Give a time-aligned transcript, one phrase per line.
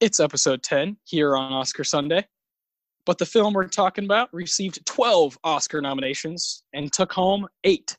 [0.00, 2.24] It's episode 10 here on Oscar Sunday.
[3.04, 7.96] But the film we're talking about received 12 Oscar nominations and took home eight.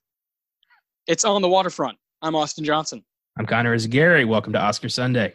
[1.07, 1.97] It's On the Waterfront.
[2.21, 3.03] I'm Austin Johnson.
[3.37, 4.25] I'm Connor Eyzaguirre.
[4.25, 5.33] Welcome to Oscar Sunday.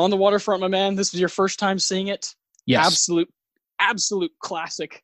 [0.00, 0.94] On the Waterfront, my man.
[0.94, 2.34] This was your first time seeing it.
[2.64, 2.86] Yes.
[2.86, 3.28] Absolute,
[3.78, 5.02] absolute classic.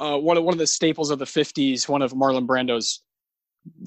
[0.00, 1.88] Uh, one of one of the staples of the '50s.
[1.88, 3.02] One of Marlon Brando's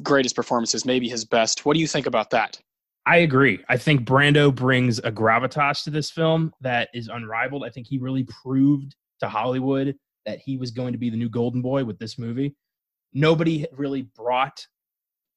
[0.03, 1.65] greatest performances, maybe his best.
[1.65, 2.59] What do you think about that?
[3.05, 3.63] I agree.
[3.69, 7.63] I think Brando brings a gravitas to this film that is unrivaled.
[7.63, 11.29] I think he really proved to Hollywood that he was going to be the new
[11.29, 12.55] golden boy with this movie.
[13.13, 14.65] Nobody really brought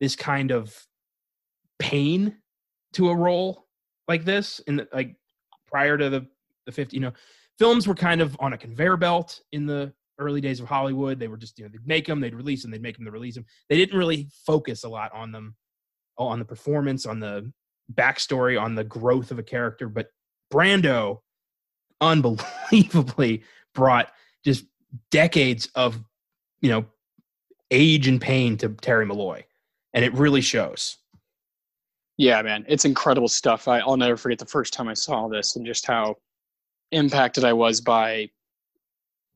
[0.00, 0.74] this kind of
[1.78, 2.36] pain
[2.94, 3.63] to a role
[4.08, 5.16] like this in the, like
[5.66, 6.26] prior to the
[6.66, 7.12] the 50 you know
[7.58, 11.18] films were kind of on a conveyor belt in the early days of hollywood.
[11.18, 13.10] They were just you know they'd make them they'd release them they'd make them to
[13.10, 15.56] release them they didn't really focus a lot on them
[16.18, 17.50] oh, on the performance on the
[17.92, 20.08] backstory on the growth of a character but
[20.52, 21.20] brando
[22.00, 23.42] unbelievably
[23.74, 24.10] brought
[24.44, 24.64] just
[25.10, 26.02] decades of
[26.60, 26.86] you know
[27.70, 29.42] age and pain to terry malloy
[29.92, 30.98] and it really shows
[32.16, 33.66] Yeah, man, it's incredible stuff.
[33.66, 36.16] I, I'll never forget the first time I saw this and just how
[36.92, 38.30] impacted I was by,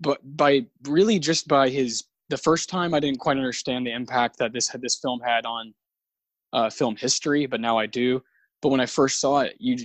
[0.00, 2.04] but by really just by his.
[2.30, 5.46] The first time I didn't quite understand the impact that this had this film had
[5.46, 5.72] on
[6.52, 8.22] uh, film history, but now I do.
[8.60, 9.76] But when I first saw it, you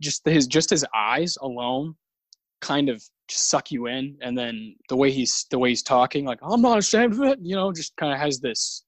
[0.00, 1.94] just his just his eyes alone
[2.62, 6.38] kind of suck you in, and then the way he's the way he's talking, like
[6.42, 8.84] I'm not ashamed of it, you know, just kind of has this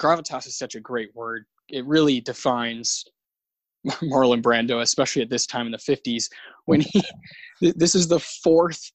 [0.00, 3.04] gravitas is such a great word it really defines
[3.86, 6.28] Marlon Brando, especially at this time in the 50s
[6.66, 7.02] when he
[7.60, 8.90] this is the fourth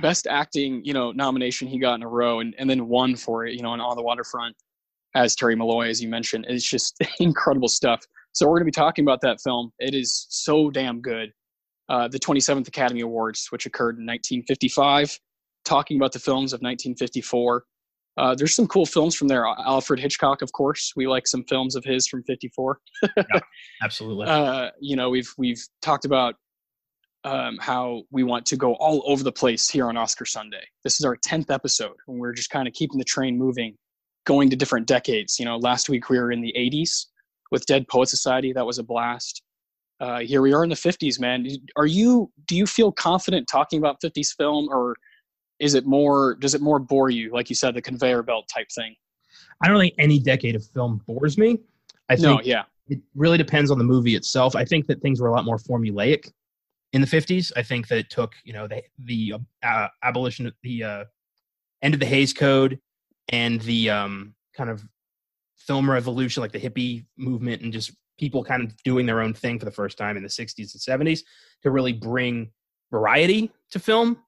[0.00, 3.46] best acting, you know, nomination he got in a row and, and then won for
[3.46, 4.56] it, you know, on On the Waterfront
[5.14, 6.46] as Terry Malloy, as you mentioned.
[6.48, 8.04] It's just incredible stuff.
[8.32, 9.72] So we're going to be talking about that film.
[9.78, 11.32] It is so damn good.
[11.88, 15.18] Uh, the 27th Academy Awards, which occurred in 1955,
[15.64, 17.64] talking about the films of 1954.
[18.16, 19.46] Uh, there's some cool films from there.
[19.46, 22.80] Alfred Hitchcock, of course, we like some films of his from '54.
[23.16, 23.22] yeah,
[23.82, 24.26] absolutely.
[24.26, 26.34] Uh, you know, we've we've talked about
[27.24, 30.64] um, how we want to go all over the place here on Oscar Sunday.
[30.84, 33.76] This is our tenth episode, and we're just kind of keeping the train moving,
[34.26, 35.38] going to different decades.
[35.38, 37.06] You know, last week we were in the '80s
[37.50, 38.52] with Dead Poet Society.
[38.52, 39.42] That was a blast.
[40.00, 41.46] Uh, here we are in the 50s, man.
[41.76, 42.30] Are you?
[42.46, 44.96] Do you feel confident talking about 50s film, or
[45.60, 48.68] is it more does it more bore you like you said the conveyor belt type
[48.70, 48.94] thing
[49.62, 51.58] I don't think any decade of film bores me.
[52.08, 54.56] I think no yeah it really depends on the movie itself.
[54.56, 56.30] I think that things were a lot more formulaic
[56.92, 57.52] in the 50s.
[57.56, 61.04] I think that it took, you know, the the uh, abolition the uh,
[61.82, 62.80] end of the Hays Code
[63.28, 64.84] and the um, kind of
[65.56, 69.58] film revolution, like the hippie movement, and just people kind of doing their own thing
[69.58, 71.20] for the first time in the 60s and 70s
[71.62, 72.50] to really bring
[72.90, 74.18] variety to film.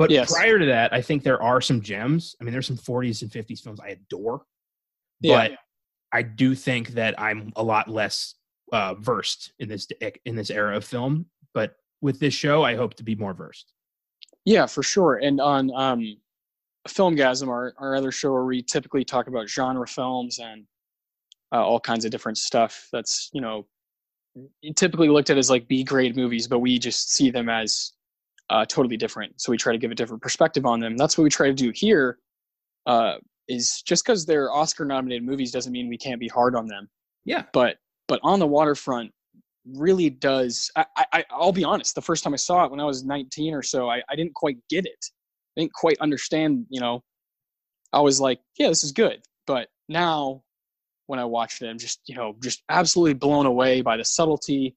[0.00, 0.32] But Yes.
[0.32, 2.34] prior to that, I think there are some gems.
[2.40, 4.46] I mean, there's some 40s and 50s films I adore,
[5.20, 5.48] Yeah.
[5.48, 5.58] but
[6.10, 8.36] I do think that I'm a lot less
[8.72, 9.86] uh, versed in this
[10.24, 11.26] in this era of film.
[11.52, 13.74] But with this show, I hope to be more versed.
[14.46, 15.16] Yeah, for sure.
[15.16, 16.16] And on um,
[16.88, 20.64] Filmgasm, our, our other show where we typically talk about genre films and
[21.52, 23.66] uh, all kinds of different stuff that's, you know,
[24.76, 27.92] typically looked at as like B grade movies, but we just see them as
[28.50, 29.40] uh, totally different.
[29.40, 30.96] So we try to give a different perspective on them.
[30.96, 32.18] That's what we try to do here.
[32.86, 33.14] Uh,
[33.48, 36.88] is just because they're Oscar nominated movies doesn't mean we can't be hard on them.
[37.24, 37.44] Yeah.
[37.52, 37.76] But
[38.08, 39.12] but on the waterfront
[39.66, 40.70] really does.
[40.76, 41.94] I, I I'll be honest.
[41.94, 44.34] The first time I saw it when I was 19 or so, I, I didn't
[44.34, 45.04] quite get it.
[45.56, 46.66] I didn't quite understand.
[46.70, 47.02] You know,
[47.92, 49.20] I was like, yeah, this is good.
[49.46, 50.42] But now,
[51.06, 54.76] when I watched it, I'm just you know just absolutely blown away by the subtlety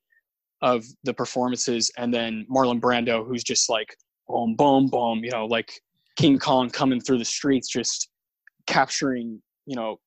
[0.64, 3.96] of the performances, and then Marlon Brando, who's just like
[4.28, 5.24] boom, boom, boom.
[5.24, 5.72] You know, like
[6.16, 8.10] King Kong coming through the streets, just
[8.66, 10.00] capturing you know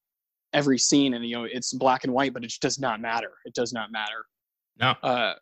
[0.52, 3.32] every scene, and you know it's black and white, but it just does not matter.
[3.44, 4.24] It does not matter
[4.80, 4.94] No.
[5.02, 5.34] uh,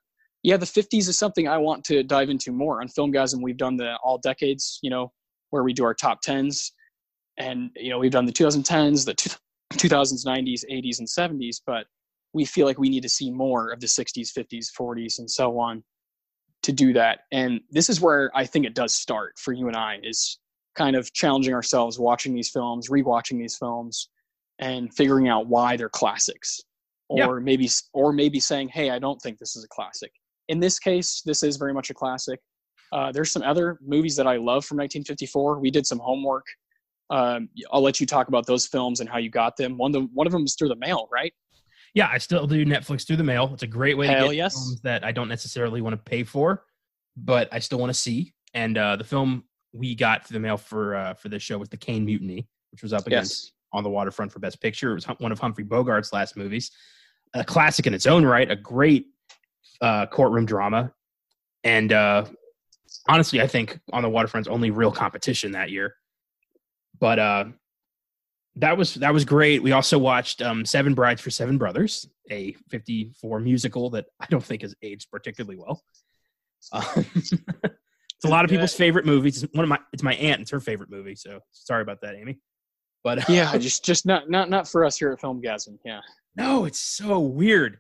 [0.43, 3.41] yeah, the 50s is something I want to dive into more on Filmgasm.
[3.43, 5.11] We've done the all decades, you know,
[5.51, 6.73] where we do our top 10s,
[7.39, 9.15] and you know we've done the 2010s, the
[9.79, 11.61] 2000s, 90s, 80s, and 70s.
[11.67, 11.87] But
[12.35, 15.59] we feel like we need to see more of the 60s, 50s, 40s, and so
[15.59, 15.83] on
[16.65, 17.21] to do that.
[17.33, 20.39] And this is where I think it does start for you and I is
[20.75, 24.09] kind of challenging ourselves, watching these films, rewatching these films,
[24.59, 26.61] and figuring out why they're classics.
[27.09, 27.45] Or Yeah.
[27.45, 30.11] maybe or maybe saying hey i don't think this is a classic.
[30.49, 32.41] In this case this is very much a classic.
[32.93, 36.47] Uh, there's some other movies that i love from 1954 we did some homework.
[37.11, 39.77] Um, i'll let you talk about those films and how you got them.
[39.77, 41.35] One of them, one of them was through the mail right
[41.95, 43.51] Yeah, I still do Netflix through the mail.
[43.55, 44.55] It's a great way to Hell get yes.
[44.55, 46.65] films that I don't necessarily want to pay for,
[47.17, 48.35] but I still want to see.
[48.53, 51.69] And uh, the film we got through the mail for uh, for this show was
[51.69, 54.93] The Caine Mutiny, which was up against yes On the Waterfront for Best Picture.
[54.93, 56.71] It was one of Humphrey Bogart's last movies,
[57.33, 59.07] a classic in its own right, a great
[59.81, 60.93] uh, courtroom drama,
[61.63, 62.25] and uh,
[63.09, 65.95] honestly, I think On the Waterfront's only real competition that year.
[66.99, 67.45] But uh,
[68.57, 69.63] that was that was great.
[69.63, 74.45] We also watched um, Seven Brides for Seven Brothers, a '54 musical that I don't
[74.45, 75.83] think has aged particularly well.
[76.73, 76.85] Um,
[77.15, 79.43] it's a lot of people's favorite movies.
[79.43, 80.41] It's one of my it's my aunt.
[80.43, 81.15] It's her favorite movie.
[81.17, 82.39] So sorry about that, Amy.
[83.03, 86.01] But yeah just just not not not for us here at filmgasm yeah
[86.37, 87.79] no, it's so weird.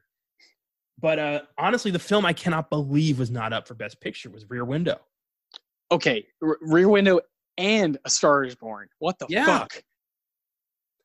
[1.00, 4.48] But uh, honestly, the film I cannot believe was not up for Best Picture was
[4.50, 4.98] Rear Window.
[5.90, 7.20] okay R- rear window
[7.58, 9.46] and a star is born what the Yeah.
[9.46, 9.82] fuck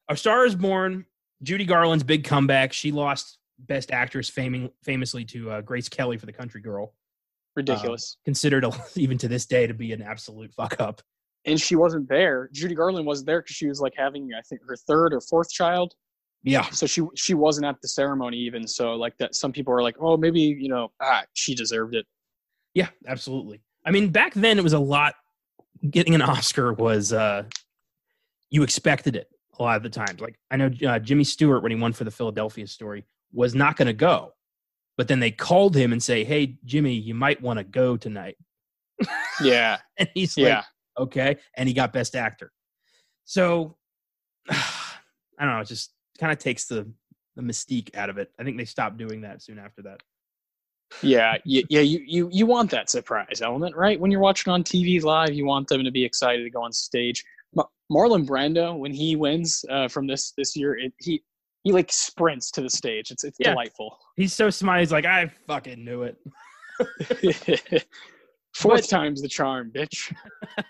[0.10, 1.06] A Star is Born,
[1.44, 2.74] Judy Garland's big comeback.
[2.74, 6.96] She lost Best Actress faming, famously to uh, Grace Kelly for The Country Girl.
[7.56, 11.04] ridiculous Considered, a, even to this day, to be an absolute fuck up.
[11.46, 12.50] and she wasn't there.
[12.52, 15.52] Judy Garland wasn't there because she was like having, I think, her third or fourth
[15.52, 15.94] child.
[16.42, 16.70] Yeah.
[16.70, 18.66] So she she wasn't at the ceremony even.
[18.66, 22.06] So like that, some people are like, oh, maybe you know, ah, she deserved it.
[22.74, 23.62] Yeah, absolutely.
[23.86, 25.16] I mean, back then it was a lot.
[25.90, 27.44] Getting an Oscar was uh,
[28.50, 29.30] you expected it
[29.60, 30.20] a lot of the times.
[30.22, 33.76] Like I know uh, Jimmy Stewart when he won for the Philadelphia story was not
[33.76, 34.34] going to go,
[34.98, 38.38] but then they called him and say, "Hey, Jimmy, you might want to go tonight."
[39.42, 40.66] Yeah, And he's yeah, like,
[41.08, 42.52] "Okay," and he got Best Actor.
[43.24, 43.78] So
[44.50, 44.66] I
[45.40, 45.60] don't know.
[45.62, 46.92] It just kind of takes the
[47.36, 48.32] the mystique out of it.
[48.38, 50.02] I think they stopped doing that soon after that.
[51.02, 51.82] yeah, yeah, yeah.
[51.82, 54.00] You you you want that surprise element, right?
[54.00, 56.74] When you're watching on TV live, you want them to be excited to go on
[56.74, 57.24] stage.
[57.90, 61.24] Ma- Marlon Brando, when he wins uh, from this this year, it, he
[61.64, 63.12] he like sprints to the stage.
[63.12, 63.52] It's it's Yeah.
[63.52, 63.98] delightful.
[64.16, 64.80] He's so smart.
[64.80, 66.18] He's like, "I fucking knew it."
[68.56, 70.14] Fourth But- time's the charm, bitch.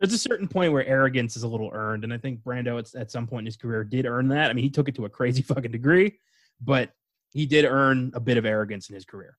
[0.00, 2.94] There's a certain point where arrogance is a little earned, and I think Brando at,
[2.98, 4.48] at some point in his career did earn that.
[4.50, 6.18] I mean, he took it to a crazy fucking degree,
[6.62, 6.90] but
[7.32, 9.36] he did earn a bit of arrogance in his career.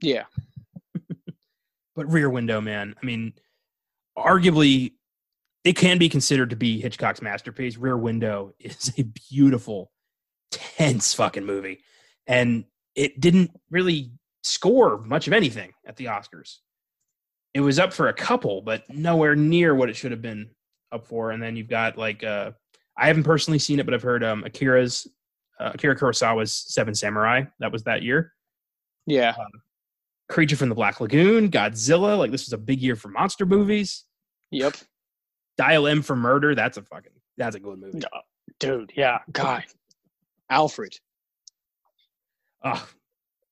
[0.00, 0.24] Yeah,
[1.96, 3.32] But Rear Window, man, I mean,
[4.16, 4.92] arguably,
[5.64, 7.76] it can be considered to be Hitchcock's masterpiece.
[7.76, 9.90] Rear Window is a beautiful,
[10.50, 11.80] tense fucking movie,
[12.26, 12.64] and
[12.94, 14.12] it didn't really
[14.42, 16.58] score much of anything at the Oscars.
[17.54, 20.50] It was up for a couple, but nowhere near what it should have been
[20.92, 21.30] up for.
[21.30, 22.52] And then you've got like uh,
[22.96, 25.06] I haven't personally seen it, but I've heard um, Akira's
[25.58, 27.44] uh, Akira Kurosawa's Seven Samurai.
[27.60, 28.32] That was that year.
[29.06, 29.30] yeah.
[29.30, 29.50] um,
[30.28, 32.18] Creature from the Black Lagoon, Godzilla.
[32.18, 34.04] Like this was a big year for monster movies.
[34.50, 34.74] Yep.
[35.56, 36.54] Dial M for Murder.
[36.54, 38.00] That's a fucking that's a good movie.
[38.60, 39.18] Dude, yeah.
[39.32, 39.64] God.
[40.50, 40.94] Alfred.
[42.64, 42.86] Oh,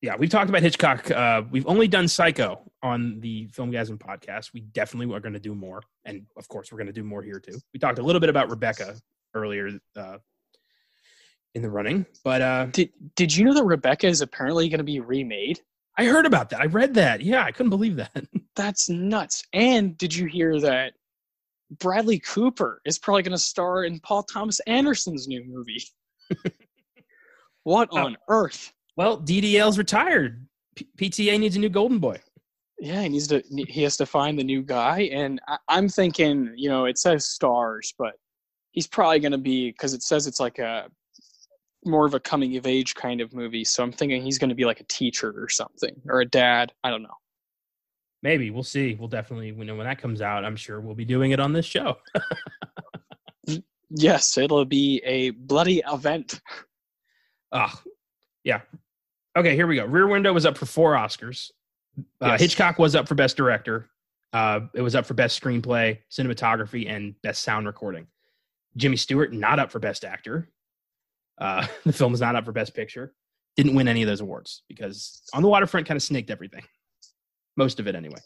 [0.01, 0.17] yeah.
[0.17, 1.11] We've talked about Hitchcock.
[1.11, 4.53] Uh, we've only done Psycho on the Filmgasm podcast.
[4.53, 7.23] We definitely are going to do more, and of course, we're going to do more
[7.23, 7.59] here too.
[7.73, 8.97] We talked a little bit about Rebecca
[9.35, 10.19] earlier uh,
[11.55, 14.85] in the running, but uh, Did did you know that Rebecca is apparently going to
[14.85, 15.61] be remade?
[15.99, 16.61] I heard about that.
[16.61, 17.21] I read that.
[17.21, 18.25] Yeah, I couldn't believe that.
[18.57, 19.45] That's nuts.
[19.53, 20.95] And did you hear that
[21.79, 25.83] Bradley Cooper is probably going to star in Paul Thomas Anderson's new movie?
[27.65, 27.99] what Oh.
[27.99, 28.73] on earth?
[28.97, 30.47] well, DDL's retired.
[30.77, 32.21] P- PTA needs a new golden boy.
[32.79, 33.43] Yeah, he needs to.
[33.69, 37.27] He has to find the new guy, and I, I'm thinking, you know, it says
[37.29, 38.15] stars, but
[38.73, 40.89] he's probably going to be because it says it's like a
[41.85, 43.65] more of a coming of age kind of movie.
[43.65, 46.73] So I'm thinking he's going to be like a teacher or something, or a dad.
[46.83, 47.15] I don't know.
[48.23, 48.95] Maybe we'll see.
[48.95, 51.67] We'll definitely, know, when that comes out, I'm sure we'll be doing it on this
[51.67, 51.97] show.
[53.95, 56.41] Yes, it'll be a bloody event.
[57.53, 57.79] Ah,
[58.43, 58.63] yeah.
[59.37, 59.85] Okay, here we go.
[59.85, 61.51] Rear Window was up for four Oscars.
[62.21, 62.41] Uh, Yes.
[62.41, 63.91] Hitchcock was up for Best Director.
[64.33, 68.07] Uh, it was up for Best Screenplay, Cinematography, and Best Sound Recording.
[68.79, 70.49] Jimmy Stewart not up for Best Actor.
[71.37, 73.13] Uh, the film was not up for Best Picture.
[73.57, 76.63] Didn't win any of those awards because On the Waterfront kind of snaked everything.
[77.57, 78.19] Most of it, anyway.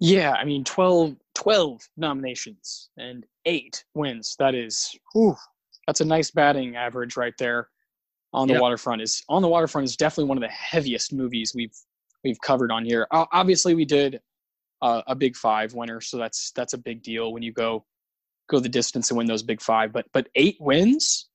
[0.00, 4.36] Yeah, I mean 12, 12 nominations and eight wins.
[4.38, 5.34] That is, whew,
[5.86, 7.68] that's a nice batting average right there.
[8.32, 8.60] On the Yep.
[8.60, 11.74] waterfront is on the waterfront is definitely one of the heaviest movies we've
[12.24, 13.06] we've covered on here.
[13.10, 14.20] Obviously, we did
[14.82, 17.86] uh, a big five winner, so that's that's a big deal when you go
[18.50, 19.92] go the distance and win those big five.
[19.92, 21.28] But but eight wins.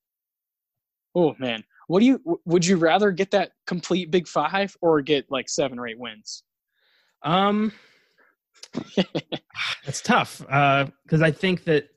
[1.16, 5.26] Oh man, what do you would you rather get that complete big five or get
[5.30, 6.44] like seven or eight wins?
[7.22, 7.72] Um,
[9.84, 11.88] that's tough because uh, I think that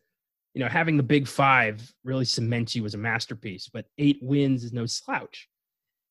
[0.53, 4.63] you know having the big five really cements you as a masterpiece, but eight wins
[4.63, 5.47] is no slouch.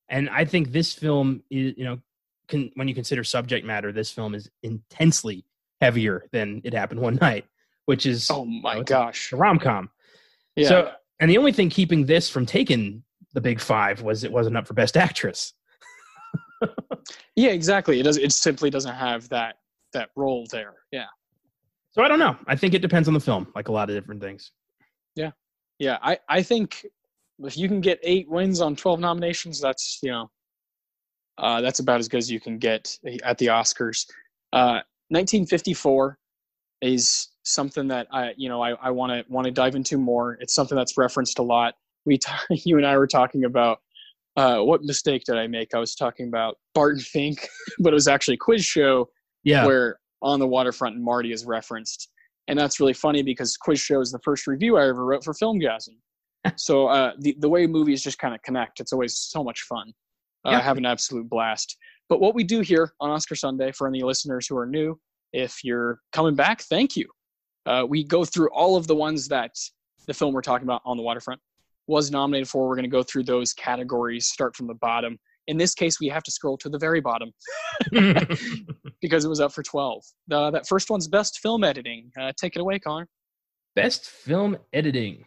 [0.09, 1.99] And I think this film is, you know,
[2.49, 5.45] can, when you consider subject matter, this film is intensely
[5.81, 7.47] heavier than it happened one night,
[7.87, 9.91] which is oh my you know, gosh, rom com.
[10.57, 10.69] yeah.
[10.69, 13.03] So, and the only thing keeping this from taking
[13.33, 15.53] the big five was it wasn't up for best actress.
[17.37, 18.01] Yeah, exactly.
[18.01, 18.17] It does.
[18.17, 19.57] It simply doesn't have that
[19.93, 20.75] that role there.
[20.93, 21.07] Yeah.
[21.93, 22.37] So I don't know.
[22.47, 24.51] I think it depends on the film, like a lot of different things.
[25.15, 25.31] Yeah,
[25.79, 25.99] yeah.
[26.03, 26.87] I I think
[27.41, 30.31] if you can get eight wins on twelve nominations, that's you know,
[31.39, 34.07] uh, that's about as good as you can get at the Oscars.
[34.53, 36.19] Uh, 1954
[36.81, 40.37] is something that I you know I want to want to dive into more.
[40.41, 41.75] It's something that's referenced a lot.
[42.05, 42.33] We t-
[42.65, 43.79] you and I were talking about
[44.37, 45.75] uh, what mistake did I make?
[45.75, 47.49] I was talking about Barton Fink,
[47.79, 49.09] but it was actually a quiz show
[49.45, 49.67] Yeah.
[49.67, 52.09] where on the waterfront and Marty is referenced.
[52.49, 55.33] And that's really funny because Quiz Show is the first review I ever wrote for
[55.33, 55.97] Filmgasm.
[56.57, 59.93] so uh, the, the way movies just kind of connect, it's always so much fun.
[60.47, 60.59] Uh, Yeah.
[60.59, 61.77] I have an absolute blast.
[62.09, 64.99] But what we do here on Oscar Sunday, for any listeners who are new,
[65.33, 67.09] if you're coming back, thank you.
[67.67, 69.53] Uh, we go through all of the ones that
[70.07, 71.41] the film we're talking about on the waterfront
[71.87, 72.69] was nominated for.
[72.69, 75.19] We're going to go through those categories, start from the bottom.
[75.47, 77.31] In this case, we have to scroll to the very bottom
[79.03, 80.03] because it was up for 12.
[80.29, 82.11] The, that first one's best film editing.
[82.19, 83.07] Uh, take it away, Connor.
[83.77, 85.25] Best film editing.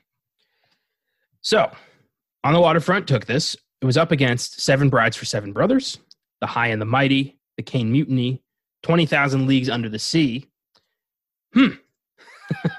[1.41, 1.71] So,
[2.43, 3.55] On the Waterfront took this.
[3.81, 5.99] It was up against Seven Brides for Seven Brothers,
[6.41, 8.41] The High and the Mighty, The Caine Mutiny,
[8.81, 10.49] 20,000 Leagues Under the Sea.
[11.53, 11.73] Hmm.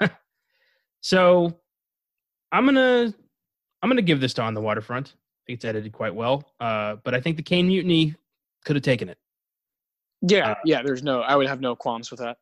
[1.01, 1.57] so,
[2.51, 3.13] I'm going to
[3.81, 5.07] I'm going to give this to On the Waterfront.
[5.07, 6.51] I think it's edited quite well.
[6.59, 8.15] Uh, but I think The Caine Mutiny
[8.65, 9.17] could have taken it.
[10.21, 10.81] Yeah, Uh, yeah.
[10.83, 11.21] There's no.
[11.21, 12.37] I would have no qualms with that.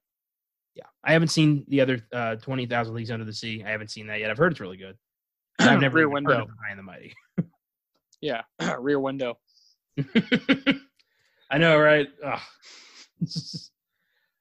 [0.75, 0.85] Yeah.
[1.03, 3.63] I haven't seen the other uh, 20,000 Leagues Under the Sea.
[3.65, 4.29] I haven't seen that yet.
[4.31, 4.97] I've heard it's really good.
[5.59, 7.13] I've never Rear even heard of The High and the Mighty.
[8.19, 8.41] Yeah,
[8.79, 9.37] Rear Window.
[11.51, 12.07] I know, right?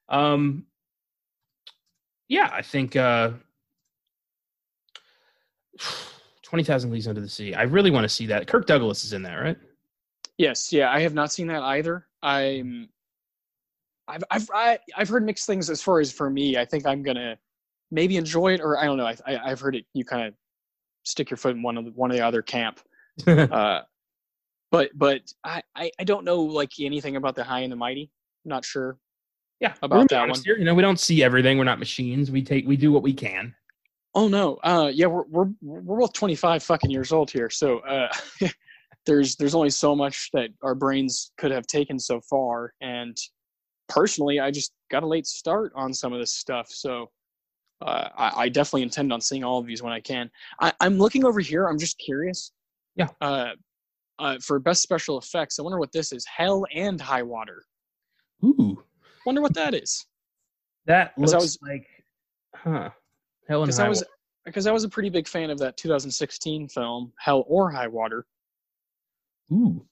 [0.09, 0.65] Um,
[2.29, 3.31] yeah, I think uh,
[6.47, 7.53] Twenty Thousand Leagues Under the Sea.
[7.53, 8.47] I really want to see that.
[8.47, 9.57] Kirk Douglas is in that, right?
[10.37, 10.89] Yes, yeah.
[10.89, 12.07] I have not seen that either.
[12.23, 12.87] I'm.
[14.07, 16.55] I've I've I, I've heard mixed things as far as for me.
[16.55, 17.37] I think I'm gonna
[17.91, 19.05] maybe enjoy it, or I don't know.
[19.05, 19.83] I, I I've heard it.
[19.93, 20.35] You kind of
[21.03, 22.79] stick your foot in one of the, one of the other camp.
[23.27, 23.81] uh,
[24.71, 28.09] but but I, I I don't know like anything about the High and the Mighty.
[28.45, 28.97] I'm not sure.
[29.59, 30.41] yeah, About we're gonna be that one.
[30.45, 30.57] Here.
[30.57, 31.57] You know, we don't see everything.
[31.57, 32.31] We're not machines.
[32.31, 33.53] We take, we do what we can.
[34.17, 34.55] Oh no.
[34.63, 37.51] Uh, yeah, we're we're we're both 25 fucking years old here.
[37.51, 38.07] So uh,
[39.05, 43.15] there's there's only so much that our brains could have taken so far, and
[43.87, 46.65] personally, I just got a late start on some of this stuff.
[46.71, 47.11] So
[47.85, 50.31] uh, I, I definitely intend on seeing all of these when I can.
[50.59, 51.67] I, I'm looking over here.
[51.67, 52.53] I'm just curious.
[52.95, 53.09] Yeah.
[53.21, 53.51] Uh,
[54.17, 56.25] uh, for best special effects, I wonder what this is.
[56.25, 57.61] Hell and High Water.
[58.43, 58.83] Ooh,
[59.27, 60.07] Wonder what that is.
[60.87, 61.85] that looks was- like,
[62.55, 62.89] huh?
[63.47, 64.09] Hell and Because High I was Water.
[64.45, 68.25] because I was a pretty big fan of that 2016 film, Hell or High Water.
[69.51, 69.85] Ooh.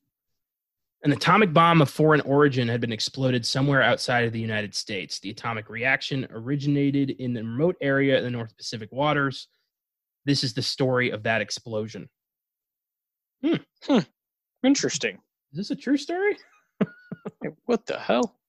[1.03, 5.19] An atomic bomb of foreign origin had been exploded somewhere outside of the United States.
[5.19, 9.47] The atomic reaction originated in the remote area in the North Pacific waters.
[10.25, 12.09] This is the story of that explosion.
[13.43, 13.99] Hmm.
[14.63, 15.19] Interesting.
[15.51, 16.37] Is this a true story?
[17.65, 18.39] What the hell?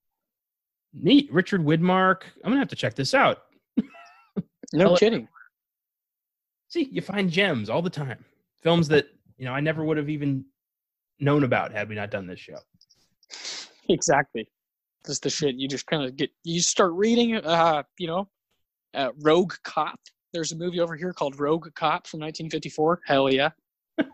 [0.95, 1.31] Neat.
[1.33, 2.23] Richard Widmark.
[2.37, 3.39] I'm going to have to check this out.
[4.73, 5.29] No Hell- kidding.
[6.69, 8.25] See, you find gems all the time.
[8.63, 9.07] Films that,
[9.39, 10.45] you know, I never would have even
[11.21, 12.59] known about had we not done this show.
[13.89, 14.49] Exactly.
[15.07, 16.31] Just the shit you just kind of get.
[16.43, 17.37] You start reading.
[17.37, 18.29] Uh, you know,
[18.95, 20.01] uh, Rogue Cop.
[20.33, 23.03] There's a movie over here called Rogue Cop from 1954.
[23.07, 23.51] Hell yeah.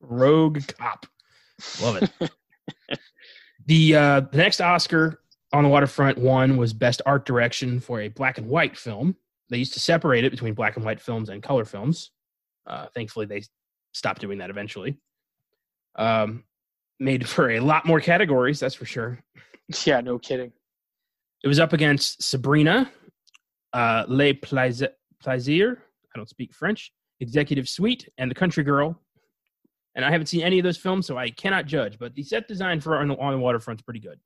[0.00, 1.06] Rogue Cop.
[1.82, 2.30] Love it.
[3.66, 5.20] the uh, the next Oscar
[5.52, 9.16] on the waterfront one was best art direction for a black and white film.
[9.50, 12.12] They used to separate it between black and white films and color films.
[12.66, 13.42] Uh, thankfully, they
[13.92, 14.98] stopped doing that eventually.
[15.96, 16.44] Um,
[17.00, 19.18] made for a lot more categories, that's for sure.
[19.84, 20.50] Yeah, no kidding.
[21.44, 22.90] It was up against Sabrina,
[23.72, 24.88] uh, Les Plaisirs,
[25.24, 29.00] I don't speak French, Executive Suite, and The Country Girl.
[29.94, 32.00] And I haven't seen any of those films, so I cannot judge.
[32.00, 34.18] But the set design for On the, on the Waterfront's pretty good.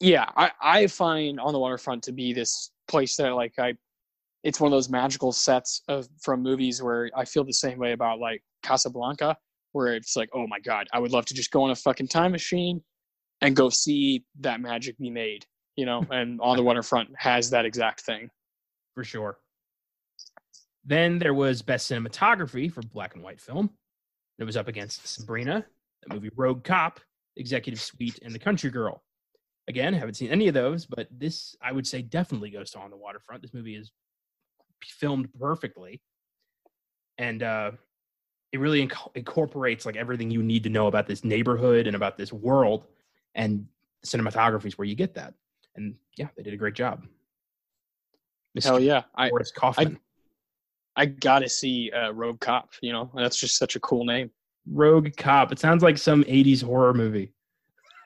[0.00, 3.74] Yeah, I, I find on the waterfront to be this place that like I
[4.42, 7.92] it's one of those magical sets of from movies where I feel the same way
[7.92, 9.36] about like Casablanca,
[9.72, 12.08] where it's like, oh my god, I would love to just go on a fucking
[12.08, 12.82] time machine
[13.40, 16.04] and go see that magic be made, you know.
[16.10, 18.30] And on the waterfront has that exact thing
[18.94, 19.38] for sure.
[20.84, 23.70] Then there was best cinematography for black and white film.
[24.38, 25.64] It was up against Sabrina,
[26.06, 27.00] the movie Rogue Cop,
[27.36, 29.02] Executive Suite, and The Country Girl.
[29.66, 32.90] Again, haven't seen any of those, but this I would say definitely goes to On
[32.90, 33.40] the Waterfront.
[33.42, 33.92] This movie is
[34.84, 36.02] filmed perfectly,
[37.16, 37.70] and uh,
[38.52, 42.16] it really inc- incorporates like everything you need to know about this neighborhood and about
[42.16, 42.84] this world.
[43.34, 43.66] And
[44.06, 45.34] cinematography is where you get that.
[45.76, 47.04] And yeah, they did a great job.
[48.56, 48.64] Mr.
[48.64, 49.98] Hell yeah, I, Kaufman.
[50.94, 52.70] I, I gotta see uh, Rogue Cop.
[52.80, 54.30] You know, that's just such a cool name.
[54.70, 55.50] Rogue Cop.
[55.50, 57.32] It sounds like some '80s horror movie.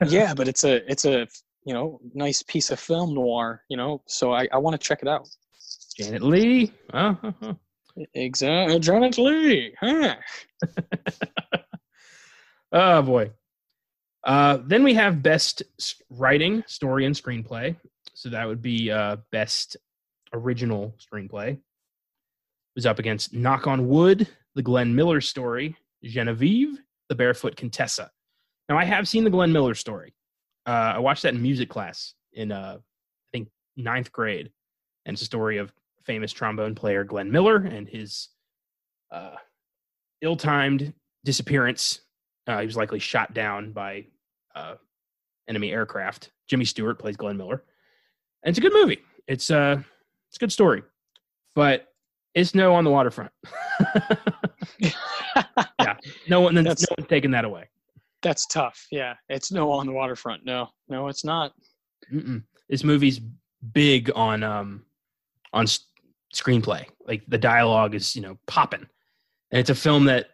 [0.07, 1.27] yeah, but it's a it's a
[1.65, 4.99] you know, nice piece of film noir, you know, so I, I want to check
[5.01, 5.27] it out.
[5.97, 6.71] Janet.
[6.93, 7.53] Uh-huh.
[8.13, 8.79] Exactly.
[8.79, 9.73] Janet Leigh.
[9.79, 10.15] Huh.
[12.71, 13.31] oh, boy.
[14.23, 15.63] Uh, then we have best
[16.09, 17.75] writing, story, and screenplay.
[18.13, 19.77] So that would be uh, best
[20.33, 21.51] original screenplay.
[21.51, 21.59] It
[22.75, 28.09] was up against Knock on Wood, the Glenn Miller story, Genevieve, the Barefoot Contessa.
[28.67, 30.13] Now, I have seen the Glenn Miller story.
[30.69, 34.51] Uh, I watched that in music class in uh, I think ninth grade,
[35.07, 35.73] and it's a story of
[36.03, 38.27] famous trombone player Glenn Miller and his
[39.11, 39.37] uh,
[40.21, 40.93] ill-timed
[41.25, 42.01] disappearance.
[42.45, 44.05] Uh, he was likely shot down by
[44.53, 44.75] uh,
[45.47, 46.29] enemy aircraft.
[46.47, 47.63] Jimmy Stewart plays Glenn Miller,
[48.43, 48.99] and it's a good movie.
[49.27, 49.81] It's uh,
[50.27, 50.83] it's a good story,
[51.55, 51.87] but
[52.35, 53.31] it's no on the waterfront.
[54.79, 55.95] yeah,
[56.27, 57.69] no one, no one's taking that away.
[58.21, 58.85] That's tough.
[58.91, 60.45] Yeah, it's no on the waterfront.
[60.45, 61.53] No, no, it's not.
[62.11, 62.43] Mm-mm.
[62.67, 63.19] This movie's
[63.73, 64.85] big on um
[65.53, 65.85] on s-
[66.35, 66.85] screenplay.
[67.07, 68.85] Like the dialogue is you know popping,
[69.51, 70.27] and it's a film that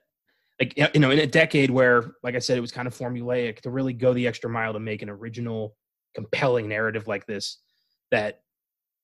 [0.60, 3.62] like you know in a decade where like I said it was kind of formulaic
[3.62, 5.76] to really go the extra mile to make an original,
[6.14, 7.60] compelling narrative like this
[8.12, 8.42] that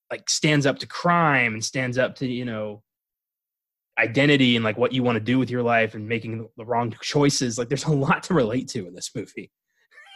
[0.09, 2.83] like stands up to crime and stands up to you know
[4.01, 6.93] identity and like what you want to do with your life and making the wrong
[7.01, 9.51] choices like there's a lot to relate to in this movie.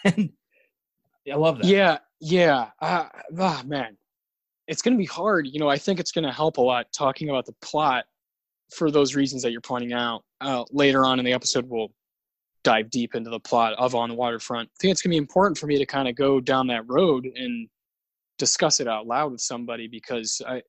[0.05, 0.29] And
[1.33, 1.65] i love that.
[1.65, 3.05] Yeah yeah uh,
[3.39, 3.97] oh, man.
[4.67, 6.85] It's going to be hard you know i think it's going to help a lot
[6.95, 8.05] talking about the plot
[8.71, 11.89] for those reasons that you're pointing out uh, later on in the episode we'll
[12.65, 14.67] dive deep into the plot of on the waterfront.
[14.67, 16.83] I think it's going to be important for me to kind of go down that
[16.87, 17.69] road and
[18.37, 20.61] discuss it out loud with somebody because i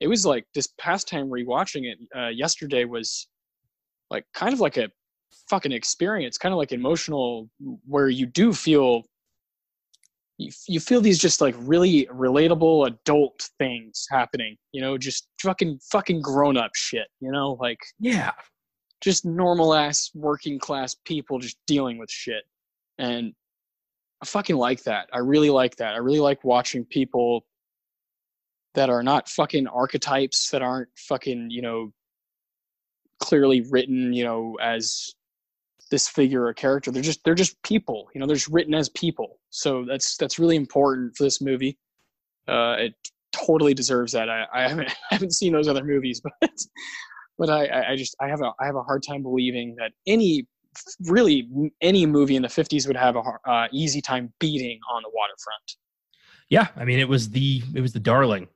[0.00, 3.28] it was like this past time rewatching it uh, yesterday was
[4.10, 4.88] like kind of like a
[5.48, 7.48] fucking experience, kind of like emotional,
[7.86, 9.02] where you do feel
[10.38, 15.78] you, you feel these just like really relatable adult things happening, you know, just fucking
[15.90, 18.32] fucking grown up shit, you know, like yeah,
[19.00, 22.44] just normal ass working class people just dealing with shit,
[22.98, 23.32] and
[24.22, 25.08] I fucking like that.
[25.12, 25.94] I really like that.
[25.94, 27.44] I really like watching people
[28.76, 31.92] that are not fucking archetypes that aren't fucking you know
[33.18, 35.12] clearly written you know as
[35.90, 36.90] this figure or character.
[36.90, 39.40] They're just they're just people you know they're just written as people.
[39.50, 41.78] So that's that's really important for this movie.
[42.48, 42.94] Uh it
[43.32, 44.28] totally deserves that.
[44.30, 46.50] I, I haven't I haven't seen those other movies but
[47.38, 50.46] but i i just i have a i have a hard time believing that any
[51.06, 51.48] really
[51.80, 55.76] any movie in the 50s would have a uh, easy time beating on the waterfront.
[56.50, 58.48] Yeah i mean it was the it was the darling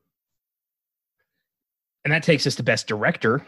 [2.04, 3.46] and that takes us to Best Director,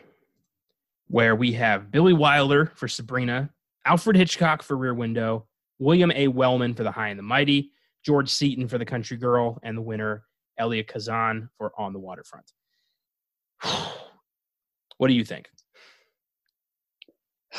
[1.08, 3.50] where we have Billy Wilder for Sabrina,
[3.86, 5.46] Alfred Hitchcock for Rear Window,
[5.78, 6.28] William A.
[6.28, 7.72] Wellman for The High and the Mighty,
[8.04, 10.24] George Seaton for The Country Girl, and the winner,
[10.58, 12.52] Elia Kazan for On the Waterfront.
[14.98, 15.48] what do you think?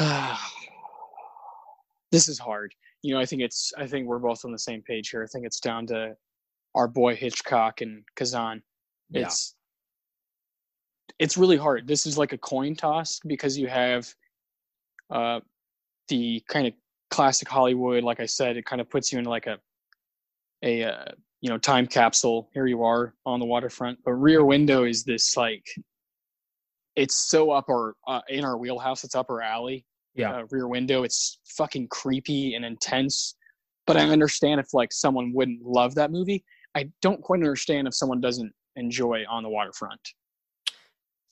[2.12, 2.73] this is hard.
[3.01, 5.23] You know, I think it's I think we're both on the same page here.
[5.23, 6.15] I think it's down to
[6.75, 8.63] our boy Hitchcock and Kazan.
[9.12, 9.56] It's
[11.19, 11.88] it's really hard.
[11.88, 14.13] This is like a coin toss because you have
[15.10, 15.39] uh,
[16.08, 16.73] the kind of
[17.12, 18.04] classic Hollywood.
[18.04, 19.58] Like I said, it kind of puts you in like a
[20.63, 21.06] a uh,
[21.41, 22.49] you know time capsule.
[22.54, 23.99] Here you are on the waterfront.
[24.04, 25.65] But Rear Window is this like
[26.95, 29.04] it's so up our uh, in our wheelhouse.
[29.04, 29.86] It's up our alley.
[30.15, 30.38] Yeah.
[30.38, 31.04] Uh, Rear Window.
[31.04, 33.36] It's fucking creepy and intense.
[33.86, 36.45] But I understand if like someone wouldn't love that movie.
[36.76, 39.99] I don't quite understand if someone doesn't enjoy On the Waterfront.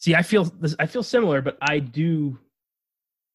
[0.01, 2.37] See, I feel I feel similar, but I do.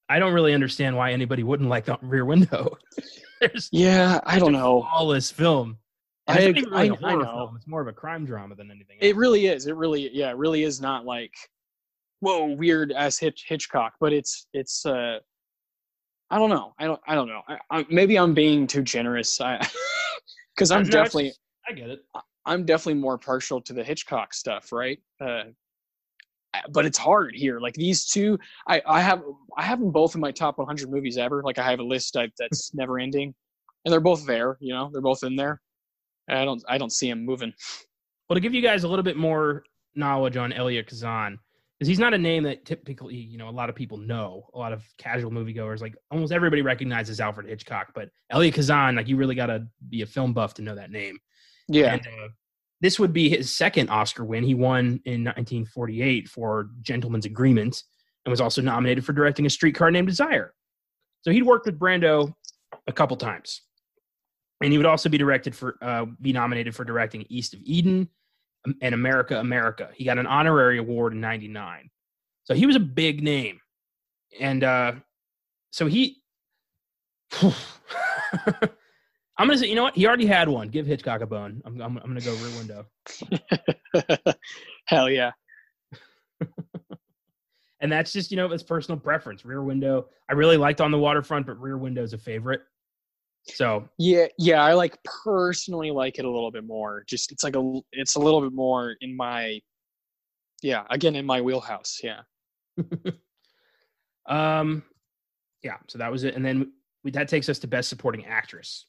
[0.08, 2.76] I don't really understand why anybody wouldn't like the Rear Window.
[3.40, 4.82] There's yeah, I don't know.
[4.82, 5.78] Flawless film.
[6.26, 7.24] And I, it's not even really I- know.
[7.24, 7.56] film.
[7.56, 8.98] It's more of a crime drama than anything.
[9.00, 9.66] It really is.
[9.66, 11.32] It really, yeah, it really is not like,
[12.20, 13.94] whoa, weird as Hitch, Hitchcock.
[14.00, 15.18] But it's, it's, uh,
[16.30, 16.74] I don't know.
[16.80, 17.42] I don't, I don't know.
[17.46, 19.40] I, I, maybe I'm being too generous.
[19.40, 19.58] I,
[20.56, 21.32] because I'm No, definitely,
[21.68, 22.00] I get it.
[22.44, 24.98] I'm definitely more partial to the Hitchcock stuff, right?
[25.20, 25.44] Uh,
[26.70, 27.60] but it's hard here.
[27.60, 28.38] Like these two,
[28.68, 29.22] I, I have,
[29.56, 31.42] I have them both in my top 100 movies ever.
[31.42, 33.34] Like I have a list I, that's never ending,
[33.84, 34.56] and they're both there.
[34.60, 35.60] You know, they're both in there.
[36.28, 37.52] I don't, I don't see them moving.
[38.28, 39.62] Well, to give you guys a little bit more
[39.94, 41.38] knowledge on Elia Kazan,
[41.78, 44.48] because he's not a name that typically, you know, a lot of people know.
[44.54, 49.08] A lot of casual moviegoers, like almost everybody recognizes Alfred Hitchcock, but Elia Kazan, like
[49.08, 51.18] you really got to be a film buff to know that name.
[51.68, 52.28] Yeah, And uh,
[52.80, 54.44] this would be his second Oscar win.
[54.44, 57.82] He won in 1948 for Gentleman's Agreement
[58.24, 60.52] and was also nominated for directing A Streetcar Named Desire.
[61.22, 62.34] So he'd worked with Brando
[62.86, 63.62] a couple times.
[64.62, 68.08] And he would also be directed for uh, be nominated for directing East of Eden
[68.80, 69.90] and America America.
[69.94, 71.90] He got an honorary award in 99.
[72.44, 73.60] So he was a big name.
[74.40, 74.92] And uh,
[75.70, 76.22] so he
[79.38, 79.96] I'm gonna say, you know what?
[79.96, 80.68] He already had one.
[80.68, 81.62] Give Hitchcock a bone.
[81.64, 82.86] I'm, I'm, I'm gonna go rear window.
[84.86, 85.32] hell yeah.
[87.80, 89.44] And that's just, you know, it's personal preference.
[89.44, 90.06] Rear window.
[90.28, 92.62] I really liked on the waterfront, but rear window is a favorite.
[93.48, 97.04] So Yeah, yeah, I like personally like it a little bit more.
[97.06, 99.60] Just it's like a it's a little bit more in my
[100.62, 102.00] yeah, again in my wheelhouse.
[102.02, 102.22] Yeah.
[104.26, 104.82] um
[105.62, 106.34] yeah, so that was it.
[106.34, 106.72] And then
[107.04, 108.86] we, that takes us to best supporting actress.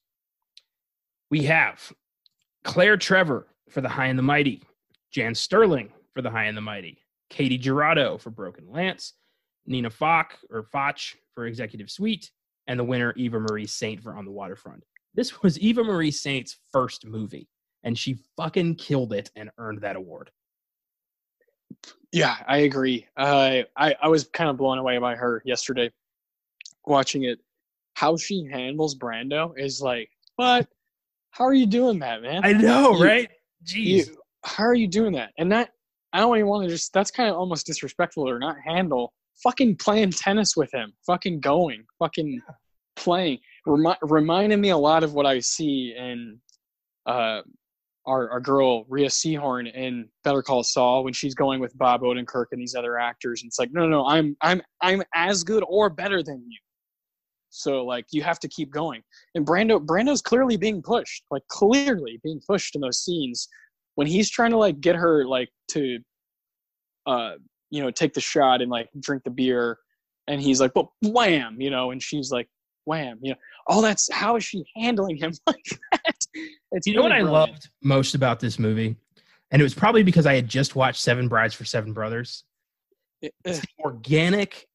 [1.30, 1.92] We have
[2.64, 4.64] Claire Trevor for The High and the Mighty,
[5.12, 9.14] Jan Sterling for The High and the Mighty, Katy Jurado for Broken Lance,
[9.66, 11.00] Nina Foch or Foch
[11.36, 12.32] for Executive Suite,
[12.68, 14.84] and the winner Eva Marie Saint for On the Waterfront.
[15.14, 17.50] This was Eva Marie Saint's first movie,
[17.84, 20.32] and she fucking killed it and earned that award.
[22.12, 23.06] Yeah, I agree.
[23.18, 25.92] Uh, I I was kind of blown away by her yesterday
[26.86, 27.40] watching it.
[27.96, 30.68] How she handles Brando is like, what?
[31.38, 32.44] How are you doing that, man?
[32.44, 33.30] I know, You- right?
[33.68, 34.16] you, Jeez.
[34.44, 35.34] how are you doing that?
[35.38, 35.70] And that
[36.14, 39.76] I don't even want to just that's kind of almost disrespectful or not handle fucking
[39.76, 42.42] playing tennis with him, fucking going, fucking
[42.96, 43.38] playing.
[43.68, 46.40] Remi- reminded me a lot of what I see in
[47.06, 47.42] uh
[48.08, 52.46] our, our girl Rhea Seehorn in Better Call Saul when she's going with Bob Odenkirk
[52.54, 55.64] and these other actors and it's like no no no I'm I'm I'm as good
[55.68, 56.58] or better than you.
[57.50, 59.02] So like you have to keep going.
[59.36, 63.48] And Brando Brando's clearly being pushed, like clearly being pushed in those scenes
[63.96, 66.00] when he's trying to like get her like to
[67.06, 67.34] uh
[67.72, 69.78] you know take the shot and like drink the beer
[70.28, 72.48] and he's like but wham you know and she's like
[72.86, 76.16] wham you know all that's how is she handling him like that
[76.72, 78.96] it's You know what I loved most about this movie?
[79.52, 82.44] And it was probably because I had just watched Seven Brides for Seven Brothers.
[83.22, 84.68] It- It's eh, the organic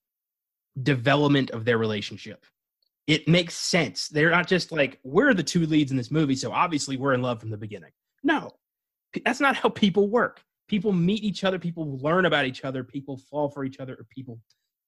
[0.83, 2.45] development of their relationship.
[3.07, 4.09] It makes sense.
[4.09, 7.23] They're not just like, we're the two leads in this movie, so obviously we're in
[7.23, 7.91] love from the beginning.
[8.23, 8.53] No,
[9.25, 10.43] that's not how people work.
[10.69, 14.07] People meet each other, people learn about each other, people fall for each other, or
[14.09, 14.39] people,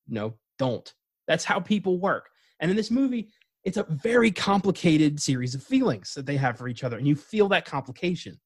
[0.09, 0.95] no, don't.
[1.27, 2.29] That's how people work.
[2.61, 3.31] And in this movie,
[3.65, 7.17] it's a very complicated series of feelings that they have for each other, and you
[7.17, 8.41] feel that complication.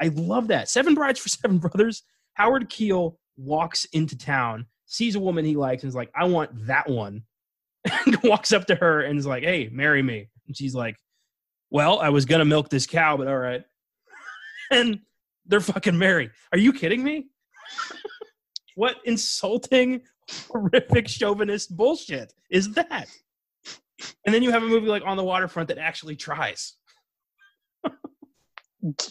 [0.00, 0.68] I love that.
[0.68, 2.02] Seven Brides for Seven Brothers.
[2.34, 6.66] Howard Keel walks into town, sees a woman he likes, and is like, I want
[6.66, 7.24] that one.
[8.24, 10.28] Walks up to her and is like, Hey, marry me.
[10.46, 10.96] And she's like,
[11.70, 13.62] Well, I was gonna milk this cow, but all right.
[14.70, 15.00] and
[15.46, 16.30] they're fucking married.
[16.52, 17.28] Are you kidding me?
[18.74, 20.02] what insulting,
[20.48, 23.08] horrific chauvinist bullshit is that?
[24.24, 26.74] And then you have a movie like On the Waterfront that actually tries.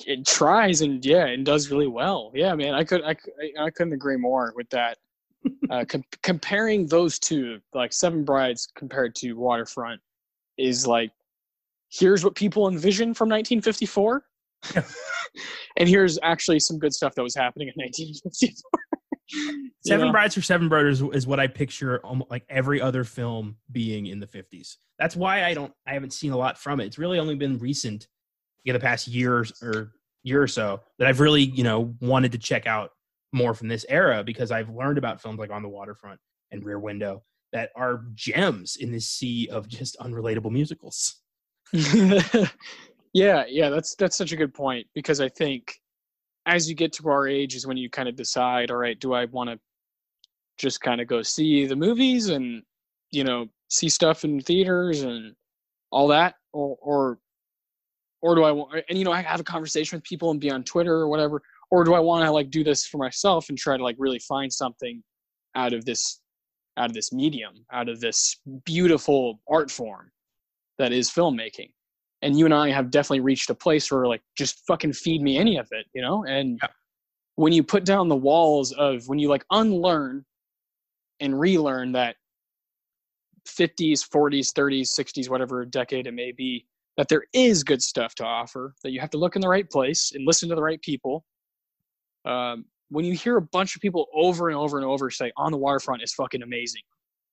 [0.07, 3.65] it tries and yeah and does really well yeah man i could i, cou- I,
[3.65, 4.97] I couldn't agree more with that
[5.69, 10.01] uh, com- comparing those two like seven brides compared to waterfront
[10.57, 11.11] is like
[11.89, 14.23] here's what people envisioned from 1954
[15.77, 18.81] and here's actually some good stuff that was happening in 1954
[19.85, 20.11] Seven know?
[20.11, 24.19] Brides for Seven Brothers is what I picture almost like every other film being in
[24.19, 24.77] the 50s.
[24.97, 26.85] That's why I don't I haven't seen a lot from it.
[26.85, 28.07] It's really only been recent,
[28.63, 29.91] yeah, the past year or
[30.23, 32.91] year or so that I've really, you know, wanted to check out
[33.31, 36.19] more from this era because I've learned about films like On the Waterfront
[36.51, 41.21] and Rear Window that are gems in this sea of just unrelatable musicals.
[43.13, 45.79] yeah yeah that's that's such a good point because i think
[46.47, 49.13] as you get to our age is when you kind of decide all right do
[49.13, 49.59] i want to
[50.57, 52.63] just kind of go see the movies and
[53.11, 55.35] you know see stuff in theaters and
[55.91, 57.19] all that or or
[58.21, 60.51] or do I want and you know I have a conversation with people and be
[60.51, 63.57] on Twitter or whatever, or do I want to like do this for myself and
[63.57, 65.03] try to like really find something
[65.55, 66.21] out of this
[66.77, 70.11] out of this medium, out of this beautiful art form
[70.77, 71.71] that is filmmaking.
[72.21, 75.37] And you and I have definitely reached a place where like just fucking feed me
[75.37, 76.23] any of it, you know?
[76.25, 76.69] And Yeah.
[77.35, 80.25] when you put down the walls of when you like unlearn
[81.19, 82.15] and relearn that
[83.45, 86.65] 50s, 40s, 30s, 60s, whatever decade it may be,
[86.97, 89.69] that there is good stuff to offer, that you have to look in the right
[89.69, 91.25] place and listen to the right people.
[92.25, 95.51] Um, when you hear a bunch of people over and over and over say on
[95.51, 96.81] the waterfront is fucking amazing,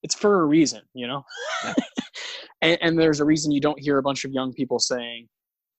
[0.02, 1.24] it's for a reason, you know?
[2.62, 5.28] and, and there's a reason you don't hear a bunch of young people saying,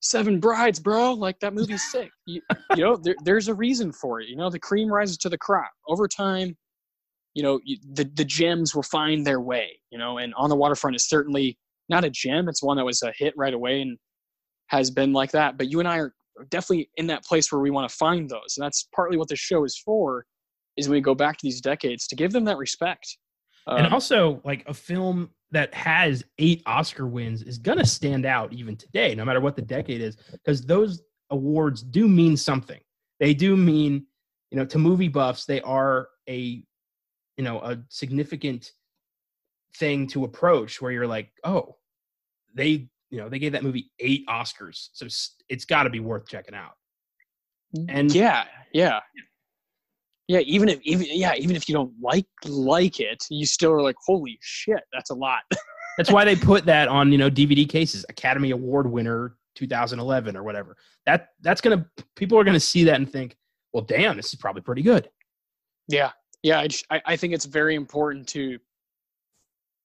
[0.02, 2.10] Seven Brides, bro, like that movie's sick.
[2.26, 2.42] You,
[2.76, 4.30] you know, there, there's a reason for it.
[4.30, 5.72] You know, the cream rises to the crop.
[5.88, 6.56] Over time,
[7.34, 10.56] you know, you, the, the gems will find their way, you know, and on the
[10.56, 11.58] waterfront is certainly
[11.90, 12.50] not a gem.
[12.50, 13.98] It's one that was a hit right away and
[14.68, 15.58] has been like that.
[15.58, 16.14] But you and I are
[16.50, 18.56] definitely in that place where we want to find those.
[18.58, 20.26] And that's partly what this show is for,
[20.76, 23.18] is we go back to these decades to give them that respect.
[23.68, 28.54] and Um, also like a film that has eight Oscar wins is gonna stand out
[28.54, 32.80] even today, no matter what the decade is, because those awards do mean something.
[33.20, 34.06] They do mean,
[34.52, 36.64] you know, to movie buffs, they are a,
[37.38, 38.72] you know, a significant
[39.78, 41.78] thing to approach where you're like, oh,
[42.54, 45.06] they, you know, they gave that movie eight Oscars, so
[45.50, 46.74] it's got to be worth checking out.
[47.90, 49.00] And yeah, yeah.
[50.28, 53.82] Yeah, even if even yeah, even if you don't like like it, you still are
[53.82, 55.40] like, holy shit, that's a lot.
[55.98, 60.44] That's why they put that on, you know, DVD cases, Academy Award winner 2011 or
[60.44, 60.78] whatever.
[61.08, 63.36] That that's gonna people are gonna see that and think,
[63.74, 65.10] well, damn, this is probably pretty good.
[65.88, 66.12] Yeah,
[66.44, 66.60] yeah.
[66.60, 68.60] I, just, I I think it's very important to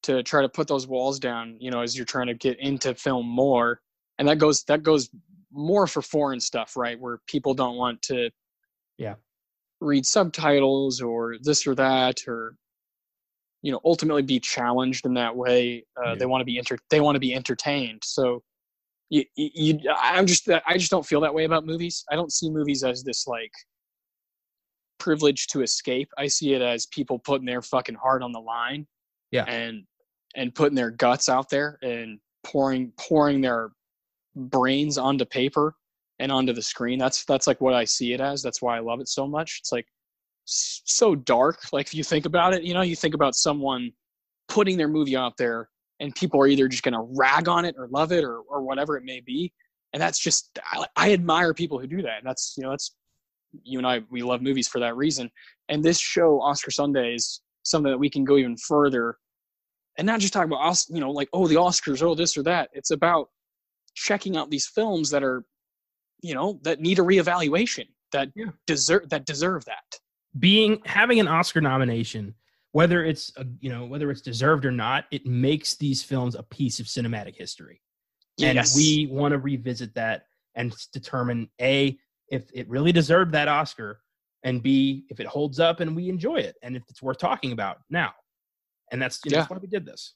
[0.03, 1.57] to try to put those walls down.
[1.61, 3.81] You know, as you're trying to get into film more,
[4.19, 5.11] and that goes that goes
[5.53, 6.99] more for foreign stuff, right?
[6.99, 8.31] Where people don't want to,
[8.99, 9.17] Yeah.
[9.81, 12.57] read subtitles or this or that, or
[13.63, 15.85] you know, ultimately be challenged in that way.
[15.97, 16.15] Uh, Yeah.
[16.17, 18.03] They want to be enter they want to be entertained.
[18.05, 18.43] So.
[19.15, 19.51] You, you,
[19.83, 22.03] you, I'm just, I just don't feel that way about movies.
[22.11, 23.53] I don't see movies as this like
[24.99, 26.09] privilege to escape.
[26.17, 28.87] I see it as people putting their fucking heart on the line.
[29.31, 29.45] Yeah.
[29.45, 29.85] And
[30.37, 33.71] and putting their guts out there and pouring pouring their
[34.35, 35.75] brains onto paper
[36.19, 36.99] and onto the screen.
[36.99, 38.43] That's that's like what I see it as.
[38.43, 39.59] That's why I love it so much.
[39.61, 39.87] It's like
[40.45, 41.61] so dark.
[41.73, 43.93] Like if you think about it, you know, you think about someone
[44.49, 45.69] putting their movie out there
[46.01, 48.63] and people are either just going to rag on it or love it or or
[48.63, 49.53] whatever it may be.
[49.93, 52.19] And that's just I, I admire people who do that.
[52.19, 52.95] And that's you know that's
[53.65, 55.31] you and I we love movies for that reason.
[55.69, 59.17] And this show, Oscar Sunday, is something that we can go even further,
[59.99, 62.71] and not just talk about you know like oh the Oscars, oh this or that.
[62.73, 63.29] It's about
[63.95, 65.45] checking out these films that are,
[66.23, 68.47] you know, that need a reevaluation that Yeah.
[68.67, 69.99] deserve that deserve that.
[70.39, 72.35] Being having an Oscar nomination,
[72.73, 76.43] whether it's a, you know whether it's deserved or not, it makes these films a
[76.43, 77.81] piece of cinematic history.
[78.43, 84.01] and we want to revisit that and determine a if it really deserved that oscar
[84.43, 87.53] and b if it holds up and we enjoy it and if it's worth talking
[87.53, 88.13] about now
[88.93, 90.15] and that's you know, that's why we did this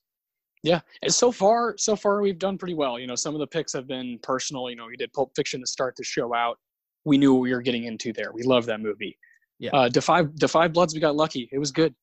[0.62, 2.98] Yeah, and so far, so far we've done pretty well.
[2.98, 4.70] You know, some of the picks have been personal.
[4.70, 6.58] You know, we did Pulp Fiction to start the show out.
[7.04, 8.30] We knew what we were getting into there.
[8.32, 9.16] We love that movie.
[9.58, 9.70] Yeah.
[9.72, 11.48] Uh, Defy Defy Bloods, we got lucky.
[11.52, 11.94] It was good.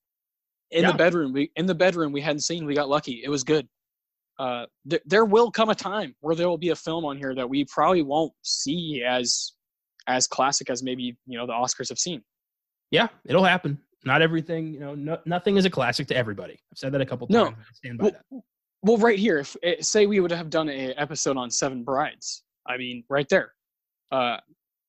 [0.71, 0.91] In Yeah.
[0.91, 2.65] the bedroom, we in the bedroom we hadn't seen.
[2.65, 3.21] We got lucky.
[3.23, 3.67] It was good.
[4.39, 7.36] Uh, th- there will come a time where there will be a film on here
[7.36, 9.53] that we probably won't see as
[10.07, 12.21] as classic as maybe you know the Oscars have seen.
[12.91, 16.53] yeah it'll happen not everything you know no, nothing is a classic to everybody.
[16.71, 17.45] I've said that a couple No.
[17.45, 18.41] times I stand by Well, that.
[18.83, 22.43] well, right here, if eh, say we would have done a episode on Seven Brides,
[22.67, 23.53] I mean, right there,
[24.11, 24.37] uh,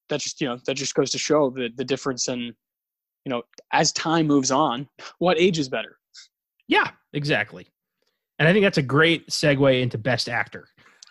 [0.08, 2.54] that just you know that just goes to show the the difference in, you
[3.30, 5.98] know, as time moves on, what age is better?
[6.66, 7.66] yeah exactly.
[8.38, 10.66] And i think that's a great segue into best actor.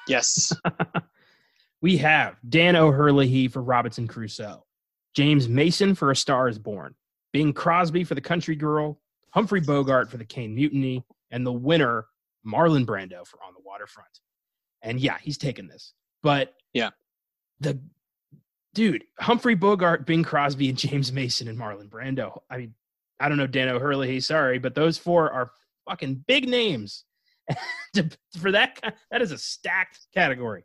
[0.08, 0.52] Yes,
[1.82, 4.66] we have Dan O'Herlihy for Robinson Crusoe,
[5.16, 6.96] James Mason for A Star is Born,
[7.34, 9.00] Bing Crosby for The Country Girl,
[9.32, 12.06] Humphrey Bogart for The Caine Mutiny, and the winner,
[12.46, 14.20] Marlon Brando for On the Waterfront.
[14.82, 15.94] And yeah, he's taken this.
[16.22, 16.92] But Yeah.
[17.60, 17.80] the
[18.74, 22.42] dude, Humphrey Bogart, Bing Crosby, and James Mason and Marlon Brando.
[22.50, 22.76] I mean,
[23.20, 25.52] I don't know Dan O'Herlihy, sorry, but those four are
[25.90, 27.06] fucking big names.
[28.40, 28.80] For that,
[29.12, 30.64] that is a stacked category.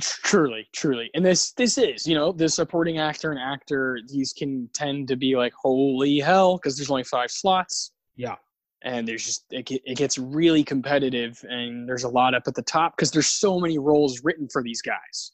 [0.00, 3.98] Truly, truly, and this this is you know the supporting actor and actor.
[4.08, 7.92] These can tend to be like holy hell because there's only five slots.
[8.16, 8.36] Yeah.
[8.84, 12.62] and there's just it, it gets really competitive, and there's a lot up at the
[12.62, 15.32] top because there's so many roles written for these guys.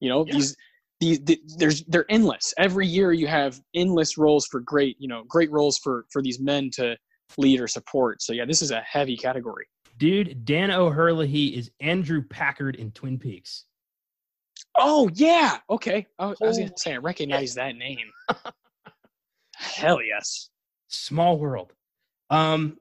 [0.00, 0.34] You know, Yeah.
[0.34, 0.56] these
[1.00, 2.54] these the, there's they're endless.
[2.58, 6.40] Every year you have endless roles for great, you know, great roles for for these
[6.40, 6.96] men to
[7.38, 8.22] lead or support.
[8.22, 9.66] So yeah, this is a heavy category.
[9.98, 13.64] Dude, Dan O'Herlihy is Andrew Packard in Twin Peaks.
[14.76, 16.06] Oh yeah, okay.
[16.18, 17.98] I, was- I was gonna say I recognize that name.
[19.56, 20.50] Hell yes.
[20.88, 21.72] Small world.
[22.30, 22.78] Um,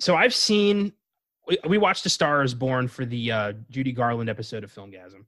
[0.00, 0.92] so I've seen
[1.46, 5.24] we, we watched A Star is Born for the uh, Judy Garland episode of Filmgazm.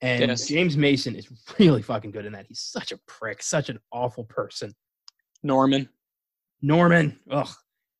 [0.00, 0.46] And Yes.
[0.46, 2.46] James Mason is really fucking good in that.
[2.46, 4.74] He's such a prick, such an awful person.
[5.42, 5.88] Norman.
[6.62, 7.48] Norman, ugh.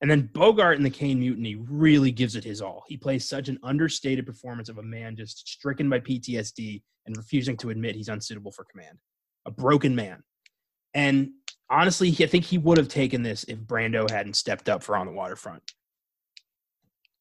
[0.00, 2.84] And then Bogart in the Caine Mutiny really gives it his all.
[2.86, 7.56] He plays such an understated performance of a man just stricken by PTSD and refusing
[7.56, 8.98] to admit he's unsuitable for command.
[9.46, 10.22] A broken man.
[10.94, 11.30] And
[11.68, 15.06] honestly, I think he would have taken this if Brando hadn't stepped up for On
[15.06, 15.62] the Waterfront.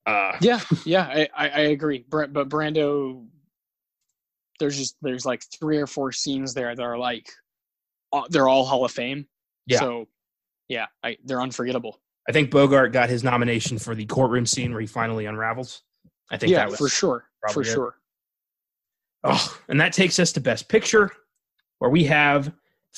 [0.06, 2.06] Uh, Yeah, yeah, I, I, I agree.
[2.08, 3.26] Br- but Brando,
[4.60, 7.28] there's just there's like three or four scenes there that are like,
[8.14, 9.28] uh, they're all Hall of Fame.
[9.66, 9.80] Yeah.
[9.80, 10.08] So,
[10.70, 12.00] yeah, I, they're unforgettable.
[12.28, 15.82] I think Bogart got his nomination for the courtroom scene where he finally unravels.
[16.30, 17.66] I think Yeah, that was for sure, for it.
[17.66, 17.96] sure.
[19.24, 21.12] Oh, and that takes us to Best Picture,
[21.80, 22.52] where we have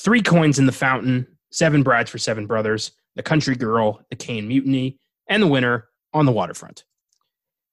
[0.04, 4.48] Three Coins in the Fountain, Seven Brides for Seven Brothers, The Country Girl, The Caine
[4.48, 6.84] Mutiny, and the winner on the waterfront.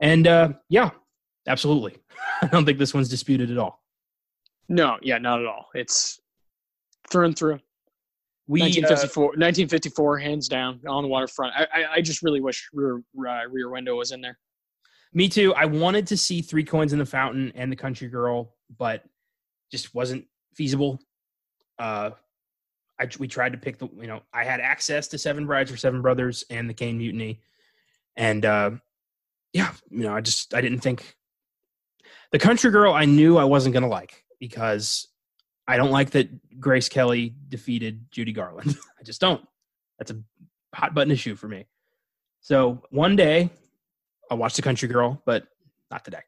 [0.00, 0.90] And uh, yeah,
[1.48, 1.96] absolutely.
[2.42, 3.82] I don't think this one's disputed at all.
[4.68, 5.68] No, yeah, not at all.
[5.74, 6.20] It's
[7.10, 7.60] through and through.
[8.48, 11.52] We, uh, 1954, 1954, hands down on the waterfront.
[11.56, 14.38] I, I, I just really wish Rear, uh, Rear Window was in there.
[15.12, 15.52] me too.
[15.54, 19.02] I wanted to see Three Coins in the Fountain and The Country Girl, but
[19.72, 21.00] just wasn't feasible.
[21.78, 22.10] Uh,
[23.00, 25.76] I, we tried to pick the, you know, I had access to Seven Brides for
[25.76, 27.40] Seven Brothers and The Caine Mutiny,
[28.16, 28.70] and uh,
[29.52, 31.16] yeah, you know, I just I didn't think
[32.32, 32.92] The Country Girl.
[32.92, 35.08] I knew I wasn't gonna like because
[35.68, 38.76] I don't like that Grace Kelly defeated Judy Garland.
[39.00, 39.44] I just don't.
[39.98, 40.16] That's a
[40.74, 41.66] hot button issue for me.
[42.40, 43.50] So one day
[44.30, 45.46] I'll watch The Country Girl, but
[45.90, 46.20] not today.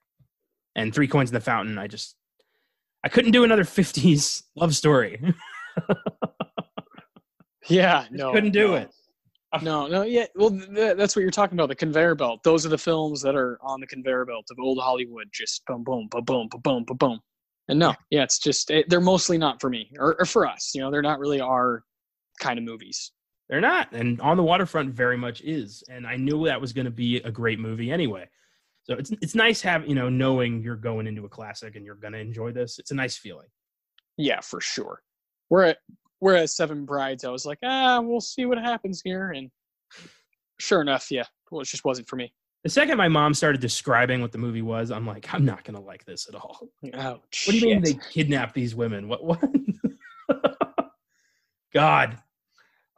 [0.75, 2.17] And Three Coins in the Fountain, I just
[3.05, 5.21] I couldn't do another 50s love story.
[7.69, 8.75] Yeah, no, couldn't do no.
[8.77, 8.91] it.
[9.63, 10.27] No, no, yeah.
[10.35, 11.69] Well, th- that's what you're talking about.
[11.69, 12.43] The conveyor belt.
[12.43, 15.29] Those are the films that are on the conveyor belt of old Hollywood.
[15.33, 17.21] Just boom, boom, boom, boom, boom, boom, boom, boom.
[17.69, 20.73] And no, yeah, it's just it, they're mostly not for me or, or for us.
[20.75, 21.83] You know, they're not really our
[22.41, 23.13] kind of movies.
[23.49, 23.93] They're not.
[23.93, 25.83] And On the Waterfront very much is.
[25.91, 28.29] And I knew that was going to be a great movie anyway.
[28.85, 31.95] So it's it's nice having, you know, knowing you're going into a classic and you're
[31.95, 32.79] going to enjoy this.
[32.79, 33.49] It's a nice feeling.
[34.17, 35.03] Yeah, for sure.
[35.49, 35.77] Where
[36.21, 39.51] whereas Seven Brides, I was like, ah, we'll see what happens here, and
[40.59, 42.33] sure enough, yeah, well, it just wasn't for me.
[42.65, 45.77] The second my mom started describing what the movie was, I'm like, I'm not going
[45.77, 46.69] to like this at all.
[46.93, 49.09] Oh, What do you mean they kidnap these women?
[49.09, 49.25] What?
[49.25, 49.45] What?
[51.73, 52.19] God.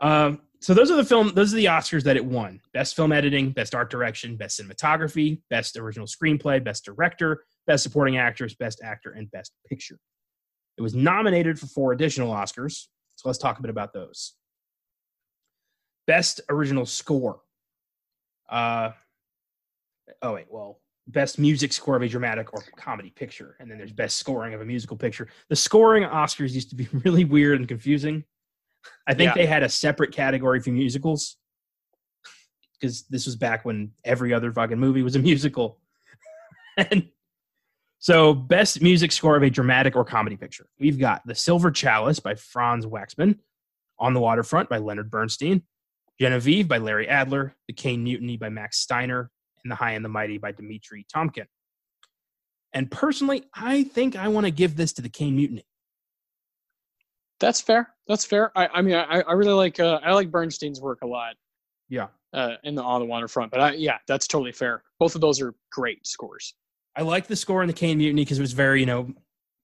[0.01, 1.33] Um, so those are the film.
[1.35, 5.40] Those are the Oscars that it won: best film editing, best art direction, best cinematography,
[5.51, 9.99] best original screenplay, best director, best supporting actress, best actor, and best picture.
[10.79, 12.87] It was nominated for four additional Oscars.
[13.16, 14.35] So let's talk a bit about those.
[16.07, 17.40] Best original score.
[18.49, 18.90] Uh,
[20.23, 23.92] oh wait, well, best music score of a dramatic or comedy picture, and then there's
[23.92, 25.29] best scoring of a musical picture.
[25.49, 28.25] The scoring Oscars used to be really weird and confusing.
[29.07, 29.35] I think Yeah.
[29.42, 31.37] they had a separate category for musicals
[32.81, 35.79] because this was back when every other fucking movie was a musical.
[36.77, 37.09] and
[37.99, 40.66] so, best music score of a dramatic or comedy picture.
[40.79, 43.38] We've got The Silver Chalice by Franz Waxman,
[43.99, 45.62] On the Waterfront by Leonard Bernstein,
[46.18, 49.31] Genevieve by Larry Adler, The Caine Mutiny by Max Steiner,
[49.64, 51.46] and The High and the Mighty by Dimitri Tiomkin.
[52.73, 55.66] And personally, I think I want to give this to The Caine Mutiny.
[57.40, 57.94] That's fair.
[58.07, 58.57] That's fair.
[58.57, 61.37] I, I mean, I, I really like uh, I like Bernstein's work a lot.
[61.88, 62.09] Yeah.
[62.33, 64.85] Uh, in the on the waterfront, but I, yeah, that's totally fair.
[65.01, 66.55] Both of those are great scores.
[66.96, 69.12] I like the score in The Caine Mutiny because it was very, you know,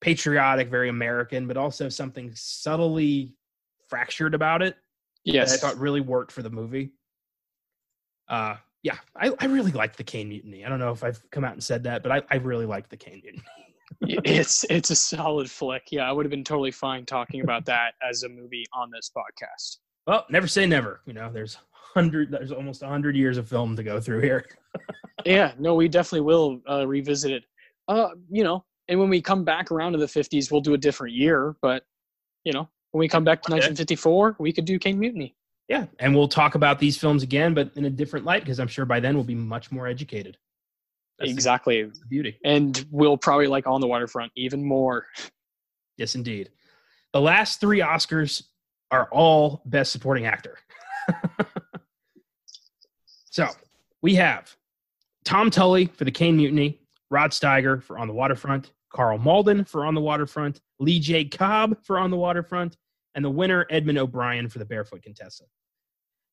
[0.00, 3.34] patriotic, very American, but also something subtly
[3.88, 4.76] fractured about it
[5.26, 5.54] that Yes.
[5.54, 6.92] I thought really worked for the movie.
[8.28, 8.56] Uh,
[8.86, 10.64] yeah, I, I really like the Caine Mutiny.
[10.64, 12.88] I don't know if I've come out and said that, but I, I really like
[12.88, 13.42] the Caine Mutiny.
[14.24, 15.88] it's it's a solid flick.
[15.90, 19.10] Yeah, I would have been totally fine talking about that as a movie on this
[19.10, 19.78] podcast.
[20.06, 21.00] Well, never say never.
[21.04, 24.46] You know, there's hundred, there's almost hundred years of film to go through here.
[25.24, 27.44] yeah, no, we definitely will uh, revisit it.
[27.88, 30.78] Uh, you know, and when we come back around to the 50s, we'll do a
[30.78, 31.56] different year.
[31.60, 31.82] But
[32.44, 33.66] you know, when we come back to Okay.
[33.66, 35.35] 1954, we could do King Mutiny.
[35.68, 38.68] Yeah, and we'll talk about these films again, but in a different light because I'm
[38.68, 40.36] sure by then we'll be much more educated.
[41.18, 41.82] That's the- exactly.
[41.82, 42.38] that's the beauty.
[42.44, 45.06] And we'll probably like on the waterfront even more.
[45.96, 46.50] Yes, indeed.
[47.12, 48.42] The last three Oscars
[48.90, 50.58] are all Best Supporting Actor.
[53.30, 53.48] so
[54.02, 54.54] we have
[55.24, 59.84] Tom Tully for The Caine Mutiny, Rod Steiger for On the Waterfront, Karl Malden for
[59.84, 61.24] On the Waterfront, Lee J.
[61.24, 62.76] Cobb for On the Waterfront,
[63.16, 65.44] and the winner, Edmund O'Brien for The Barefoot Contessa.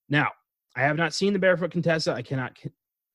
[0.09, 0.29] Now,
[0.75, 2.13] I have not seen The Barefoot Contessa.
[2.13, 2.55] I cannot,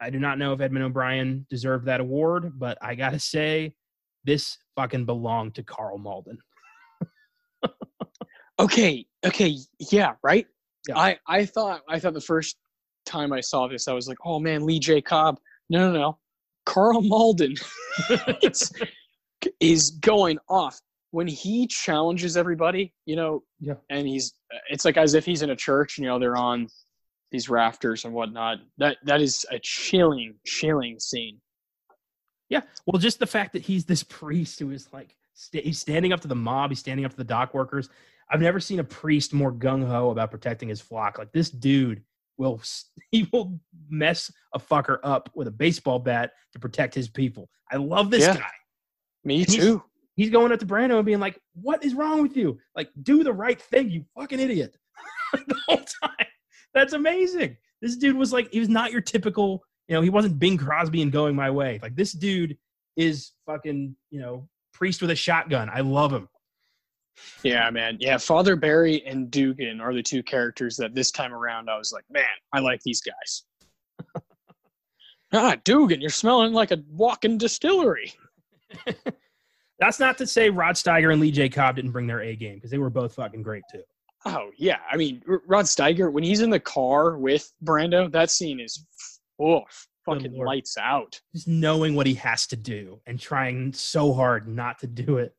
[0.00, 3.74] I do not know if Edmund O'Brien deserved that award, but I gotta say,
[4.24, 6.38] this fucking belonged to Karl Malden.
[8.58, 9.06] Okay.
[9.24, 9.56] Okay.
[9.78, 10.14] Yeah.
[10.22, 10.46] Right.
[10.88, 10.98] Yeah.
[10.98, 12.56] I I thought I thought the first
[13.06, 15.00] time I saw this I was like, oh man, Lee J.
[15.00, 15.38] Cobb.
[15.70, 16.18] No, no, no.
[16.66, 17.54] Karl Malden
[18.42, 18.70] it's,
[19.60, 20.80] is going off
[21.10, 22.92] when he challenges everybody.
[23.06, 23.42] You know.
[23.60, 23.74] Yeah.
[23.90, 24.34] And he's
[24.70, 25.98] it's like as if he's in a church.
[25.98, 26.68] And, you know, they're on
[27.30, 28.58] these rafters and whatnot.
[28.78, 31.40] That that is a chilling, chilling scene.
[32.48, 32.62] Yeah.
[32.86, 36.20] Well, just the fact that he's this priest who is like, sta he's standing up
[36.22, 37.88] to the mob, he's standing up to the dock workers.
[38.30, 41.18] I've never seen a priest more gung ho about protecting his flock.
[41.18, 42.02] Like this dude
[42.38, 42.60] will
[43.10, 43.58] he will
[43.90, 47.50] mess a fucker up with a baseball bat to protect his people.
[47.70, 48.36] I love this Yeah.
[48.36, 48.50] guy.
[49.24, 49.82] Me He's- too.
[50.18, 52.58] He's going up to Brando and being like, "What is wrong with you?
[52.74, 54.76] Like, do the right thing, you fucking idiot!"
[55.32, 56.26] the whole time.
[56.74, 57.56] That's amazing.
[57.80, 61.02] This dude was like, he was not your typical, you know, he wasn't Bing Crosby
[61.02, 61.78] and going my way.
[61.80, 62.58] Like this dude
[62.96, 65.70] is fucking, you know, priest with a shotgun.
[65.72, 66.28] I love him.
[67.44, 67.96] Yeah, man.
[68.00, 71.92] Yeah, Father Barry and Dugan are the two characters that this time around I was
[71.92, 73.44] like, man, I like these guys.
[75.32, 78.12] ah, Dugan, you're smelling like a walking distillery.
[79.78, 81.48] That's not to say Rod Steiger and Lee J.
[81.48, 83.82] Cobb didn't bring their A game because they were both fucking great too.
[84.24, 88.58] Oh yeah, I mean Rod Steiger when he's in the car with Brando, that scene
[88.60, 88.84] is
[89.40, 89.62] oh
[90.08, 91.20] fucking lights out.
[91.34, 95.34] Just knowing what he has to do and trying so hard not to do it.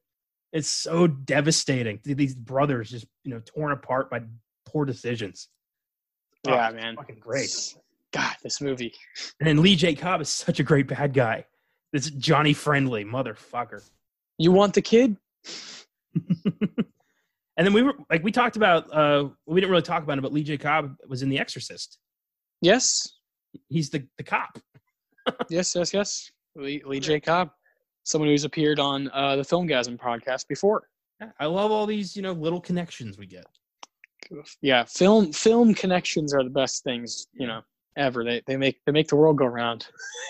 [0.51, 1.99] It's so devastating.
[2.03, 4.21] These brothers just, you know, torn apart by
[4.65, 5.47] poor decisions.
[6.47, 6.95] Oh, Yeah, ah, man.
[6.95, 7.75] Fucking great.
[8.11, 8.93] God, this movie.
[9.39, 9.93] And then Lee J.
[9.93, 11.45] Cobb is such a great bad guy.
[11.93, 13.87] This Johnny friendly motherfucker.
[14.39, 15.15] You want the kid?
[16.15, 16.65] and
[17.57, 20.33] then we were like we talked about uh we didn't really talk about it, but
[20.33, 20.57] Lee J.
[20.57, 21.99] Cobb was in The Exorcist.
[22.61, 23.07] Yes,
[23.69, 24.59] He's the, the cop.
[25.49, 26.31] yes, yes, yes.
[26.55, 27.19] Lee, Lee J.
[27.19, 27.51] Cobb,
[28.03, 30.83] someone who's appeared on uh, the Filmgazm podcast before.
[31.21, 33.45] Yeah, I love all these, you know, little connections we get.
[34.61, 37.61] yeah film film connections are the best things you know
[37.97, 39.87] ever they they make they make the world go round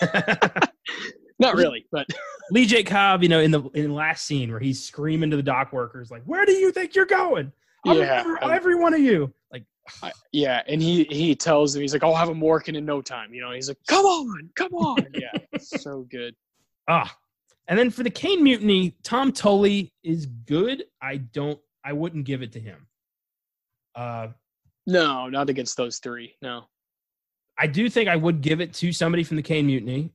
[1.40, 2.06] not really but
[2.52, 2.82] Lee J.
[2.82, 5.72] Cobb, you know, in the in the last scene where he's screaming to the dock
[5.72, 7.52] workers, like, "Where do you think you're going?
[7.86, 9.64] I'll Yeah, remember every one of you." Like,
[10.02, 13.02] I, yeah and he he tells them he's like i'll have him working in no
[13.02, 16.34] time you know he's like come on come on yeah so good
[16.88, 17.16] ah.
[17.68, 20.82] And then for the Caine Mutiny, Tom Tully is good.
[21.00, 21.56] I don't.
[21.84, 22.88] I wouldn't give it to him.
[23.94, 24.28] Uh,
[24.86, 26.64] no not against those three no
[27.58, 30.12] I do think I would give it to somebody from the Caine Mutiny.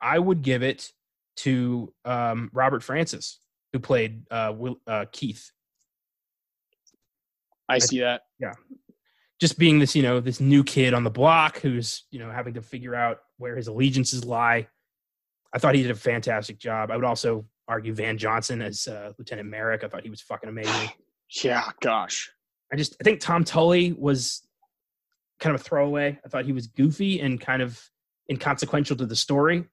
[0.00, 0.92] I would give it
[1.36, 3.38] to um, Robert Francis,
[3.72, 5.50] who played uh, Will, uh, Keith.
[7.68, 8.54] i see that Yeah,
[9.40, 12.54] Just being this, you know, this new kid on the block who's, you know, having
[12.54, 14.66] to figure out where his allegiances lie.
[15.52, 16.90] I thought he did a fantastic job.
[16.90, 19.84] I would also argue Van Johnson as uh, Lieutenant Maryk.
[19.84, 20.90] I thought he was fucking amazing.
[21.42, 22.30] yeah gosh
[22.72, 24.46] I just, I think Tom Tully was
[25.38, 26.18] kind of a throwaway.
[26.24, 27.80] I thought he was goofy and kind of
[28.30, 29.64] inconsequential to the story.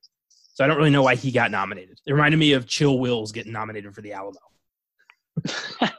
[0.54, 2.00] So I don't really know why he got nominated.
[2.06, 4.40] It reminded me of Chill Wills getting nominated for the Alamo.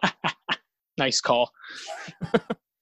[0.97, 1.51] nice call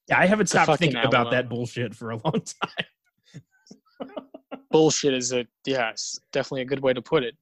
[0.07, 4.09] Yeah, I haven't stopped thinking about that bullshit for a long time.
[4.71, 7.35] bullshit is a yeah it's definitely a good way to put it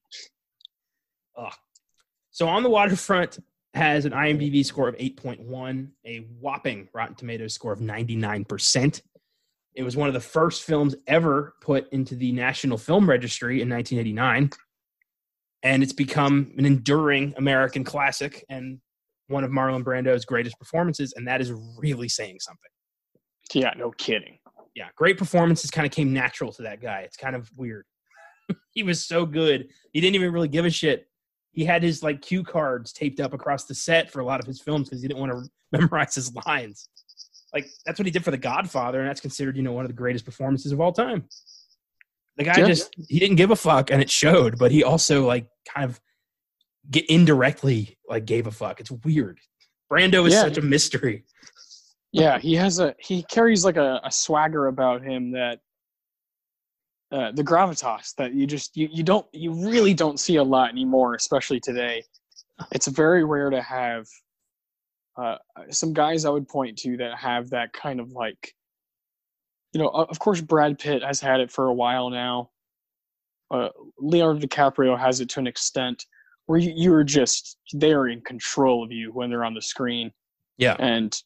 [1.37, 1.53] Ugh.
[2.31, 3.39] So on the waterfront
[3.73, 9.01] has an IMDb score of 8.1, a whopping Rotten Tomatoes score of 99%.
[9.75, 13.69] It was one of the first films ever put into the National Film Registry in
[13.69, 14.49] 1989.
[15.63, 18.79] And it's become an enduring American classic and
[19.27, 21.13] one of Marlon Brando's greatest performances.
[21.15, 22.71] And that is really saying something.
[23.53, 24.39] yeah no kidding
[24.75, 27.01] Yeah, great performances kind of came natural to that guy.
[27.01, 27.85] It's kind of weird.
[28.71, 29.69] he was so good.
[29.93, 31.07] He didn't even really give a shit.
[31.51, 34.47] He had his like cue cards taped up across the set for a lot of
[34.47, 36.89] his films because he didn't want to memorize his lines.
[37.53, 39.89] Like that's what he did for The Godfather, and that's considered, you know, one of
[39.89, 41.25] the greatest performances of all time.
[42.37, 42.67] The guy Yeah.
[42.67, 45.99] just he didn't give a fuck and it showed, but he also like kind of
[46.89, 48.79] get indirectly like gave a fuck.
[48.79, 49.39] It's weird.
[49.91, 50.41] Brando is Yeah.
[50.43, 51.25] such a mystery.
[52.13, 55.59] yeah, he has a he carries like a, a swagger about him that
[57.11, 60.69] uh, the gravitas that you just you, you don't you really don't see a lot
[60.69, 62.01] anymore, especially today.
[62.71, 64.07] It's very rare to have
[65.17, 65.35] uh,
[65.69, 68.53] some guys I would point to that have that kind of like
[69.73, 72.49] you know, of course Brad Pitt has had it for a while now.
[73.49, 76.05] Uh, Leonardo DiCaprio has it to an extent
[76.45, 80.11] where you, you're just they're in control of you when they're on the screen.
[80.57, 80.75] Yeah.
[80.79, 81.17] And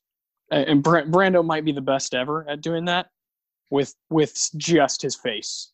[0.51, 3.07] and Brando might be the best ever at doing that
[3.71, 5.71] with with just his face.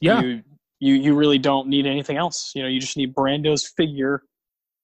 [0.00, 0.20] Yeah.
[0.20, 0.42] You
[0.80, 2.52] you you really don't need anything else.
[2.54, 4.22] You know, you just need Brando's figure,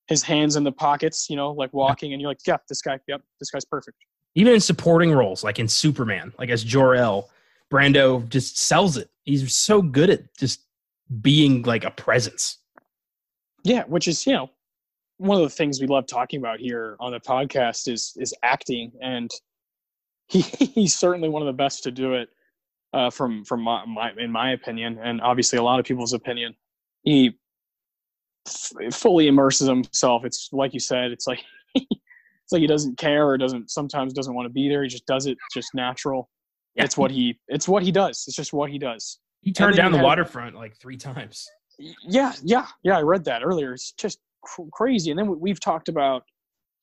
[0.07, 2.99] his hands in the pockets, you know, like walking and you're like, "Yep, this guy,
[3.09, 3.97] yep, this guy's perfect."
[4.35, 7.31] Even in supporting roles like in Superman, like as Jor-El,
[7.73, 9.11] Brando just sells it.
[9.25, 10.61] He's so good at just
[11.21, 12.59] being like a presence.
[13.63, 14.51] Yeah, which is, you know,
[15.19, 18.93] one of the things we love talking about here on the podcast is is acting
[19.01, 19.31] and
[20.29, 22.29] he, he's certainly one of the best to do it
[22.93, 26.55] uh, from from my, my, in my opinion and obviously a lot of people's opinion
[27.03, 27.37] he
[28.47, 31.43] f- fully immerses himself it's like you said it's like
[31.75, 35.07] it's like he doesn't care or doesn't sometimes doesn't want to be there he just
[35.07, 36.29] does it just natural
[36.75, 36.85] yeah.
[36.85, 39.93] it's what he it's what he does it's just what he does he turned down
[39.93, 44.19] the had, waterfront like three times yeah yeah yeah i read that earlier it's just
[44.45, 45.11] cr- crazy.
[45.11, 46.25] And then we've talked about,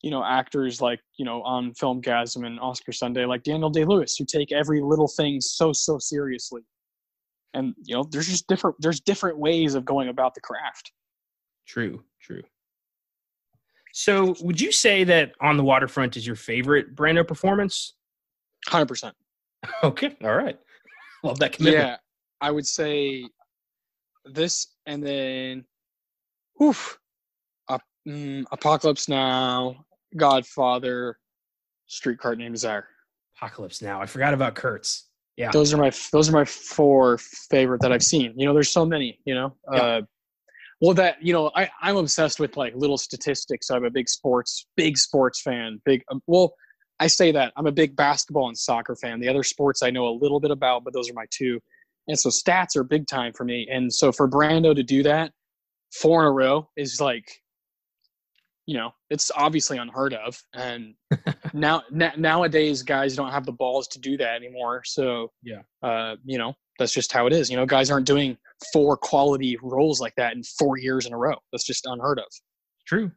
[0.02, 4.16] you know, actors like, you know, on Filmgazm and Oscar Sunday, like Daniel Day Lewis,
[4.16, 6.62] who take every little thing so, so seriously.
[7.54, 10.92] And, you know, there's just different, there's different ways of going about the craft.
[11.72, 12.42] True, true.
[13.94, 17.94] So would you say that On the Waterfront is your favorite Brando performance?
[18.68, 19.12] 100%.
[19.84, 20.16] Okay.
[20.24, 20.58] All right.
[21.22, 21.86] Love that commitment.
[21.86, 21.96] Yeah.
[22.40, 23.24] I would say
[24.24, 25.64] this and then,
[26.60, 26.98] oof,
[28.08, 29.84] Mm, Apocalypse Now,
[30.16, 31.18] Godfather,
[31.86, 32.88] Streetcar Named Desire.
[33.36, 34.00] Apocalypse Now.
[34.00, 35.08] I forgot about Kurtz.
[35.36, 38.34] Yeah, those are my those are my four favorite that I've seen.
[38.36, 39.18] You know, there's so many.
[39.24, 39.80] You know, yeah.
[39.80, 40.00] uh,
[40.82, 43.70] well, that you know, I I'm obsessed with like little statistics.
[43.70, 45.80] I'm a big sports big sports fan.
[45.84, 46.54] Big um, well,
[46.98, 49.20] I say that I'm a big basketball and soccer fan.
[49.20, 51.60] The other sports I know a little bit about, but those are my two.
[52.08, 53.68] And so stats are big time for me.
[53.70, 55.30] And so for Brando to do that
[55.92, 57.41] four in a row is like
[58.66, 60.40] you know it's obviously unheard of.
[60.54, 60.94] And
[61.52, 64.82] now nowadays guys don't have the balls to do that anymore.
[64.84, 65.62] So yeah.
[65.82, 67.50] uh you know that's just how it is.
[67.50, 68.36] You know guys aren't doing
[68.72, 71.34] four quality roles like that in four years in a row.
[71.52, 72.26] That's just unheard of.
[72.86, 73.10] True.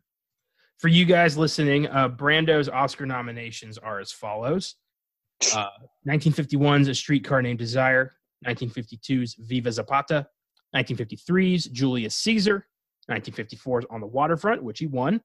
[0.79, 4.75] For you guys listening uh brando's oscar nominations are as follows.
[5.53, 5.67] Uh
[6.07, 8.13] 1951's a streetcar named desire
[8.45, 10.27] 1952's viva zapata
[10.75, 12.67] 1953's julius caesar
[13.09, 15.21] 1954's on the waterfront which he won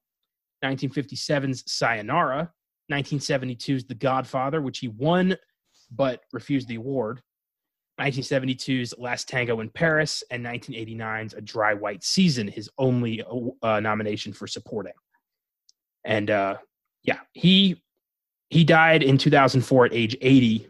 [0.63, 2.51] 1957's Sayonara,
[2.91, 5.37] 1972's The Godfather, which he won
[5.91, 7.21] but refused the award,
[7.99, 13.23] 1972's Last Tango in Paris, and 1989's A Dry White Season, his only
[13.61, 14.93] uh, nomination for supporting.
[16.03, 16.57] And uh,
[17.03, 17.81] yeah, he
[18.49, 20.67] he died in 2004 at age 80,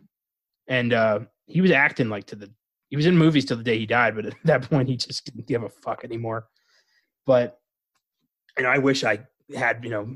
[0.68, 2.52] and uh, he was acting like to the
[2.90, 5.24] he was in movies till the day he died, but at that point he just
[5.26, 6.48] didn't give a fuck anymore.
[7.26, 7.60] But
[8.58, 9.20] and I wish I
[9.56, 10.16] had you know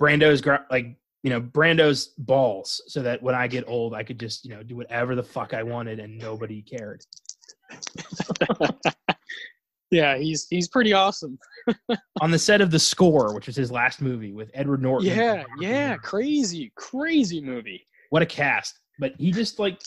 [0.00, 4.44] Brando's like you know Brando's balls, so that when I get old, I could just
[4.44, 7.04] you know do whatever the fuck I wanted and nobody cared.
[9.90, 11.38] yeah, he's he's pretty awesome.
[12.20, 15.08] On the set of The Score, which was his last movie with Edward Norton.
[15.08, 17.86] Yeah, yeah, crazy, crazy movie.
[18.10, 18.78] What a cast!
[18.98, 19.80] But he just like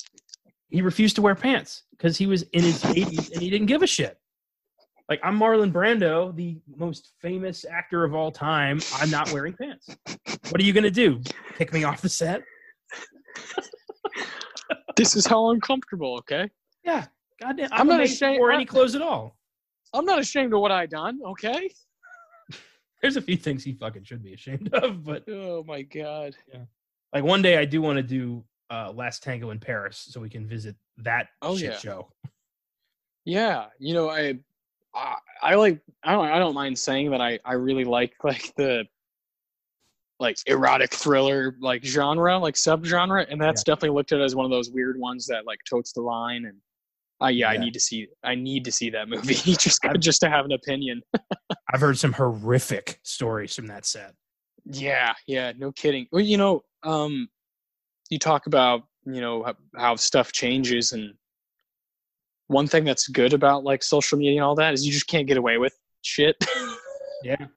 [0.69, 3.83] he refused to wear pants because he was in his 80s and he didn't give
[3.83, 4.17] a shit.
[5.11, 8.79] Like I'm Marlon Brando, the most famous actor of all time.
[8.95, 9.89] I'm not wearing pants.
[10.47, 11.19] What are you gonna do?
[11.57, 12.43] Kick me off the set?
[14.95, 16.15] this is how uncomfortable.
[16.19, 16.49] Okay.
[16.85, 17.07] Yeah.
[17.41, 17.67] Goddamn.
[17.73, 19.35] I'm, I'm not ashamed for any clothes at all.
[19.93, 21.19] I'm not ashamed of what I done.
[21.25, 21.69] Okay.
[23.01, 26.37] There's a few things he fucking should be ashamed of, but oh my god.
[26.53, 26.61] Yeah.
[27.11, 30.29] Like one day I do want to do uh Last Tango in Paris so we
[30.29, 31.77] can visit that oh, shit yeah.
[31.79, 32.07] show.
[33.25, 34.39] Yeah, you know, I
[34.93, 38.53] I, I like I don't I don't mind saying that I I really like like
[38.55, 38.85] the
[40.19, 43.73] like erotic thriller like genre like subgenre and that's yeah.
[43.73, 46.57] definitely looked at as one of those weird ones that like totes the line and
[47.21, 48.07] uh, yeah, yeah, I need to see.
[48.23, 51.01] I need to see that movie just just to have an opinion.
[51.73, 54.15] I've heard some horrific stories from that set.
[54.65, 56.07] Yeah, yeah, no kidding.
[56.11, 57.29] Well, you know, um,
[58.09, 61.13] you talk about you know how, how stuff changes and
[62.51, 65.27] one thing that's good about like social media and all that is you just can't
[65.27, 66.35] get away with shit.
[67.23, 67.47] yeah.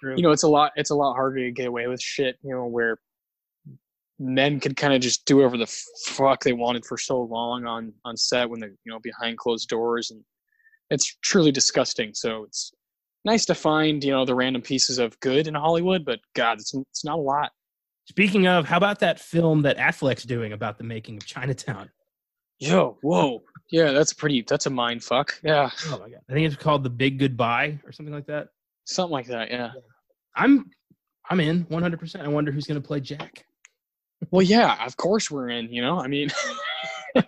[0.00, 0.14] True.
[0.16, 2.54] You know, it's a lot it's a lot harder to get away with shit, you
[2.54, 2.98] know, where
[4.18, 7.92] men could kind of just do whatever the fuck they wanted for so long on
[8.04, 10.22] on set when they're you know behind closed doors and
[10.90, 12.72] it's truly disgusting so it's
[13.24, 16.74] nice to find you know the random pieces of good in hollywood but god it's,
[16.74, 17.52] it's not a lot
[18.08, 21.90] Speaking of, how about that film that Affleck's doing about the making of Chinatown?
[22.58, 26.46] yo whoa yeah that's pretty that's a mind fuck yeah Oh my god, I think
[26.46, 28.48] it's called The Big Goodbye or something like that.
[28.84, 29.72] something like that yeah
[30.36, 30.70] I'm,
[31.28, 31.98] I'm in 100.
[32.00, 33.44] percent I wonder who's going to play Jack.
[34.30, 36.28] well yeah of course we're in you know i mean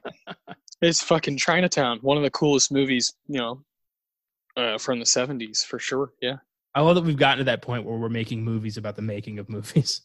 [0.81, 3.63] it's fucking chinatown one of the coolest movies you know
[4.57, 6.37] uh, from the 70s for sure yeah
[6.75, 9.41] I love that we've gotten to that point where we're making movies about the making
[9.41, 10.03] of movies.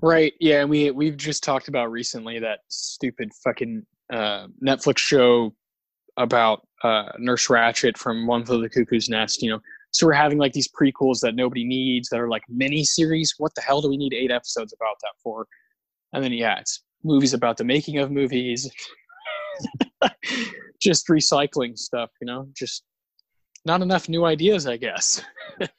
[0.00, 0.32] Right.
[0.40, 5.54] Yeah, and we we've just talked about recently that stupid fucking uh, Netflix show
[6.16, 9.42] about uh, Nurse Ratched from One Flew the Cuckoo's Nest.
[9.42, 12.84] You know, so we're having like these prequels that nobody needs that are like mini
[12.84, 13.34] series.
[13.38, 15.46] What the hell do we need eight episodes about that for?
[16.12, 18.70] And then yeah, it's movies about the making of movies.
[20.80, 22.10] just recycling stuff.
[22.20, 22.84] You know, just
[23.64, 25.22] not enough new ideas, I guess.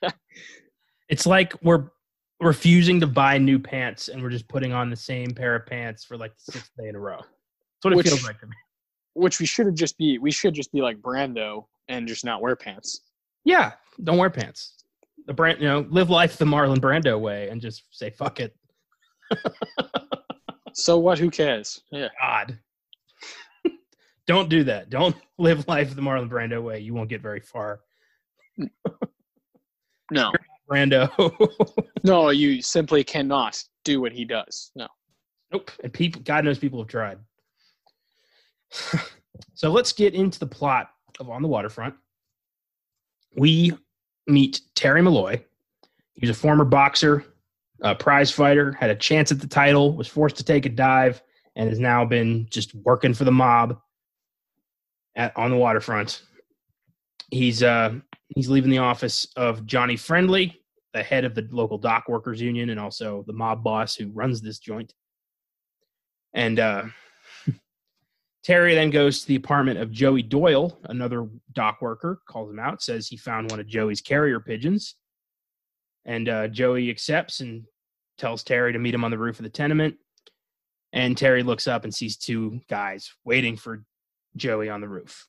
[1.09, 1.86] It's like we're
[2.41, 6.03] refusing to buy new pants and we're just putting on the same pair of pants
[6.03, 7.21] for like the sixth day in a row.
[7.88, 8.53] What it Which- feels like to me.
[9.13, 10.19] Which we should have just be.
[10.19, 13.01] We should just be like Brando and just not wear pants.
[13.45, 13.71] Yeah,
[14.03, 14.83] don't wear pants.
[15.25, 18.55] The brand, you know, live life the Marlon Brando way and just say fuck it.
[20.77, 21.17] So what?
[21.17, 21.81] Who cares?
[21.91, 22.09] Yeah.
[22.21, 22.59] God.
[24.27, 24.91] don't do that.
[24.91, 26.79] Don't live life the Marlon Brando way.
[26.79, 27.81] You won't get very far.
[30.11, 30.31] No.
[30.69, 31.09] Brando.
[32.03, 34.71] No, you simply cannot do what he does.
[34.75, 34.88] No.
[35.51, 35.71] Nope.
[35.83, 37.17] And people, God knows people have tried.
[39.53, 40.89] So let's get into the plot
[41.20, 41.95] of On the Waterfront.
[43.36, 43.74] We
[44.26, 45.43] meet Terry Malloy.
[46.13, 47.24] He was a former boxer,
[47.82, 51.22] a prize fighter, had a chance at the title, was forced to take a dive,
[51.55, 53.80] and has now been just working for the mob
[55.15, 56.24] at on the waterfront.
[57.30, 57.95] He's uh
[58.30, 60.61] he's leaving the office of Johnny Friendly,
[60.93, 64.41] the head of the local dock workers union and also the mob boss who runs
[64.41, 64.93] this joint.
[66.34, 66.84] And uh,
[68.47, 72.81] Terry then goes to the apartment of Joey Doyle, another dock worker, calls him out,
[72.81, 74.95] says he found one of Joey's carrier pigeons.
[76.05, 77.65] And uh, Joey accepts and
[78.17, 79.95] tells Terry to meet him on the roof of the tenement.
[80.93, 83.83] And Terry looks up and sees two guys waiting for
[84.37, 85.27] Joey on the roof.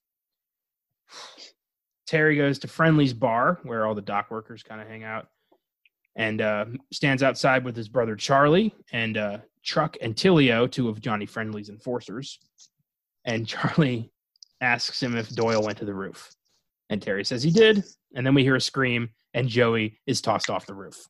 [2.06, 5.26] Terry goes to Friendly's bar, where all the dock workers kind of hang out,
[6.14, 11.00] and uh, stands outside with his brother Charlie and uh, Truck and Tillio, two of
[11.00, 12.38] Johnny Friendly's enforcers.
[13.28, 14.10] And Charlie
[14.62, 16.34] asks him if Doyle went to the roof.
[16.88, 17.84] And Terry says he did.
[18.16, 21.06] And then we hear a scream, and Joey is tossed off the roof.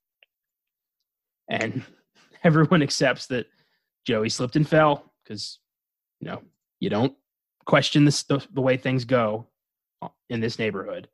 [1.48, 1.84] And
[2.44, 3.46] everyone accepts that
[4.04, 5.60] Joey slipped and fell because,
[6.18, 6.42] you know,
[6.80, 7.14] you don't
[7.66, 9.46] question the way things go
[10.28, 11.08] in this neighborhood.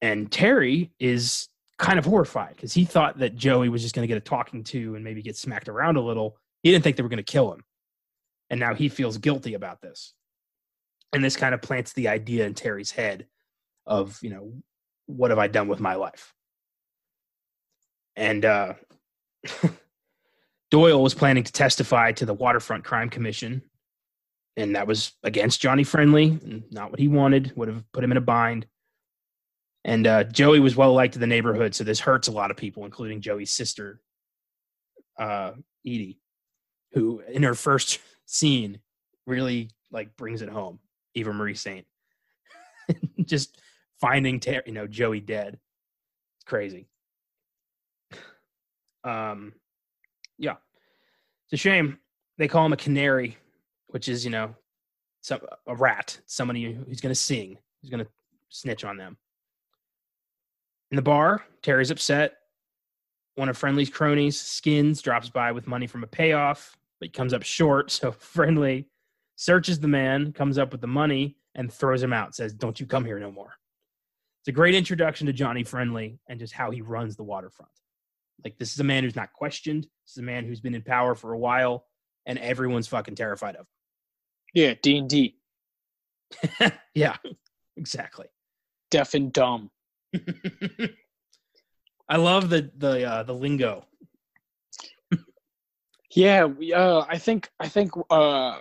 [0.00, 1.48] And Terry is
[1.78, 4.64] kind of horrified because he thought that Joey was just going to get a talking
[4.64, 6.36] to and maybe get smacked around a little.
[6.64, 7.62] He didn't think they were going to kill him.
[8.52, 10.14] And now he feels guilty about this.
[11.12, 13.26] And this kind of plants the idea in Terry's head
[13.84, 14.52] of, you know,
[15.06, 16.32] what have I done with my life?
[18.14, 18.74] And uh,
[20.70, 23.62] Doyle was planning to testify to the Waterfront Crime Commission
[24.56, 27.52] and that was against Johnny Friendly, and not what he wanted.
[27.56, 28.66] Would have put him in a bind.
[29.84, 32.56] And uh, Joey was well liked in the neighborhood, so this hurts a lot of
[32.56, 34.00] people, including Joey's sister,
[35.18, 35.52] uh,
[35.84, 36.20] Edie,
[36.92, 37.98] who in her first
[38.32, 38.78] scene
[39.26, 40.78] really like brings it home.
[41.14, 41.86] Eva Marie Saint,
[43.24, 43.60] just
[44.00, 45.58] finding Ter- you know Joey dead.
[46.36, 46.88] It's crazy.
[49.04, 49.52] Um,
[50.38, 50.56] yeah,
[51.46, 51.98] it's a shame.
[52.38, 53.36] They call him a canary
[53.92, 54.54] which is you know
[55.20, 58.10] some a rat somebody who's going to sing who's going to
[58.48, 59.16] snitch on them
[60.90, 62.38] in the bar terry's upset
[63.36, 67.34] one of friendly's cronies skins drops by with money from a payoff but he comes
[67.34, 68.86] up short so friendly
[69.36, 72.86] searches the man comes up with the money and throws him out says don't you
[72.86, 73.54] come here no more
[74.40, 77.72] it's a great introduction to johnny friendly and just how he runs the waterfront
[78.44, 80.82] like this is a man who's not questioned this is a man who's been in
[80.82, 81.86] power for a while
[82.26, 83.66] and everyone's fucking terrified of
[84.54, 85.38] Yeah, D and D.
[86.94, 87.16] yeah,
[87.76, 88.26] exactly.
[88.90, 89.70] Deaf and dumb.
[92.08, 93.86] I love the the uh, the lingo.
[96.14, 98.58] Yeah, we, uh, I think I think uh,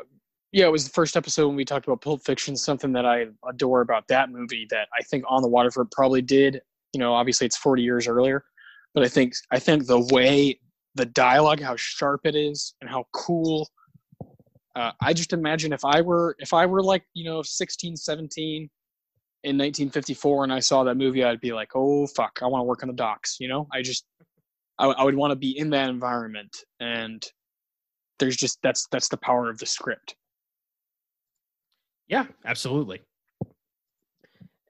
[0.52, 2.56] yeah, it was the first episode when we talked about Pulp Fiction.
[2.56, 6.62] Something that I adore about that movie that I think On the Waterfront probably did.
[6.94, 8.46] You know, obviously it's 40 years earlier,
[8.94, 10.60] but I think I think the way
[10.96, 13.70] the dialogue, how sharp it is, and how cool.
[14.76, 18.70] Uh, I just imagine if I were if I were like you know 16, 17
[19.44, 22.66] in 1954 and I saw that movie, I'd be like, oh fuck, I want to
[22.66, 23.38] work on the docks.
[23.42, 24.06] You know, I just
[24.80, 27.26] I, I would want to be in that environment, and
[28.22, 30.16] there's just that's that's the power of the script.
[32.08, 33.02] Yeah, absolutely.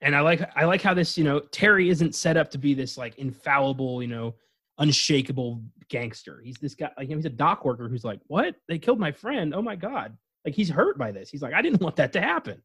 [0.01, 2.73] And I like I like how this, you know, Terry isn't set up to be
[2.73, 4.35] this like infallible, you know,
[4.79, 6.41] unshakable gangster.
[6.43, 8.55] He's this guy like he's a dock worker who's like, "What?
[8.67, 9.53] They killed my friend.
[9.53, 11.29] Oh my god." Like he's hurt by this.
[11.29, 12.63] He's like, "I didn't want that to happen."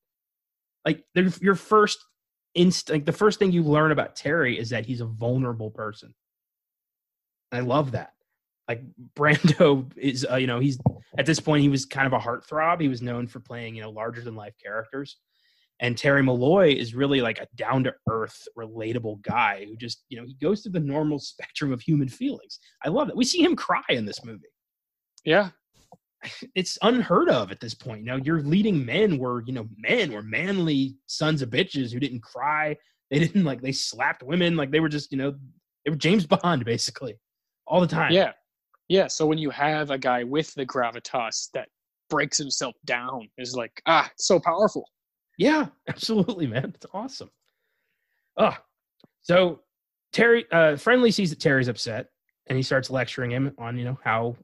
[0.86, 1.04] Like
[1.40, 1.98] your first
[2.54, 6.14] instinct, the first thing you learn about Terry is that he's a vulnerable person.
[7.52, 8.12] I love that.
[8.68, 8.82] Like
[9.14, 10.78] Brando is, uh, you know, he's
[11.18, 12.80] at this point he was kind of a heartthrob.
[12.80, 15.16] He was known for playing, you know, larger than life characters.
[15.80, 20.18] And Terry Malloy is really like a down to earth, relatable guy who just, you
[20.18, 22.58] know, he goes through the normal spectrum of human feelings.
[22.84, 23.16] I love it.
[23.16, 24.48] We see him cry in this movie.
[25.24, 25.50] Yeah.
[26.56, 28.00] It's unheard of at this point.
[28.00, 32.00] You Now, your leading men were, you know, men were manly sons of bitches who
[32.00, 32.76] didn't cry.
[33.10, 34.56] They didn't like, they slapped women.
[34.56, 35.34] Like they were just, you know,
[35.84, 37.20] they were James Bond basically
[37.66, 38.12] all the time.
[38.12, 38.32] Yeah.
[38.88, 39.08] Yeah.
[39.08, 41.68] So when you have a guy with the gravitas that
[42.08, 44.88] breaks himself down is like, ah, so powerful.
[45.38, 46.72] Yeah, absolutely, man.
[46.74, 47.30] It's awesome.
[48.36, 48.56] Oh,
[49.22, 49.60] so
[50.12, 52.08] Terry, uh, Friendly sees that Terry's upset
[52.46, 54.36] and he starts lecturing him on, you know, how,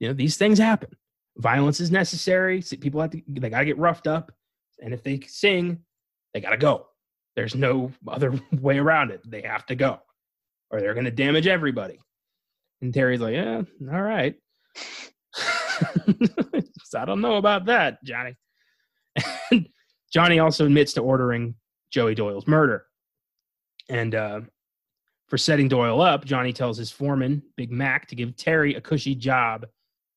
[0.00, 0.90] you know, these things happen.
[1.36, 2.62] Violence is necessary.
[2.80, 4.32] People have to, they got to get roughed up.
[4.80, 5.80] And if they sing,
[6.32, 6.86] they got to go.
[7.36, 9.20] There's no other way around it.
[9.28, 10.00] They have to go
[10.70, 12.00] or they're going to damage everybody.
[12.84, 14.34] And Terry's like, yeah, all right.
[16.84, 18.36] so I don't know about that, Johnny.
[19.50, 19.68] And
[20.12, 21.54] Johnny also admits to ordering
[21.90, 22.84] Joey Doyle's murder.
[23.88, 24.40] And uh,
[25.28, 29.14] for setting Doyle up, Johnny tells his foreman, Big Mac, to give Terry a cushy
[29.14, 29.64] job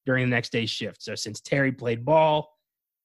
[0.05, 1.01] during the next day's shift.
[1.01, 2.53] So since Terry played ball,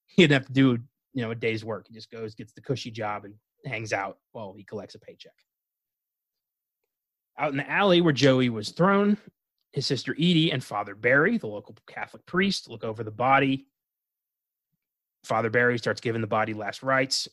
[0.06, 0.78] he didn't have to do
[1.14, 1.86] you know a day's work.
[1.86, 3.34] He just goes, gets the cushy job, and
[3.64, 5.36] hangs out while he collects a paycheck.
[7.38, 9.16] Out in the alley where Joey was thrown,
[9.72, 13.66] his sister Edie and Father Barry, the local Catholic priest, look over the body
[15.24, 17.28] Father Barry starts giving the body last rites.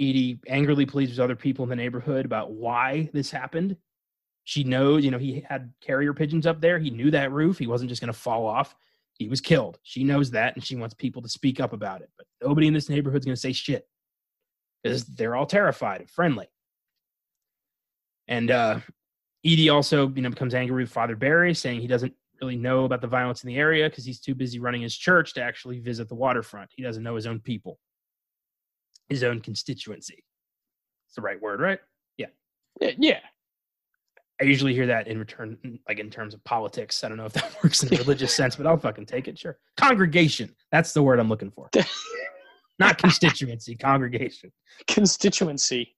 [0.00, 3.76] Edie angrily pleads with other people in the neighborhood about why this happened.
[4.44, 6.78] She knows, you know, he had carrier pigeons up there.
[6.78, 7.58] He knew that roof.
[7.58, 8.74] He wasn't just going to fall off.
[9.14, 9.78] He was killed.
[9.82, 12.10] She knows that, and she wants people to speak up about it.
[12.16, 13.86] But nobody in this neighborhood is going to say shit
[14.82, 16.46] because they're all terrified and friendly.
[18.28, 18.80] And uh,
[19.44, 23.00] Edie also, you know, becomes angry with Father Barry, saying he doesn't really know about
[23.00, 26.08] the violence in the area because he's too busy running his church to actually visit
[26.08, 26.70] the waterfront.
[26.74, 27.78] He doesn't know his own people,
[29.08, 30.24] his own constituency.
[31.06, 31.78] It's the right word, right?
[32.16, 32.26] Yeah.
[32.80, 33.20] Yeah.
[34.40, 35.58] I usually hear that in return,
[35.88, 37.02] like in terms of politics.
[37.02, 39.38] I don't know if that works in a religious sense, but I'll fucking take it.
[39.38, 39.58] Sure.
[39.76, 40.54] Congregation.
[40.70, 41.70] That's the word I'm looking for.
[42.78, 44.52] Not constituency, congregation.
[44.86, 45.96] Constituency.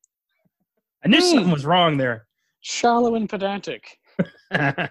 [1.05, 1.31] I knew mm.
[1.31, 2.27] something was wrong there.
[2.61, 3.99] Shallow and pedantic.
[4.51, 4.89] I,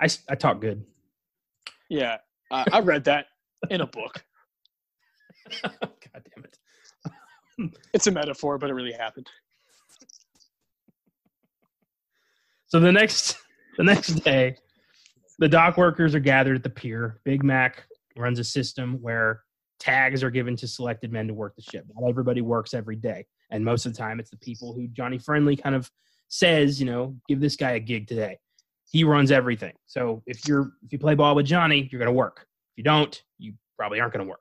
[0.00, 0.84] I talk good.
[1.88, 2.18] Yeah,
[2.50, 3.26] uh, I read that
[3.70, 4.24] in a book.
[5.62, 5.80] God
[6.34, 6.58] damn it!
[7.94, 9.28] it's a metaphor, but it really happened.
[12.66, 13.38] So the next
[13.76, 14.56] the next day,
[15.38, 17.20] the dock workers are gathered at the pier.
[17.24, 17.86] Big Mac
[18.16, 19.42] runs a system where
[19.78, 21.84] tags are given to selected men to work the ship.
[21.94, 25.18] Not everybody works every day, and most of the time, it's the people who Johnny
[25.18, 25.90] Friendly kind of
[26.28, 28.38] says, you know, give this guy a gig today
[28.90, 29.74] he runs everything.
[29.86, 32.46] So if you're if you play ball with Johnny, you're going to work.
[32.72, 34.40] If you don't, you probably aren't going to work.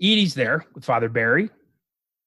[0.00, 1.50] Edie's there with Father Barry,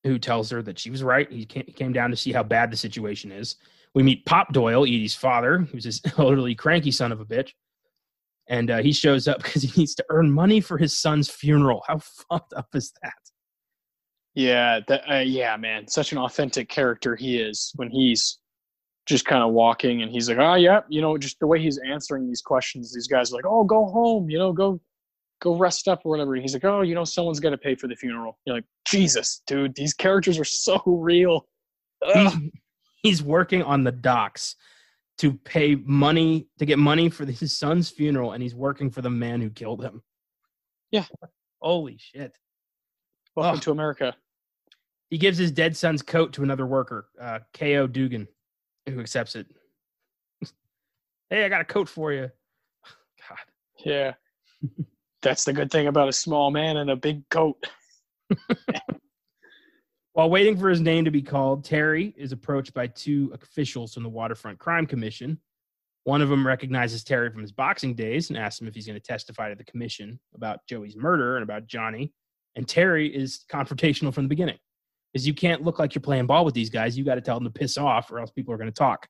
[0.03, 1.31] who tells her that she was right.
[1.31, 3.55] He came down to see how bad the situation is.
[3.95, 7.51] We meet Pop Doyle, Edie's father, who's this elderly, cranky son of a bitch.
[8.47, 11.83] And uh, he shows up because he needs to earn money for his son's funeral.
[11.87, 11.99] How
[12.29, 13.13] fucked up is that?
[14.33, 15.87] Yeah, that, uh, yeah, man.
[15.87, 18.39] Such an authentic character he is when he's
[19.07, 21.79] just kind of walking and he's like oh yeah you know just the way he's
[21.89, 24.79] answering these questions these guys are like oh go home you know go
[25.41, 26.35] go rest up or whatever.
[26.35, 28.37] He's like oh you know someone's got to pay for the funeral.
[28.45, 31.47] You're like jesus dude these characters are so real.
[33.03, 34.55] He's working on the docks
[35.17, 39.09] to pay money to get money for his son's funeral and he's working for the
[39.09, 40.01] man who killed him.
[40.91, 41.05] Yeah.
[41.59, 42.33] Holy shit
[43.35, 43.61] welcome oh.
[43.61, 44.15] to america
[45.09, 48.27] he gives his dead son's coat to another worker uh, ko dugan
[48.87, 49.47] who accepts it.
[51.29, 52.29] hey, I got a coat for you.
[53.29, 53.37] God.
[53.85, 54.13] Yeah.
[55.21, 57.57] That's the good thing about a small man and a big coat.
[60.13, 64.03] While waiting for his name to be called, Terry is approached by two officials from
[64.03, 65.39] the Waterfront Crime Commission.
[66.03, 68.99] One of them recognizes Terry from his boxing days and asks him if he's going
[68.99, 72.11] to testify to the commission about Joey's murder and about Johnny.
[72.55, 74.57] And Terry is confrontational from the beginning.
[75.11, 76.97] because you can't look like you're playing ball with these guys.
[76.97, 79.07] You got to tell them to piss off, or else people are going to talk.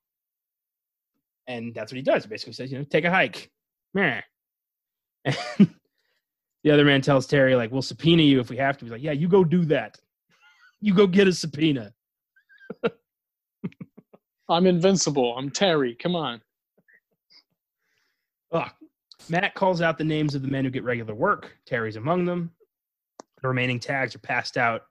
[1.48, 2.24] And that's what he does.
[2.24, 3.50] He basically says, you know, take a hike.
[3.94, 4.22] Meh.
[6.64, 8.86] And the other man tells Terry, like, we'll subpoena you if we have to.
[8.86, 9.98] He's like, yeah, you go do that.
[10.80, 11.92] You go get a subpoena.
[14.50, 15.36] I'm invincible.
[15.36, 15.96] I'm Terry.
[15.96, 16.40] Come on.
[18.52, 18.70] Ugh.
[19.28, 21.58] Matt calls out the names of the men who get regular work.
[21.66, 22.52] Terry's among them.
[23.42, 24.84] The remaining tags are passed out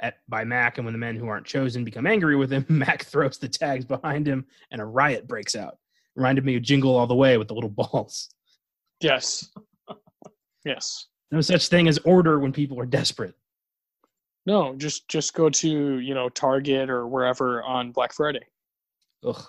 [0.00, 3.04] at by Mac, and when the men who aren't chosen become angry with him, Mac
[3.04, 5.78] throws the tags behind him, and a riot breaks out.
[6.14, 8.30] Reminded me of Jingle All the Way with the little balls.
[9.00, 9.50] Yes.
[10.64, 11.06] yes.
[11.30, 13.34] No such thing as order when people are desperate.
[14.46, 18.46] No, just just go to you know Target or wherever on Black Friday.
[19.24, 19.42] Ugh.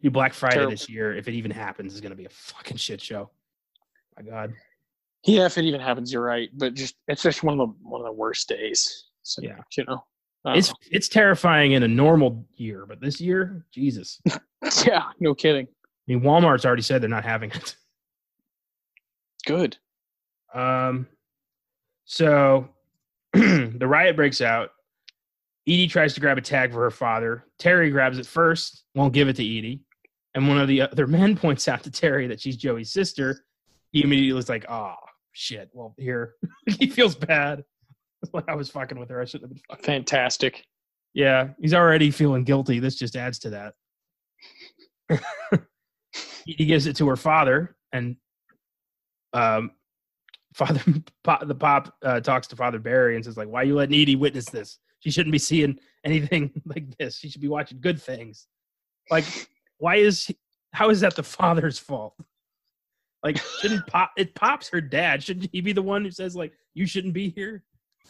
[0.00, 0.72] You Black Friday Terrible.
[0.72, 3.30] this year, if it even happens, is going to be a fucking shit show.
[4.16, 4.54] My God.
[5.24, 6.48] Yeah, if it even happens, you're right.
[6.54, 9.04] But just it's just one of the one of the worst days.
[9.22, 9.58] So, Yeah.
[9.76, 10.02] you know.
[10.44, 14.20] Don't It's it's terrifying in a normal year, but this year, Jesus.
[14.86, 15.66] Yeah, no kidding.
[15.66, 15.72] I
[16.06, 17.76] mean, Walmart's already said they're not having it.
[19.46, 19.76] Good.
[20.54, 21.06] Um,
[22.04, 22.68] so
[23.32, 24.70] the riot breaks out.
[25.66, 27.44] Edie tries to grab a tag for her father.
[27.58, 29.80] Terry grabs it first, won't give it to Edie.
[30.34, 33.44] And one of the other men points out to Terry that she's Joey's sister.
[33.92, 34.94] He immediately was like, oh,
[35.32, 35.70] shit.
[35.72, 36.34] Well, here.
[36.78, 37.64] he feels bad.
[38.32, 39.20] like I was fucking with her.
[39.20, 39.84] I shouldn't have been fucking.
[39.84, 40.64] Fantastic.
[41.14, 42.78] Yeah, he's already feeling guilty.
[42.78, 43.74] This just adds to that.
[46.44, 48.16] he gives it to her father, and
[49.32, 49.72] um,
[50.54, 50.80] father
[51.24, 54.16] pop, the pop uh, talks to Father Barry and says like, "Why you letting Edie
[54.16, 54.78] witness this?
[55.00, 57.18] She shouldn't be seeing anything like this.
[57.18, 58.46] She should be watching good things.
[59.10, 59.24] Like,
[59.78, 60.38] why is he-
[60.72, 62.14] how is that the father's fault?
[63.22, 64.12] Like, shouldn't pop?
[64.16, 65.22] It pops her dad.
[65.22, 67.64] Shouldn't he be the one who says like, you shouldn't be here?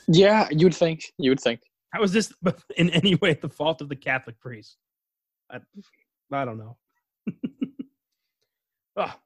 [0.06, 1.12] Yeah, you would think.
[1.18, 1.60] You would think.
[1.92, 2.32] How is this
[2.76, 4.76] in any way the fault of the Catholic priest?
[5.50, 5.58] I,
[6.32, 6.76] I don't know.
[8.96, 9.18] Ah.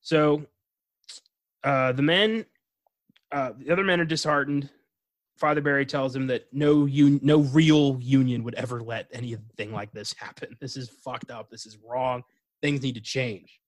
[0.00, 0.46] So
[1.62, 2.46] uh, the men,
[3.30, 4.68] uh, the other men are disheartened.
[5.38, 9.92] Father Barry tells him that no un- no real union would ever let anything like
[9.92, 10.56] this happen.
[10.60, 11.50] This is fucked up.
[11.50, 12.22] This is wrong.
[12.60, 13.60] Things need to change.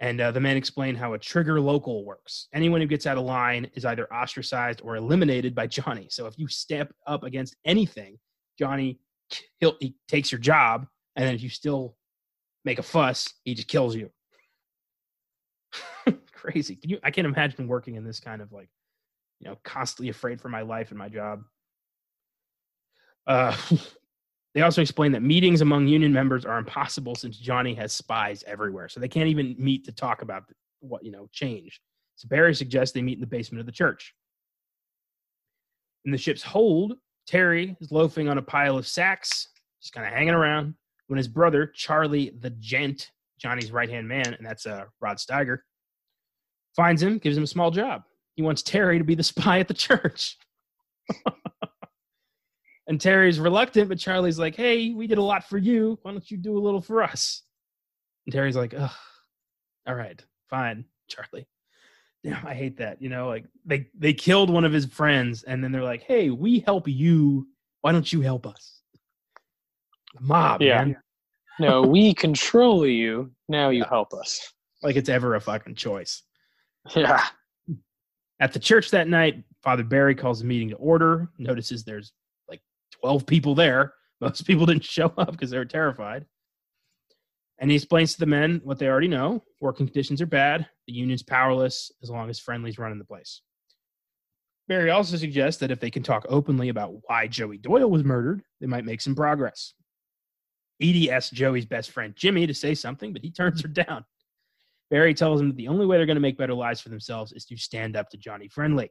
[0.00, 2.46] And uh, the man explained how a trigger local works.
[2.54, 6.06] Anyone who gets out of line is either ostracized or eliminated by Johnny.
[6.10, 8.18] So if you step up against anything,
[8.58, 9.00] Johnny
[9.60, 10.86] he'll, he takes your job,
[11.16, 11.96] and then if you still
[12.64, 14.10] make a fuss, he just kills you.
[16.32, 16.76] Crazy.
[16.76, 16.98] Can you?
[17.02, 18.68] I can't imagine working in this kind of like,
[19.40, 21.42] you know, constantly afraid for my life and my job.
[23.26, 23.56] Uh,
[24.54, 28.88] they also explain that meetings among union members are impossible since Johnny has spies everywhere,
[28.88, 30.44] so they can't even meet to talk about
[30.80, 31.80] what you know change.
[32.16, 34.14] So Barry suggests they meet in the basement of the church.
[36.04, 36.94] In the ship's hold,
[37.26, 39.48] Terry is loafing on a pile of sacks,
[39.82, 40.74] just kind of hanging around,
[41.08, 45.58] when his brother, Charlie the Gent, Johnny's right hand man, and that's uh, Rod Steiger,
[46.74, 48.02] finds him, gives him a small job.
[48.34, 50.36] He wants Terry to be the spy at the church.
[52.88, 55.98] And Terry's reluctant, but Charlie's like, hey, we did a lot for you.
[56.02, 57.42] Why don't you do a little for us?
[58.26, 58.90] And Terry's like, ugh,
[59.86, 61.46] all right, fine, Charlie.
[62.24, 63.00] Yeah, I hate that.
[63.00, 66.30] You know, like they they killed one of his friends, and then they're like, "Hey,
[66.30, 67.46] we help you.
[67.82, 68.80] Why don't you help us?"
[70.20, 70.84] Mob, Yeah.
[70.84, 70.96] man.
[71.60, 73.30] No, we control you.
[73.48, 74.52] Now you help us.
[74.82, 76.22] Like it's ever a fucking choice.
[76.96, 77.24] Yeah.
[78.40, 81.28] At the church that night, Father Barry calls the meeting to order.
[81.38, 82.12] Notices there's
[82.98, 83.94] like twelve people there.
[84.20, 86.26] Most people didn't show up because they were terrified.
[87.60, 90.66] And he explains to the men what they already know: working conditions are bad.
[90.86, 93.42] The union's powerless as long as friendly's running the place.
[94.68, 98.42] Barry also suggests that if they can talk openly about why Joey Doyle was murdered,
[98.60, 99.72] they might make some progress.
[100.80, 104.04] Edie asks Joey's best friend Jimmy to say something, but he turns her down.
[104.90, 107.32] Barry tells him that the only way they're going to make better lives for themselves
[107.32, 108.90] is to stand up to Johnny Friendly.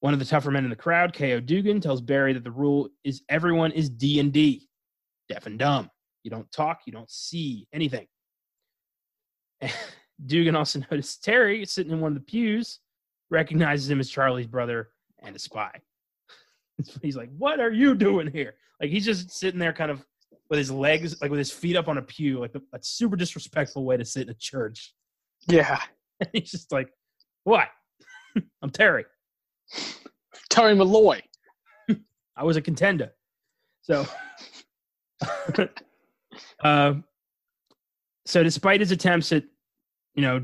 [0.00, 1.40] One of the tougher men in the crowd, K.O.
[1.40, 4.66] Dugan, tells Barry that the rule is everyone is D and D,
[5.28, 5.90] deaf and dumb.
[6.22, 8.06] You don't talk, you don't see anything.
[10.26, 12.80] Dugan also notices Terry sitting in one of the pews,
[13.30, 14.90] recognizes him as Charlie's brother
[15.20, 15.70] and a spy.
[17.02, 20.04] he's like, "What are you doing here?" Like he's just sitting there, kind of
[20.48, 23.16] with his legs, like with his feet up on a pew, like a, a super
[23.16, 24.94] disrespectful way to sit in a church.
[25.46, 25.80] Yeah.
[26.20, 26.90] And he's just like,
[27.44, 27.68] "What?
[28.62, 29.04] I'm Terry."
[30.50, 31.22] Terry Malloy.
[32.36, 33.12] I was a contender.
[33.82, 34.06] So,
[36.62, 36.94] uh,
[38.26, 39.44] so despite his attempts at,
[40.14, 40.42] you know,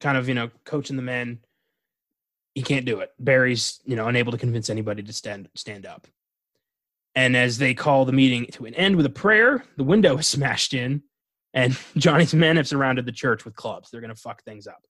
[0.00, 1.38] kind of you know coaching the men,
[2.54, 3.12] he can't do it.
[3.18, 6.06] Barry's you know unable to convince anybody to stand stand up.
[7.14, 10.28] And as they call the meeting to an end with a prayer, the window is
[10.28, 11.02] smashed in,
[11.54, 13.90] and Johnny's men have surrounded the church with clubs.
[13.90, 14.84] They're going to fuck things up.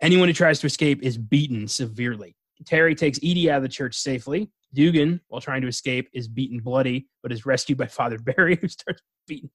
[0.00, 2.36] Anyone who tries to escape is beaten severely.
[2.66, 4.50] Terry takes Edie out of the church safely.
[4.74, 8.68] Dugan, while trying to escape, is beaten bloody, but is rescued by Father Barry, who
[8.68, 9.50] starts beating,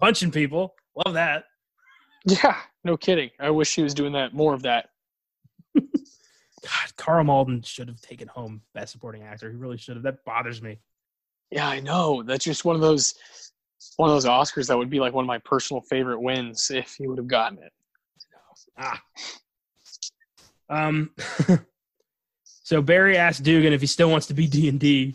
[0.00, 0.74] punching people.
[1.04, 1.44] Love that.
[2.26, 3.30] Yeah, no kidding.
[3.38, 4.88] I wish he was doing that more of that.
[5.74, 9.50] God, Karl Malden should have taken home Best Supporting Actor.
[9.50, 10.02] He really should have.
[10.02, 10.80] That bothers me.
[11.50, 12.22] Yeah, I know.
[12.22, 13.14] That's just one of those
[13.96, 16.94] one of those Oscars that would be like one of my personal favorite wins if
[16.98, 17.72] he would have gotten it.
[18.78, 19.00] Ah.
[20.68, 21.10] Um.
[22.66, 25.14] so Barry asked Dugan if he still wants to be D and D.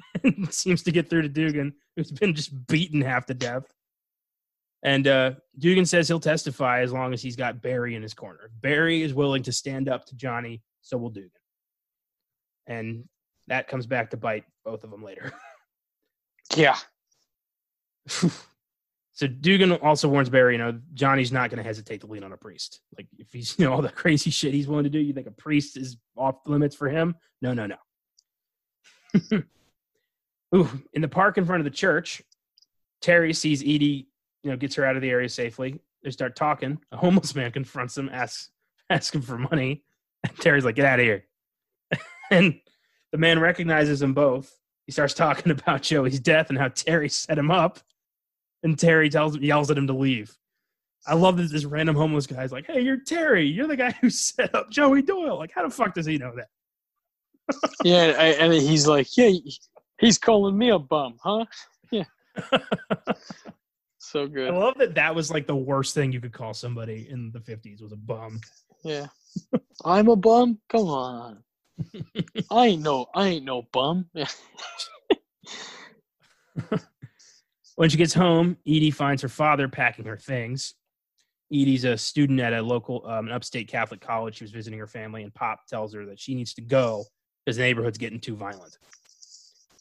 [0.50, 3.64] Seems to get through to Dugan, who's been just beaten half to death.
[4.84, 8.50] And uh, Dugan says he'll testify as long as he's got Barry in his corner.
[8.60, 11.32] Barry is willing to stand up to Johnny, so will Dugan.
[12.68, 13.08] And
[13.48, 15.32] that comes back to bite both of them later.
[16.56, 16.76] Yeah.
[19.14, 22.32] so Dugan also warns Barry, you know, Johnny's not going to hesitate to lean on
[22.32, 22.80] a priest.
[22.96, 25.26] Like if he's, you know, all the crazy shit he's willing to do, you think
[25.26, 27.14] a priest is off limits for him?
[27.42, 27.76] No, no, no.
[30.54, 32.22] Ooh, in the park in front of the church,
[33.02, 34.08] Terry sees Edie,
[34.42, 35.80] you know, gets her out of the area safely.
[36.02, 36.78] They start talking.
[36.90, 38.50] A homeless man confronts him, asks
[38.88, 39.84] asks him for money.
[40.24, 41.24] And Terry's like, "Get out of here!"
[42.30, 42.60] and
[43.12, 44.56] the man recognizes them both.
[44.86, 47.78] He starts talking about Joey's death and how Terry set him up.
[48.62, 50.36] And Terry tells yells at him to leave.
[51.06, 53.46] I love that this random homeless guy's like, "Hey, you're Terry.
[53.46, 55.38] You're the guy who set up Joey Doyle.
[55.38, 56.48] Like, how the fuck does he know that?"
[57.84, 59.30] yeah, I, and he's like, yeah,
[59.98, 61.44] he's calling me a bum, huh?
[61.90, 62.04] Yeah.
[63.98, 64.48] so good.
[64.50, 67.38] I love that that was like the worst thing you could call somebody in the
[67.38, 68.40] 50s was a bum.
[68.82, 69.08] Yeah.
[69.84, 70.58] I'm a bum?
[70.70, 71.42] Come on.
[72.50, 74.06] I ain't no I ain't no bum.
[77.76, 80.74] When she gets home, Edie finds her father packing her things.
[81.50, 84.36] Edie's a student at a local um, an upstate Catholic college.
[84.36, 87.04] She was visiting her family, and Pop tells her that she needs to go
[87.44, 88.78] because the neighborhood's getting too violent.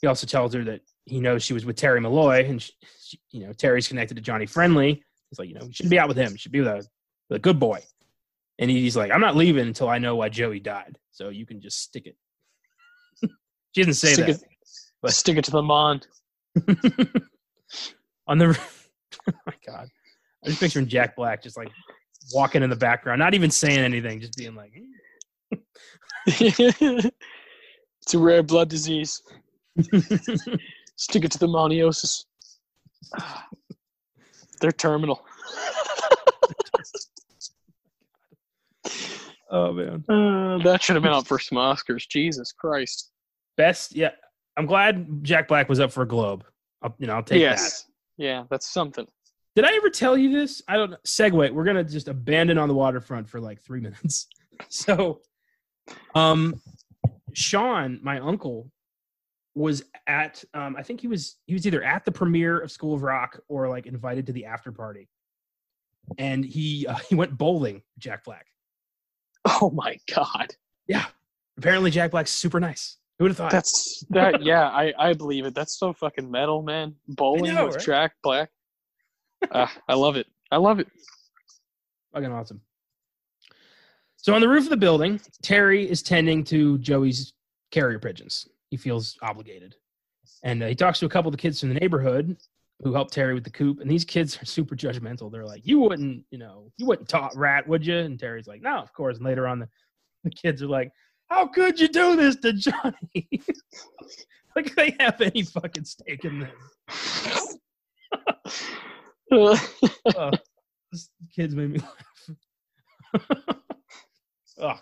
[0.02, 3.20] He also tells her that he knows she was with Terry Malloy, and she, she,
[3.32, 5.04] you know Terry's connected to Johnny Friendly.
[5.30, 6.32] He's like, you know, you shouldn't be out with him.
[6.34, 6.76] You should be with a,
[7.30, 7.80] with a good boy.
[8.60, 10.98] And he's like, I'm not leaving until I know why Joey died.
[11.12, 12.18] So you can just stick it.
[13.72, 14.36] she didn't say stick that.
[14.36, 14.44] It,
[15.02, 16.02] but stick it to the mon.
[18.32, 18.46] On the
[19.30, 19.90] oh my god.
[20.42, 21.70] I'm just picturing Jack Black just like
[22.34, 24.72] walking in the background, not even saying anything, just being like
[26.28, 27.12] it's
[28.14, 29.22] a rare blood disease.
[30.96, 32.24] Stick it to the moniosis.
[34.62, 35.26] They're terminal.
[39.52, 40.06] oh man.
[40.08, 42.08] Uh, that should have been up for some Oscars.
[42.08, 43.12] Jesus Christ.
[43.58, 44.12] Best, yeah.
[44.56, 46.46] I'm glad Jack Black was up for a Globe.
[46.82, 47.88] I'll, you know, I'll take yes.
[48.18, 49.08] Yeah, that's something.
[49.56, 50.62] Did I ever tell you this?
[50.68, 50.98] I don't know.
[51.06, 51.52] Segue.
[51.52, 54.28] We're gonna just abandon on the waterfront for like three minutes.
[54.70, 55.22] So,
[56.16, 56.62] um,
[57.34, 58.72] Sean, my uncle,
[59.56, 60.44] was at.
[60.54, 63.40] Um, I think he was he was either at the premiere of School of Rock
[63.50, 65.10] or like invited to the after party,
[66.18, 67.82] and he uh, he went bowling.
[67.98, 68.46] Jack Black.
[69.46, 70.56] Oh my god.
[70.88, 71.06] Yeah.
[71.58, 72.98] Apparently, Jack Black's super nice.
[73.22, 73.52] Who would have thought?
[73.52, 74.42] That's that.
[74.42, 75.54] yeah, I I believe it.
[75.54, 76.96] That's so fucking metal, man.
[77.08, 77.86] Bowling know, with right?
[77.86, 78.50] Jack Black.
[79.52, 80.26] uh, I love it.
[80.50, 80.88] I love it.
[82.16, 82.62] Fucking awesome.
[84.18, 87.34] So on the roof of the building, Terry is tending to Joey's
[87.70, 88.48] carrier pigeons.
[88.72, 89.76] He feels obligated.
[90.44, 92.38] And uh, he talks to a couple of the kids from the neighborhood
[92.84, 93.82] who helped Terry with the coop.
[93.82, 95.32] And these kids are super judgmental.
[95.32, 97.98] They're like, you wouldn't, you know, you wouldn't talk rat, would you?
[97.98, 99.18] And Terry's like, no, of course.
[99.18, 99.70] And later on, the,
[100.24, 100.92] the kids are like,
[101.32, 102.96] how could you do this to Johnny?
[104.56, 107.58] like they have any fucking stake in this.
[109.34, 109.58] Oh,
[110.92, 113.30] this kids made me laugh.
[114.60, 114.80] oh.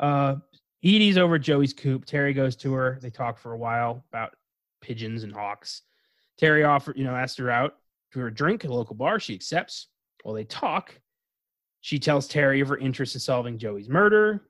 [0.00, 0.36] Uh,
[0.84, 2.04] Edie's over at Joey's coop.
[2.04, 3.00] Terry goes to her.
[3.02, 4.36] They talk for a while about
[4.80, 5.82] pigeons and hawks.
[6.38, 7.78] Terry offered, you know, asked her out
[8.12, 9.18] to her drink at a local bar.
[9.18, 9.88] She accepts.
[10.22, 10.94] While they talk,
[11.80, 14.48] she tells Terry of her interest in solving Joey's murder.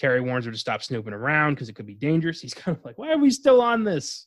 [0.00, 2.40] Terry warns her to stop snooping around because it could be dangerous.
[2.40, 4.26] He's kind of like, why are we still on this?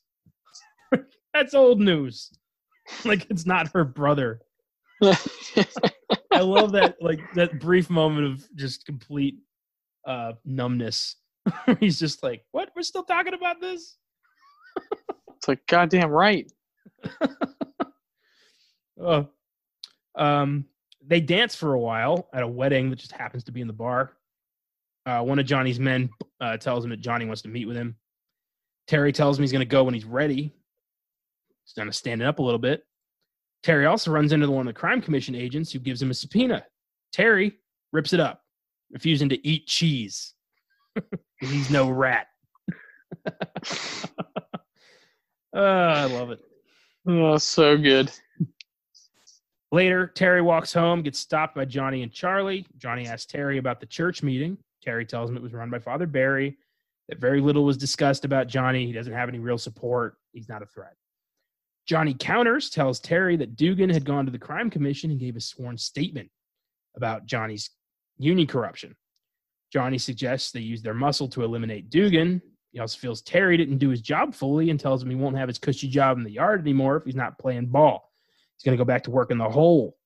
[1.34, 2.32] That's old news.
[3.06, 4.42] like it's not her brother.
[5.02, 9.36] I love that like that brief moment of just complete
[10.06, 11.16] uh numbness.
[11.80, 12.70] He's just like, "What?
[12.76, 13.98] We're still talking about this?"
[15.36, 16.50] it's like goddamn right.
[19.02, 19.28] oh.
[20.16, 20.66] Um,
[21.06, 23.74] they dance for a while at a wedding that just happens to be in the
[23.74, 24.14] bar.
[25.06, 27.96] Uh, one of Johnny's men uh, tells him that Johnny wants to meet with him.
[28.88, 30.54] Terry tells him he's going to go when he's ready.
[31.66, 32.84] He's kind of standing up a little bit.
[33.64, 36.66] Terry also runs into one of the crime commission agents who gives him a subpoena.
[37.14, 37.60] Terry
[37.94, 38.42] rips it up,
[38.92, 40.34] refusing to eat cheese.
[41.40, 42.28] he's no rat.
[43.26, 43.32] oh,
[45.54, 46.40] I love it.
[47.08, 48.12] Oh, so good.
[49.72, 52.66] Later, Terry walks home, gets stopped by Johnny and Charlie.
[52.78, 54.58] Johnny asks Terry about the church meeting.
[54.84, 56.58] Terry tells him it was run by Father Barry,
[57.10, 58.86] that very little was discussed about Johnny.
[58.86, 60.18] He doesn't have any real support.
[60.32, 60.96] He's not a threat.
[61.86, 65.42] Johnny counters, tells Terry that Dugan had gone to the crime commission and gave a
[65.42, 66.30] sworn statement
[66.96, 67.72] about Johnny's
[68.18, 68.96] union corruption.
[69.72, 72.42] Johnny suggests they use their muscle to eliminate Dugan.
[72.72, 75.50] He also feels Terry didn't do his job fully and tells him he won't have
[75.50, 78.12] his cushy job in the yard anymore if he's not playing ball.
[78.56, 79.98] He's going to go back to work in the hole.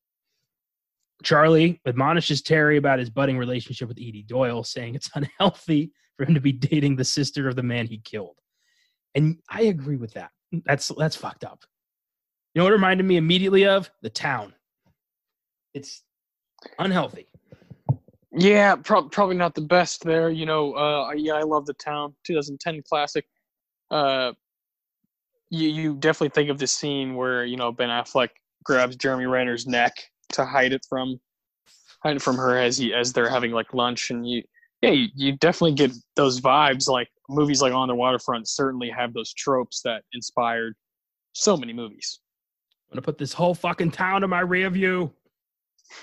[1.23, 6.33] Charlie admonishes Terry about his budding relationship with Edie Doyle, saying it's unhealthy for him
[6.33, 8.37] to be dating the sister of the man he killed.
[9.15, 10.31] And I agree with that.
[10.65, 11.63] That's that's fucked up.
[12.53, 13.89] You know what reminded me immediately of?
[14.01, 14.53] The town.
[15.73, 16.03] It's
[16.79, 17.27] unhealthy.
[18.31, 20.29] Yeah, pro- probably not the best there.
[20.29, 22.15] You know, uh, yeah, I love the town.
[22.25, 23.25] 2010 classic.
[23.89, 24.33] Uh,
[25.49, 28.29] you you definitely think of the scene where you know Ben Affleck
[28.63, 29.93] grabs Jeremy Renner's neck
[30.33, 31.19] to hide it from
[32.03, 34.09] hide it from her as he as they're having like lunch.
[34.09, 34.43] And you
[34.81, 39.13] yeah you, you definitely get those vibes like movies like on the waterfront certainly have
[39.13, 40.75] those tropes that inspired
[41.33, 42.19] so many movies.
[42.89, 45.11] I'm gonna put this whole fucking town in my rear view.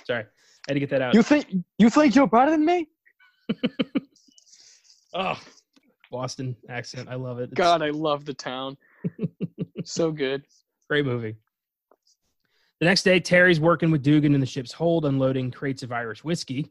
[0.06, 1.14] Sorry i had to get that out.
[1.14, 2.88] You think you think you're better than me
[5.12, 5.38] oh
[6.10, 7.44] boston accent i love it.
[7.44, 8.76] It's, god i love the town.
[9.84, 10.44] So good.
[10.88, 11.36] Great movie
[12.84, 16.22] the next day, Terry's working with Dugan in the ship's hold, unloading crates of Irish
[16.22, 16.70] whiskey.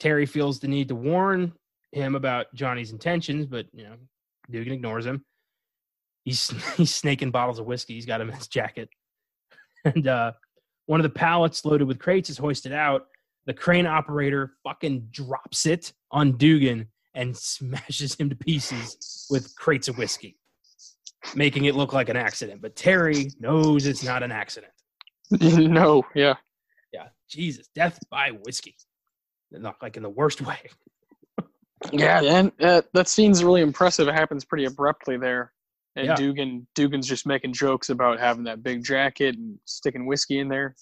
[0.00, 1.52] Terry feels the need to warn
[1.92, 3.96] him about Johnny's intentions, but you know,
[4.50, 5.22] Dugan ignores him.
[6.24, 6.48] He's
[6.78, 7.92] he's snaking bottles of whiskey.
[7.92, 8.88] He's got him in his jacket,
[9.84, 10.32] and uh,
[10.86, 13.08] one of the pallets loaded with crates is hoisted out.
[13.44, 19.86] The crane operator fucking drops it on Dugan and smashes him to pieces with crates
[19.86, 20.38] of whiskey,
[21.34, 22.62] making it look like an accident.
[22.62, 24.70] But Terry knows it's not an accident.
[25.40, 26.34] no, yeah.
[26.92, 27.08] Yeah.
[27.28, 28.76] Jesus, death by whiskey.
[29.50, 30.58] Not like in the worst way.
[31.92, 34.08] yeah, and uh, that scene's really impressive.
[34.08, 35.52] It happens pretty abruptly there.
[35.96, 36.14] And yeah.
[36.16, 40.74] Dugan Dugan's just making jokes about having that big jacket and sticking whiskey in there.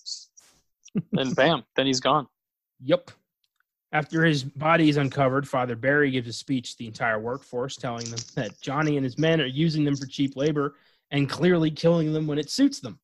[1.12, 2.26] and bam, then he's gone.
[2.82, 3.10] Yep.
[3.92, 8.06] After his body is uncovered, Father Barry gives a speech to the entire workforce, telling
[8.06, 10.76] them that Johnny and his men are using them for cheap labor
[11.10, 12.98] and clearly killing them when it suits them.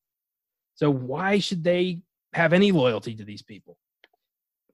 [0.79, 1.99] So why should they
[2.31, 3.77] have any loyalty to these people?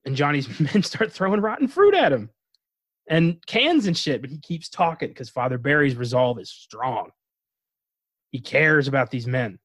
[0.05, 2.29] And Johnny's men start throwing rotten fruit at him
[3.07, 7.09] and cans and shit, but he keeps talking because Father Barry's resolve is strong.
[8.29, 9.57] He cares about these men.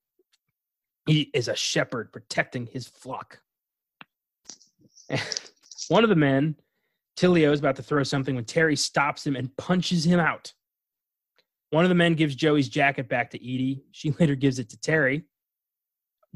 [1.04, 3.40] He is a shepherd protecting his flock.
[5.88, 6.56] One of the men,
[7.18, 10.54] Tilio, is about to throw something when Terry stops him and punches him out.
[11.68, 13.82] One of the men gives Joey's jacket back to Edie.
[13.92, 15.26] She later gives it to Terry.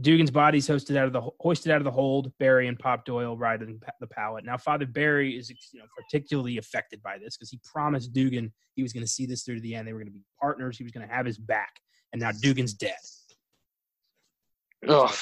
[0.01, 2.32] Dugan's body is hosted out of the hoisted out of the hold.
[2.38, 4.45] Barry and Pop Doyle riding the pallet.
[4.45, 8.82] Now, Father Barry is you know particularly affected by this because he promised Dugan he
[8.82, 9.86] was going to see this through to the end.
[9.86, 10.77] They were going to be partners.
[10.77, 11.78] He was going to have his back,
[12.12, 12.97] and now Dugan's dead.
[14.89, 15.14] Ugh.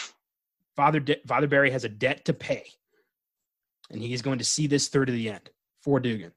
[0.75, 2.65] Father De- Father Barry has a debt to pay,
[3.91, 5.51] and he is going to see this through to the end
[5.83, 6.33] for Dugan.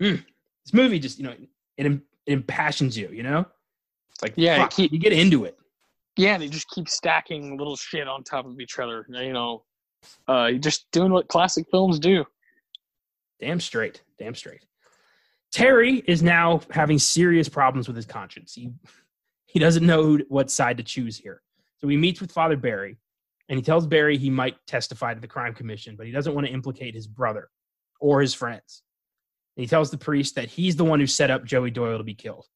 [0.00, 0.24] Mm.
[0.64, 1.34] This movie just you know
[1.76, 3.08] it, it impassions you.
[3.08, 3.44] You know,
[4.10, 5.58] it's like yeah, fuck, keep, you get into it
[6.18, 9.06] yeah, they just keep stacking little shit on top of each other.
[9.08, 9.64] You know,
[10.26, 12.24] uh, just doing what classic films do.
[13.40, 14.02] Damn straight.
[14.18, 14.64] Damn straight.
[15.52, 18.52] Terry is now having serious problems with his conscience.
[18.52, 18.72] He
[19.46, 21.40] he doesn't know what side to choose here.
[21.78, 22.98] So he meets with Father Barry,
[23.48, 26.46] and he tells Barry he might testify to the crime commission, but he doesn't want
[26.46, 27.48] to implicate his brother
[28.00, 28.82] or his friends.
[29.56, 32.04] And he tells the priest that he's the one who set up Joey Doyle to
[32.04, 32.46] be killed.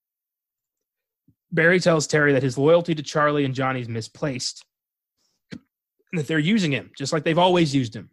[1.52, 4.64] Barry tells Terry that his loyalty to Charlie and Johnny is misplaced
[6.12, 8.10] and that they're using him just like they've always used him.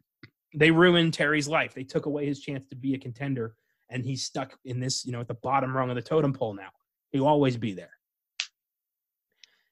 [0.55, 1.73] They ruined Terry's life.
[1.73, 3.55] They took away his chance to be a contender,
[3.89, 6.53] and he's stuck in this, you know, at the bottom rung of the totem pole
[6.53, 6.69] now.
[7.11, 7.91] He'll always be there.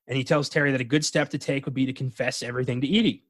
[0.08, 2.82] And he tells Terry that a good step to take would be to confess everything
[2.82, 3.26] to Edie.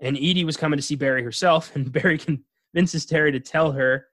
[0.00, 4.08] And Edie was coming to see Barry herself, and Barry convinces Terry to tell her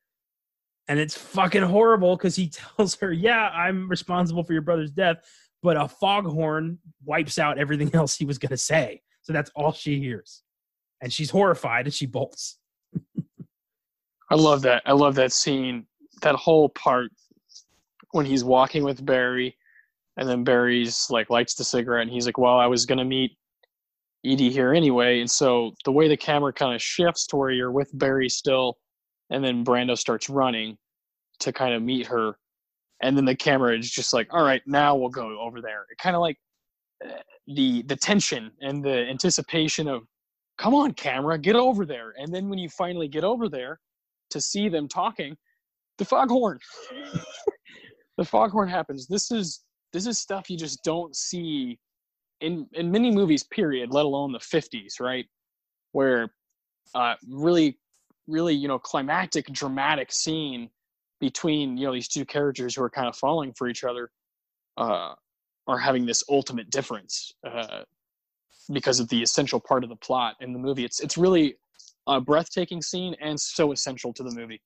[0.88, 5.26] And it's fucking horrible because he tells her, Yeah, I'm responsible for your brother's death,
[5.62, 9.02] but a foghorn wipes out everything else he was going to say.
[9.22, 10.44] So that's all she hears.
[11.02, 12.58] And she's horrified and she bolts.
[14.32, 14.82] I love that.
[14.86, 15.86] I love that scene.
[16.22, 17.12] That whole part
[18.12, 19.58] when he's walking with Barry,
[20.18, 23.38] and then Barry's like lights the cigarette, and he's like, "Well, I was gonna meet
[24.26, 27.72] Edie here anyway." And so the way the camera kind of shifts to where you're
[27.72, 28.78] with Barry still,
[29.30, 30.78] and then Brando starts running
[31.40, 32.38] to kind of meet her,
[33.02, 35.98] and then the camera is just like, "All right, now we'll go over there." It
[35.98, 36.38] kind of like
[37.03, 40.03] uh, the the tension and the anticipation of,
[40.57, 43.80] "Come on, camera, get over there!" And then when you finally get over there
[44.30, 45.36] to see them talking,
[45.98, 46.60] the foghorn.
[48.18, 49.07] the foghorn happens.
[49.07, 49.61] This is
[49.94, 51.80] this is stuff you just don't see
[52.41, 53.44] in in many movies.
[53.44, 53.91] Period.
[53.91, 55.26] Let alone the '50s, right?
[55.94, 56.32] Where
[56.95, 57.78] uh, really,
[58.28, 60.69] really, you know, climactic, dramatic scene
[61.22, 64.11] between you know these two characters who are kind of falling for each other,
[64.76, 65.14] uh,
[65.68, 67.84] are having this ultimate difference uh,
[68.73, 70.84] because of the essential part of the plot in the movie.
[70.84, 71.56] It's it's really
[72.07, 74.61] a breathtaking scene and so essential to the movie.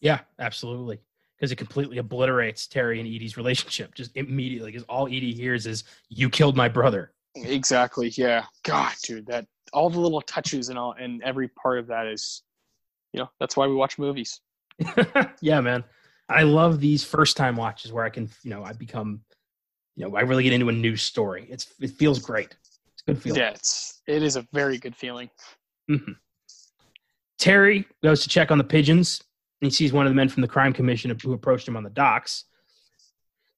[0.00, 1.00] Yeah, absolutely.
[1.36, 4.70] Because it completely obliterates Terry and Edie's relationship just immediately.
[4.70, 8.08] Because all Edie hears is "You killed my brother." Exactly.
[8.08, 8.44] Yeah.
[8.64, 12.42] God, dude, that all the little touches and all and every part of that is,
[13.12, 14.40] you know, that's why we watch movies.
[15.40, 15.84] yeah, man.
[16.28, 19.20] I love these first time watches where I can, you know, I become,
[19.96, 21.46] you know, I really get into a new story.
[21.50, 22.56] It's it feels great.
[22.92, 23.40] It's a good feeling.
[23.40, 25.28] Yeah, it's it is a very good feeling.
[25.90, 26.12] Mm-hmm.
[27.38, 29.22] Terry goes to check on the pigeons
[29.60, 31.82] and he sees one of the men from the crime commission who approached him on
[31.82, 32.44] the docks.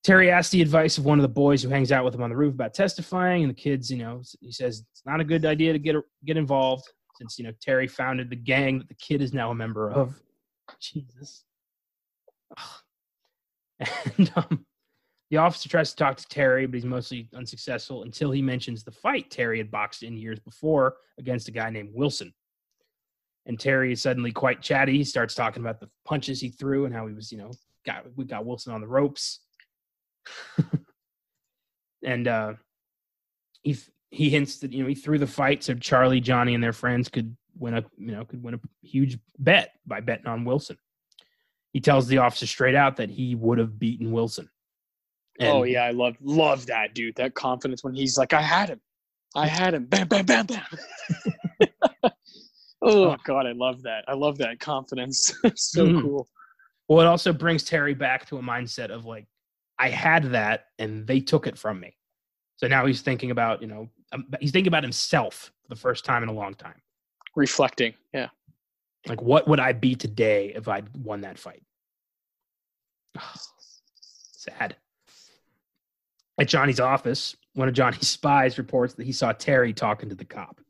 [0.03, 2.31] Terry asks the advice of one of the boys who hangs out with him on
[2.31, 5.44] the roof about testifying, and the kids, you know, he says it's not a good
[5.44, 5.94] idea to get
[6.24, 6.85] get involved
[7.16, 10.20] since you know Terry founded the gang that the kid is now a member of.
[10.81, 11.45] Jesus.
[14.17, 14.65] And um,
[15.31, 18.93] the officer tries to talk to Terry, but he's mostly unsuccessful until he mentions the
[18.93, 22.33] fight Terry had boxed in years before against a guy named Wilson
[23.47, 24.97] and Terry is suddenly quite chatty.
[24.97, 27.53] He starts talking about the punches he threw and how he was, you know,
[27.85, 29.41] got we got Wilson on the ropes.
[32.05, 32.53] and uh
[33.63, 33.77] he
[34.11, 37.09] he hints that you know he threw the fight so Charlie, Johnny, and their friends
[37.09, 40.79] could win a you know could win a huge bet by betting on Wilson.
[41.73, 44.49] He tells the officer straight out that he would have beaten Wilson.
[45.41, 47.16] And oh yeah, I love love that dude.
[47.16, 48.81] That confidence when he's like, "I had him,
[49.35, 50.65] I had him." Bam, bam, bam, bam.
[52.83, 54.05] Oh God, I love that.
[54.09, 55.33] I love that confidence.
[55.55, 56.01] so mm-hmm.
[56.01, 56.29] cool.
[56.89, 59.27] Well, it also brings Terry back to a mindset of like,
[59.79, 61.97] I had that and they took it from me.
[62.57, 66.05] So now he's thinking about, you know, um, he's thinking about himself for the first
[66.05, 66.81] time in a long time.
[67.35, 68.29] Reflecting, yeah.
[69.07, 71.63] Like, what would I be today if I'd won that fight?
[73.19, 73.33] Oh,
[74.01, 74.77] sad.
[76.41, 80.25] At Johnny's office, one of Johnny's spies reports that he saw Terry talking to the
[80.25, 80.61] cop.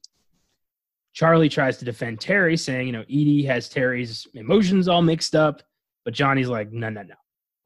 [1.13, 5.63] Charlie tries to defend Terry, saying, you know, Edie has Terry's emotions all mixed up.
[6.05, 7.15] But Johnny's like, no, no, no.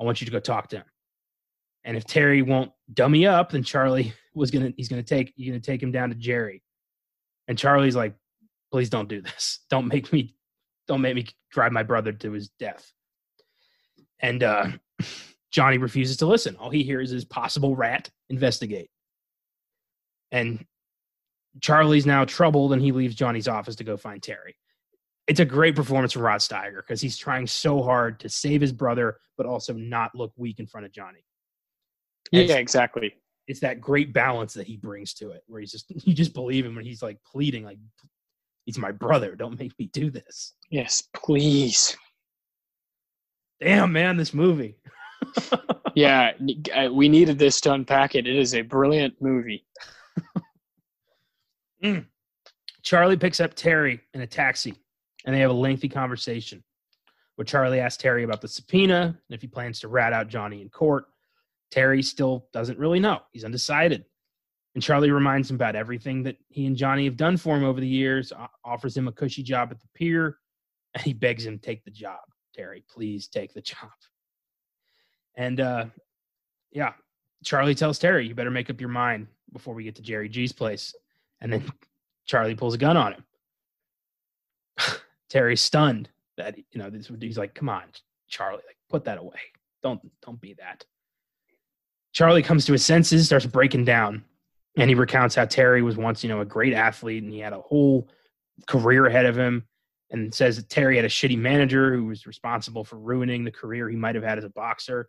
[0.01, 0.85] I want you to go talk to him.
[1.85, 5.60] And if Terry won't dummy up, then Charlie was gonna he's gonna take he's gonna
[5.60, 6.62] take him down to Jerry.
[7.48, 8.14] And Charlie's like,
[8.70, 9.60] please don't do this.
[9.70, 10.34] Don't make me
[10.88, 12.93] don't make me drive my brother to his death.
[14.20, 14.68] And uh
[15.51, 16.55] Johnny refuses to listen.
[16.56, 18.90] All he hears is possible rat investigate.
[20.30, 20.64] And
[21.60, 24.56] Charlie's now troubled and he leaves Johnny's office to go find Terry.
[25.26, 28.72] It's a great performance from Rod Steiger because he's trying so hard to save his
[28.72, 31.24] brother, but also not look weak in front of Johnny.
[32.32, 33.14] And yeah, exactly.
[33.48, 36.64] It's that great balance that he brings to it, where he's just you just believe
[36.64, 37.78] him when he's like pleading, like
[38.66, 39.34] he's my brother.
[39.34, 40.52] Don't make me do this.
[40.70, 41.97] Yes, please.
[43.60, 44.76] Damn, man, this movie.
[45.94, 46.32] yeah,
[46.90, 48.26] we needed this to unpack it.
[48.26, 49.64] It is a brilliant movie.
[51.82, 52.06] Mm.
[52.82, 54.74] Charlie picks up Terry in a taxi,
[55.24, 56.62] and they have a lengthy conversation
[57.36, 60.62] where Charlie asks Terry about the subpoena and if he plans to rat out Johnny
[60.62, 61.05] in court.
[61.70, 63.20] Terry still doesn't really know.
[63.32, 64.05] He's undecided.
[64.77, 67.81] And Charlie reminds him about everything that he and Johnny have done for him over
[67.81, 68.31] the years,
[68.62, 70.36] offers him a cushy job at the pier,
[70.93, 72.20] and he begs him take the job.
[72.55, 73.89] Terry, please take the job.
[75.35, 75.86] And uh,
[76.73, 76.93] yeah,
[77.43, 80.53] Charlie tells Terry, you better make up your mind before we get to Jerry G's
[80.53, 80.94] place.
[81.40, 81.65] And then
[82.27, 83.24] Charlie pulls a gun on him.
[85.31, 87.85] Terry's stunned that you know this he's like, "Come on,
[88.28, 89.40] Charlie, like put that away.
[89.82, 90.85] Don't don't be that."
[92.12, 94.23] Charlie comes to his senses, starts breaking down,
[94.77, 97.53] and he recounts how Terry was once, you know, a great athlete and he had
[97.53, 98.09] a whole
[98.66, 99.66] career ahead of him.
[100.11, 103.89] and says that Terry had a shitty manager who was responsible for ruining the career
[103.89, 105.09] he might have had as a boxer.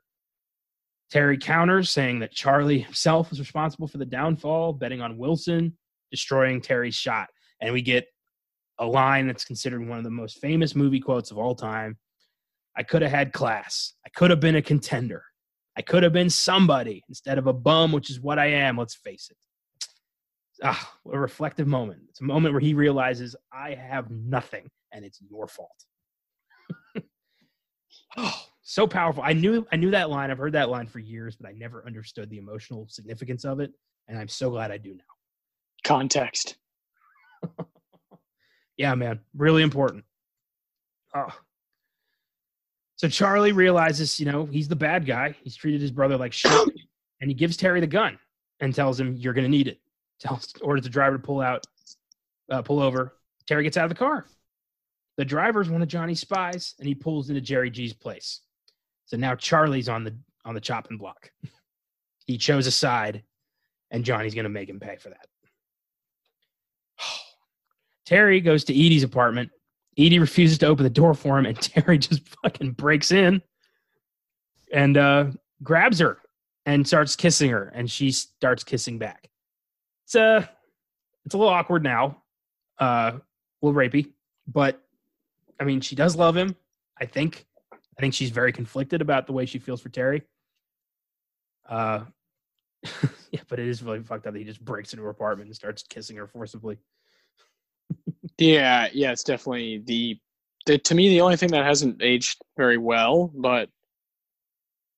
[1.12, 5.78] Terry counters, saying that Charlie himself was responsible for the downfall, betting on Wilson,
[6.10, 7.30] destroying Terry's shot.
[7.62, 8.08] And we get
[8.80, 11.98] a line that's considered one of the most famous movie quotes of all time.
[12.76, 13.94] I could have had class.
[14.06, 15.24] I could have been a contender.
[15.78, 18.78] I could have been somebody instead of a bum, which is what I am.
[18.78, 19.38] Let's face it.
[20.64, 22.02] Ah, a reflective moment.
[22.10, 25.86] It's a moment where he realizes I have nothing and it's your fault.
[28.18, 29.24] oh, so powerful.
[29.26, 30.32] I knew I knew that line.
[30.32, 33.72] I've heard that line for years, but I never understood the emotional significance of it,
[34.08, 35.04] and I'm so glad I do now.
[35.84, 36.58] Context.
[38.78, 40.04] yeah, man, really important.
[41.16, 41.28] Oh.
[42.96, 45.36] So Charlie realizes, you know, he's the bad guy.
[45.44, 46.52] He's treated his brother like shit,
[47.22, 48.18] and he gives Terry the gun
[48.60, 49.80] and tells him, "You're going to need it."
[50.20, 51.66] Tells orders the driver to pull out,
[52.52, 53.18] uh, pull over.
[53.48, 54.26] Terry gets out of the car.
[55.18, 58.42] The driver's one of Johnny's spies, and he pulls into Jerry G's place.
[59.06, 60.16] So now Charlie's on the
[60.46, 61.32] on the chopping block.
[62.26, 63.24] he chose a side,
[63.92, 65.28] and Johnny's going to make him pay for that.
[68.06, 69.52] Terry goes to Edie's apartment.
[69.98, 73.42] Edie refuses to open the door for him, and Terry just fucking breaks in
[74.72, 75.26] and uh,
[75.64, 76.20] grabs her
[76.66, 79.30] and starts kissing her, and she starts kissing back.
[80.08, 80.46] It's uh,
[81.26, 82.24] it's a little awkward now,
[82.80, 83.22] uh, a
[83.62, 84.14] little rapey,
[84.48, 84.82] but
[85.60, 86.56] I mean, she does love him.
[86.98, 87.46] I think.
[87.74, 90.22] I think she's very conflicted about the way she feels for Terry.
[91.68, 92.06] Uh,
[93.32, 95.56] yeah, but it is really fucked up that he just breaks into her apartment and
[95.56, 96.78] starts kissing her forcibly.
[98.38, 100.18] yeah, yeah, it's definitely the,
[100.68, 103.68] the to me the only thing that hasn't aged very well, but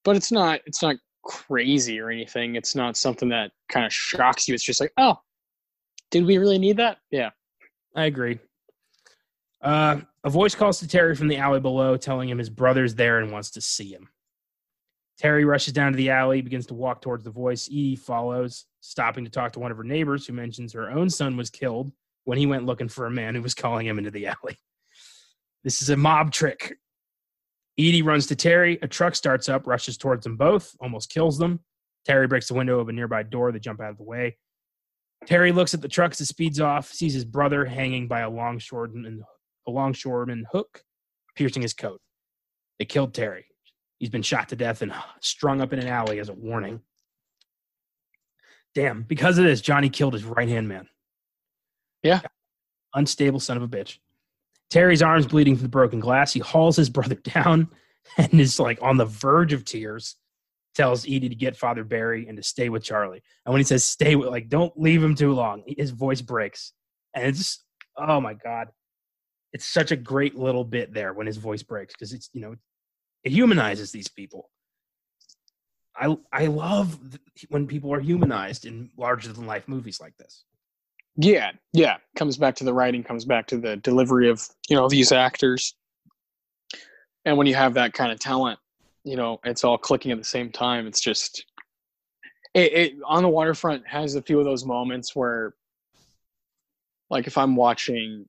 [0.04, 2.56] but it's not it's not crazy or anything.
[2.56, 4.54] It's not something that kind of shocks you.
[4.54, 5.20] It's just like, oh,
[6.12, 6.98] did we really need that?
[7.12, 7.30] Yeah,
[7.96, 8.40] I agree.
[9.62, 13.20] Uh, a voice calls to Terry from the alley below, telling him his brother's there
[13.20, 14.10] and wants to see him.
[15.18, 17.68] Terry rushes down to the alley, begins to walk towards the voice.
[17.68, 21.36] Edie follows, stopping to talk to one of her neighbors who mentions her own son
[21.36, 21.92] was killed
[22.24, 24.58] when he went looking for a man who was calling him into the alley.
[25.64, 26.78] This is a mob trick.
[27.80, 28.78] Edie runs to Terry.
[28.82, 31.62] A truck starts up, rushes towards them both, almost kills them.
[32.06, 33.52] Terry breaks the window of a nearby door.
[33.52, 34.38] They jump out of the way.
[35.26, 38.30] Terry looks at the truck as it speeds off, sees his brother hanging by a
[38.30, 39.24] longshoreman
[39.68, 40.84] a longshoreman hook
[41.36, 42.02] piercing his coat.
[42.80, 43.46] They killed Terry.
[43.98, 46.82] He's been shot to death and strung up in an alley as a warning.
[48.76, 50.88] Damn, because of this, Johnny killed his right hand man.
[52.04, 52.22] Yeah.
[52.94, 54.00] Unstable son of a bitch.
[54.70, 56.34] Terry's arms bleeding from the broken glass.
[56.34, 57.70] He hauls his brother down
[58.18, 60.16] and is like on the verge of tears.
[60.76, 63.22] Tells Edie to get Father Barry and to stay with Charlie.
[63.46, 66.74] And when he says stay with, like, don't leave him too long, his voice breaks.
[67.14, 67.64] And it's,
[67.98, 68.70] oh my God
[69.54, 72.56] it's such a great little bit there when his voice breaks because it's you know
[73.24, 74.50] it humanizes these people.
[75.96, 77.00] I I love
[77.50, 80.46] when people are humanized in larger than life movies like this.
[81.22, 84.88] Yeah, yeah, comes back to the writing, comes back to the delivery of you know
[84.88, 85.76] these actors,
[87.26, 88.58] and when you have that kind of talent,
[89.04, 90.88] you know it's all clicking at the same time.
[90.88, 91.46] It's just
[92.54, 95.56] it, it on the waterfront has a few of those moments where,
[97.10, 98.26] like if I'm watching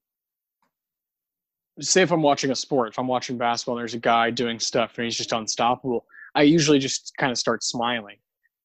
[1.79, 4.59] say if I'm watching a sport, if I'm watching basketball, and there's a guy doing
[4.59, 6.07] stuff and he's just unstoppable.
[6.35, 8.17] I usually just kind of start smiling.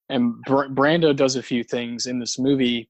[0.10, 2.90] And Br- Brando does a few things in this movie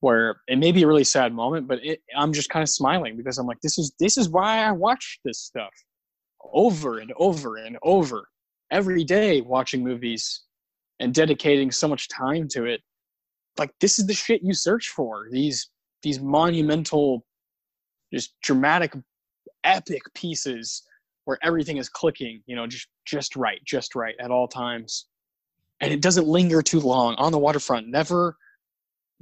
[0.00, 3.16] where it may be a really sad moment, but it, I'm just kind of smiling
[3.16, 5.72] because I'm like, this is this is why I watch this stuff
[6.52, 8.28] over and over and over
[8.70, 10.42] every day, watching movies
[11.00, 12.82] and dedicating so much time to it.
[13.58, 15.28] Like this is the shit you search for.
[15.30, 15.70] These
[16.02, 17.24] these monumental
[18.12, 18.94] just dramatic
[19.64, 20.82] epic pieces
[21.24, 25.06] where everything is clicking you know just just right just right at all times
[25.80, 28.36] and it doesn't linger too long on the waterfront never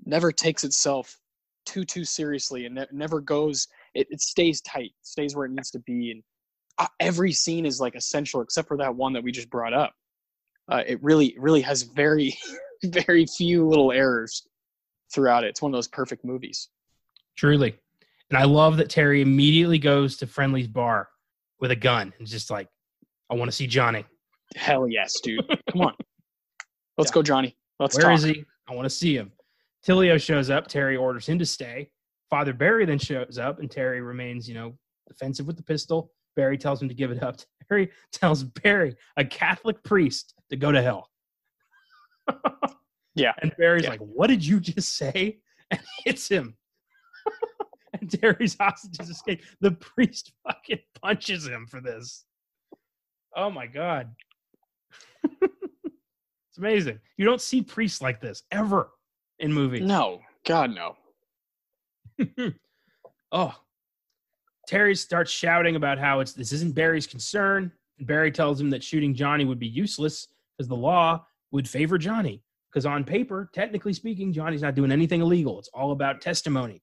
[0.05, 1.19] never takes itself
[1.67, 5.71] too too seriously and ne- never goes it, it stays tight stays where it needs
[5.71, 6.23] to be and
[6.79, 9.95] uh, every scene is like essential except for that one that we just brought up
[10.71, 12.37] uh, it really really has very
[12.85, 14.47] very few little errors
[15.15, 16.69] throughout it it's one of those perfect movies
[17.37, 17.75] truly
[18.31, 21.09] and I love that Terry immediately goes to Friendly's bar
[21.61, 22.69] with a gun and just like,
[23.31, 24.05] I want to see Johnny.
[24.57, 25.47] Hell yes, dude.
[25.71, 25.95] Come on.
[26.99, 27.15] Let's yeah.
[27.15, 27.57] go, Johnny.
[27.79, 28.15] Let's Where talk.
[28.15, 28.45] is he?
[28.69, 29.33] I want to see him.
[29.87, 30.67] Tilio shows up.
[30.67, 31.91] Terry orders him to stay.
[32.31, 34.75] Father Barry then shows up, and Terry remains, you know,
[35.07, 36.11] defensive with the pistol.
[36.37, 37.37] Barry tells him to give it up.
[37.69, 41.11] Terry tells Barry, a Catholic priest, to go to hell.
[43.15, 43.33] yeah.
[43.43, 43.91] And Barry's yeah.
[43.91, 45.39] like, What did you just say?
[45.71, 46.57] And hits him.
[47.99, 49.43] and Terry's hostages escape.
[49.61, 52.27] The priest fucking punches him for this.
[53.35, 54.15] Oh my god.
[55.41, 57.01] it's amazing.
[57.17, 58.91] You don't see priests like this ever
[59.39, 59.83] in movies.
[59.83, 60.97] No, God, no.
[63.33, 63.55] oh.
[64.67, 67.71] Terry starts shouting about how it's this isn't Barry's concern.
[67.99, 71.99] And Barry tells him that shooting Johnny would be useless because the law would favor
[71.99, 72.43] Johnny.
[72.71, 75.59] Because on paper, technically speaking, Johnny's not doing anything illegal.
[75.59, 76.83] It's all about testimony.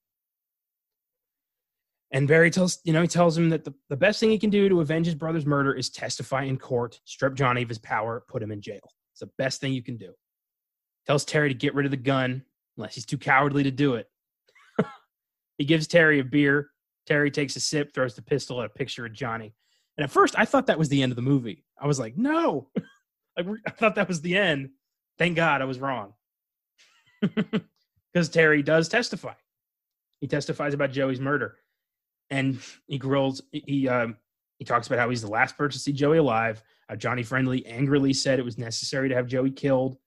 [2.12, 4.50] And Barry tells, you know, he tells him that the, the best thing he can
[4.50, 8.24] do to avenge his brother's murder is testify in court, strip Johnny of his power,
[8.28, 8.82] put him in jail.
[9.14, 10.14] It's the best thing you can do.
[11.08, 12.44] Tells Terry to get rid of the gun,
[12.78, 14.10] unless he's too cowardly to do it.
[15.58, 16.70] he gives Terry a beer.
[17.08, 19.54] Terry takes a sip, throws the pistol at a picture of Johnny.
[19.98, 21.66] And at first, I thought that was the end of the movie.
[21.80, 22.70] I was like, no.
[23.38, 24.70] I thought that was the end.
[25.18, 26.14] Thank God I was wrong.
[28.14, 29.34] Because Terry does testify.
[30.20, 31.58] He testifies about Joey's murder
[32.30, 33.42] and he grills.
[33.52, 34.18] He um,
[34.58, 36.62] he talks about how he's the last person to see Joey alive.
[36.88, 39.98] How Johnny Friendly angrily said it was necessary to have Joey killed.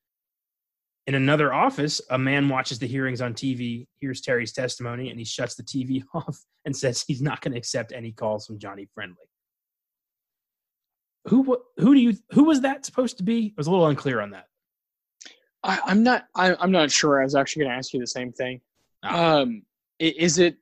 [1.07, 5.25] In another office, a man watches the hearings on TV, hears Terry's testimony, and he
[5.25, 8.89] shuts the TV off and says he's not going to accept any calls from Johnny
[8.95, 9.17] Friendly.
[11.27, 13.49] Who who do you who was that supposed to be?
[13.49, 14.47] I was a little unclear on that.
[15.63, 16.27] I, I'm not.
[16.37, 17.21] I, I'm not sure.
[17.21, 18.61] I was actually going to ask you the same thing.
[19.03, 19.39] Ah.
[19.39, 19.63] Um,
[19.99, 20.57] is it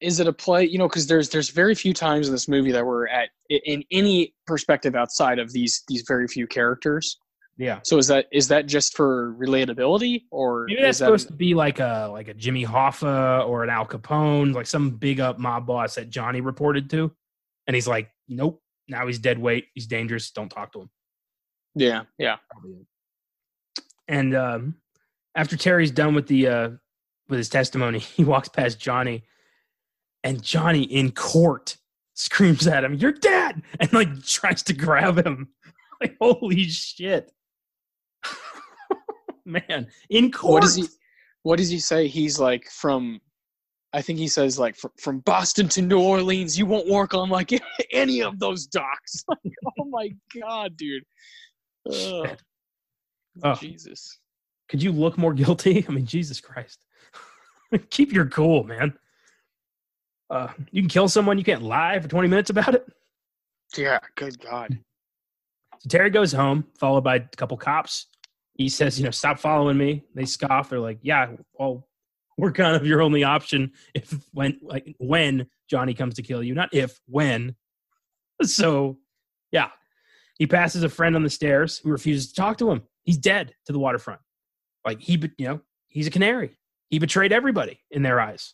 [0.00, 0.64] is it a play?
[0.66, 3.84] You know, because there's there's very few times in this movie that we're at in
[3.90, 7.18] any perspective outside of these these very few characters.
[7.60, 11.26] Yeah, So is that is that just for relatability or maybe that's is that supposed
[11.26, 15.20] to be like a like a Jimmy Hoffa or an Al Capone, like some big
[15.20, 17.12] up mob boss that Johnny reported to,
[17.66, 20.90] and he's like, nope, now he's dead weight, he's dangerous, don't talk to him.
[21.74, 22.36] yeah yeah
[24.08, 24.76] And um,
[25.34, 26.70] after Terry's done with the uh,
[27.28, 29.24] with his testimony, he walks past Johnny,
[30.24, 31.76] and Johnny in court
[32.14, 35.48] screams at him, "You're dead!" and like tries to grab him.
[36.02, 37.30] Like holy shit,
[39.44, 39.86] man!
[40.10, 40.86] In court, what does he
[41.42, 43.20] what does he say he's like from
[43.92, 47.28] i think he says like from, from boston to new orleans you won't work on
[47.28, 47.50] like
[47.92, 49.38] any of those docks like
[49.78, 50.10] oh my
[50.40, 51.02] god dude.
[51.90, 52.26] Oh.
[53.58, 54.18] jesus
[54.68, 55.84] Could you look more guilty?
[55.88, 56.84] I mean, Jesus Christ.
[57.90, 58.92] Keep your cool, man.
[60.28, 62.86] Uh, you can kill someone, you can't lie for 20 minutes about it.
[63.76, 64.78] yeah good god
[65.80, 68.06] So Terry goes home, followed by a couple cops.
[68.60, 70.04] He says, you know, stop following me.
[70.14, 70.68] They scoff.
[70.68, 71.88] They're like, yeah, well,
[72.36, 76.54] we're kind of your only option if when like when Johnny comes to kill you,
[76.54, 77.56] not if, when.
[78.42, 78.98] So
[79.50, 79.68] yeah.
[80.34, 82.82] He passes a friend on the stairs who refuses to talk to him.
[83.02, 84.20] He's dead to the waterfront.
[84.84, 86.58] Like he, you know, he's a canary.
[86.90, 88.52] He betrayed everybody in their eyes.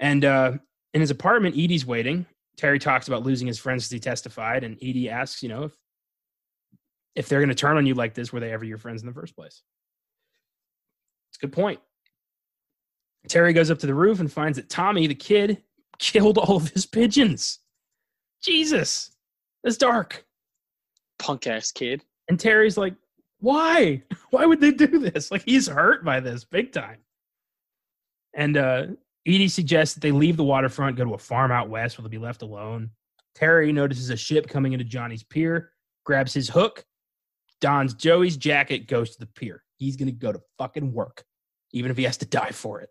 [0.00, 0.54] And uh,
[0.94, 2.26] in his apartment, Edie's waiting.
[2.56, 5.72] Terry talks about losing his friends as he testified, and Edie asks, you know, if
[7.14, 9.06] if they're going to turn on you like this, were they ever your friends in
[9.06, 9.62] the first place?
[11.30, 11.80] It's a good point.
[13.28, 15.62] Terry goes up to the roof and finds that Tommy, the kid,
[15.98, 17.60] killed all of his pigeons.
[18.42, 19.12] Jesus,
[19.62, 20.24] it's dark.
[21.18, 22.94] punk ass kid And Terry's like,
[23.38, 24.02] why?
[24.30, 25.30] Why would they do this?
[25.30, 26.98] Like he's hurt by this big time.
[28.34, 28.86] And uh
[29.26, 32.10] Edie suggests that they leave the waterfront, go to a farm out west where they'll
[32.10, 32.90] be left alone.
[33.34, 35.72] Terry notices a ship coming into Johnny's pier,
[36.04, 36.84] grabs his hook,
[37.62, 39.62] dons Joey's jacket, goes to the pier.
[39.78, 41.24] He's gonna go to fucking work,
[41.72, 42.90] even if he has to die for it.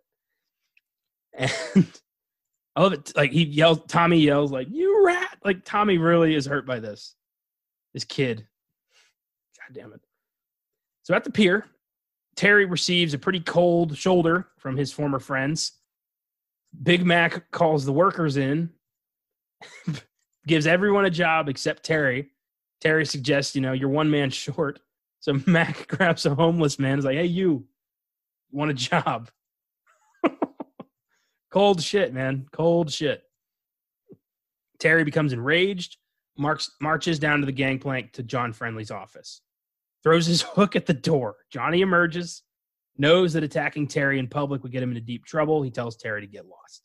[1.34, 1.52] And
[2.76, 3.12] I love it.
[3.16, 5.38] Like he yells, Tommy yells, like, you rat.
[5.46, 7.16] Like Tommy really is hurt by this.
[7.94, 8.48] This kid.
[9.60, 10.02] God damn it.
[11.04, 11.66] So at the pier,
[12.36, 15.74] Terry receives a pretty cold shoulder from his former friends.
[16.84, 18.70] Big Mac calls the workers in,
[20.48, 22.30] gives everyone a job except Terry.
[22.82, 24.80] Terry suggests, you know, you're one man short.
[25.20, 27.00] So Mac grabs a homeless man.
[27.00, 27.66] Is like, hey, you
[28.52, 29.30] want a job?
[31.52, 32.48] Cold shit, man.
[32.52, 33.24] Cold shit.
[34.80, 35.98] Terry becomes enraged,
[36.38, 39.42] marks, marches down to the gangplank to John Friendly's office,
[40.02, 41.36] throws his hook at the door.
[41.52, 42.42] Johnny emerges,
[42.98, 45.62] knows that attacking Terry in public would get him into deep trouble.
[45.62, 46.82] He tells Terry to get lost.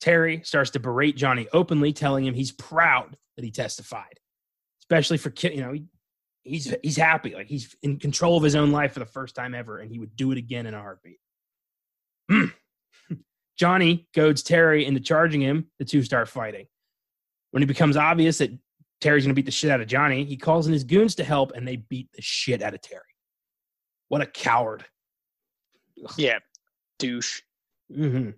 [0.00, 4.20] Terry starts to berate Johnny openly, telling him he's proud that he testified,
[4.84, 5.86] especially for ki- you know he,
[6.42, 9.54] he's he's happy, like he's in control of his own life for the first time
[9.54, 11.18] ever, and he would do it again in a heartbeat.
[13.58, 15.70] Johnny goads Terry into charging him.
[15.78, 16.66] The two start fighting.
[17.52, 18.50] When it becomes obvious that
[19.00, 21.24] Terry's going to beat the shit out of Johnny, he calls in his goons to
[21.24, 23.02] help, and they beat the shit out of Terry.
[24.08, 24.84] What a coward!
[26.18, 26.38] yeah
[26.98, 27.40] douche
[27.94, 28.30] hmm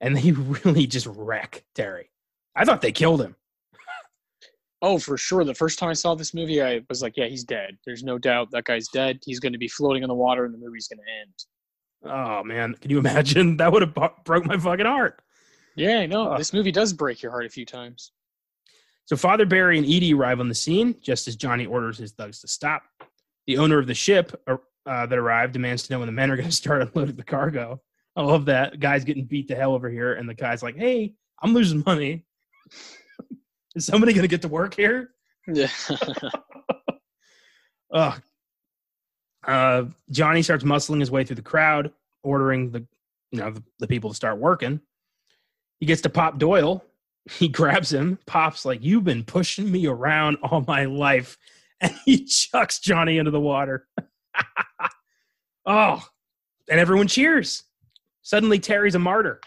[0.00, 0.32] and they
[0.64, 2.10] really just wreck Terry.
[2.54, 3.36] I thought they killed him.
[4.80, 5.44] Oh, for sure.
[5.44, 7.76] The first time I saw this movie, I was like, yeah, he's dead.
[7.84, 9.18] There's no doubt that guy's dead.
[9.24, 11.32] He's going to be floating in the water and the movie's going to end.
[12.04, 13.56] Oh man, can you imagine?
[13.58, 13.94] That would have
[14.24, 15.20] broke my fucking heart.
[15.74, 16.32] Yeah, I know.
[16.32, 18.12] Uh, this movie does break your heart a few times.
[19.04, 22.40] So Father Barry and Edie arrive on the scene just as Johnny orders his thugs
[22.42, 22.82] to stop.
[23.46, 26.30] The owner of the ship uh, uh that arrived demands to know when the men
[26.30, 27.80] are going to start unloading the cargo.
[28.14, 28.78] I love that.
[28.78, 32.24] Guy's getting beat to hell over here, and the guy's like, "Hey, I'm losing money.
[33.74, 35.10] Is somebody going to get to work here?"
[35.46, 35.68] Yeah.
[37.92, 38.22] Ugh.
[39.46, 41.92] Uh, Johnny starts muscling his way through the crowd,
[42.22, 42.86] ordering the
[43.30, 44.80] you know the, the people to start working.
[45.80, 46.84] He gets to Pop Doyle.
[47.30, 48.18] He grabs him.
[48.26, 51.38] Pop's like, "You've been pushing me around all my life,"
[51.80, 53.86] and he chucks Johnny into the water.
[55.66, 56.06] oh,
[56.68, 57.62] and everyone cheers.
[58.22, 59.40] Suddenly, Terry's a martyr.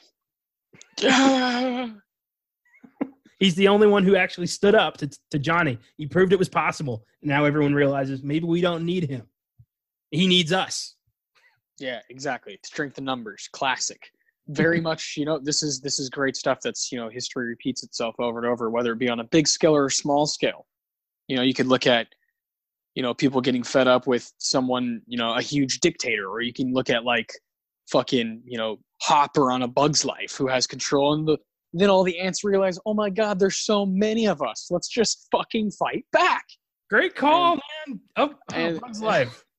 [3.42, 5.80] He's the only one who actually stood up to, to Johnny.
[5.98, 7.04] He proved it was possible.
[7.24, 9.24] Now everyone realizes maybe we don't need him.
[10.12, 10.96] He needs us.
[11.80, 12.60] Yeah, exactly.
[12.64, 14.12] Strength in numbers, classic.
[14.48, 16.60] Very much, you know, this is this is great stuff.
[16.64, 19.48] That's you know, history repeats itself over and over, whether it be on a big
[19.48, 20.68] scale or a small scale.
[21.28, 22.10] You know, you could look at,
[22.94, 26.54] you know, people getting fed up with someone, you know, a huge dictator, or you
[26.54, 27.34] can look at like
[27.90, 31.40] fucking, you know, Hopper on a Bug's Life who has control, and the
[31.74, 34.68] then all the ants realize, oh my god, there's so many of us.
[34.70, 36.46] Let's just fucking fight back.
[36.90, 38.36] Great call, and, man.
[38.54, 39.46] Oh, Bug's Life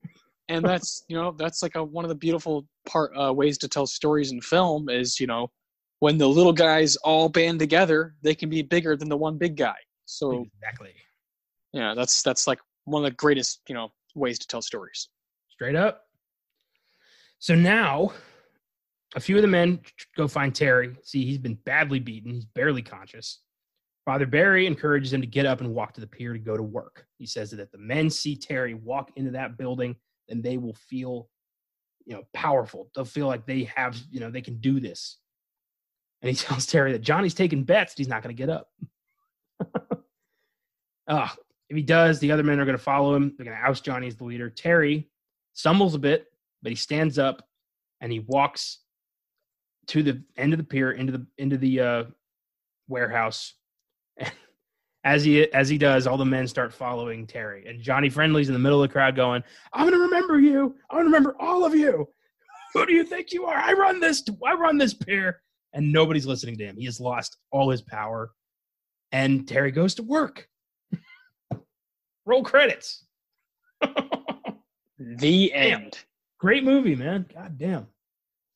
[0.48, 3.68] and that's you know that's like a, one of the beautiful part uh, ways to
[3.68, 5.50] tell stories in film is you know
[6.00, 9.56] when the little guys all band together they can be bigger than the one big
[9.56, 9.74] guy
[10.04, 10.92] so exactly
[11.72, 15.08] yeah that's that's like one of the greatest you know ways to tell stories
[15.48, 16.02] straight up
[17.38, 18.12] so now
[19.14, 19.80] a few of the men
[20.16, 23.40] go find terry see he's been badly beaten he's barely conscious
[24.04, 26.62] Father Barry encourages him to get up and walk to the pier to go to
[26.62, 27.06] work.
[27.18, 29.94] He says that if the men see Terry walk into that building,
[30.28, 31.28] then they will feel,
[32.04, 32.90] you know, powerful.
[32.94, 35.18] They'll feel like they have, you know, they can do this.
[36.20, 38.68] And he tells Terry that Johnny's taking bets that he's not going to get up.
[41.08, 41.34] Ah,
[41.68, 43.34] if he does, the other men are going to follow him.
[43.36, 44.48] They're going to oust Johnny as the leader.
[44.48, 45.10] Terry
[45.52, 46.26] stumbles a bit,
[46.62, 47.44] but he stands up
[48.00, 48.78] and he walks
[49.88, 52.04] to the end of the pier into the into the uh,
[52.88, 53.54] warehouse.
[55.04, 58.52] as he as he does, all the men start following Terry, and Johnny Friendly's in
[58.52, 59.42] the middle of the crowd going,
[59.72, 60.76] "I'm going to remember you.
[60.90, 62.08] I'm going to remember all of you.
[62.74, 63.56] Who do you think you are?
[63.56, 64.22] I run this.
[64.46, 65.42] I run this pier."
[65.74, 66.76] And nobody's listening to him.
[66.76, 68.32] He has lost all his power,
[69.10, 70.46] and Terry goes to work.
[72.26, 73.06] Roll credits.
[74.98, 75.98] the end.
[76.38, 77.24] Great movie, man.
[77.32, 77.86] God damn.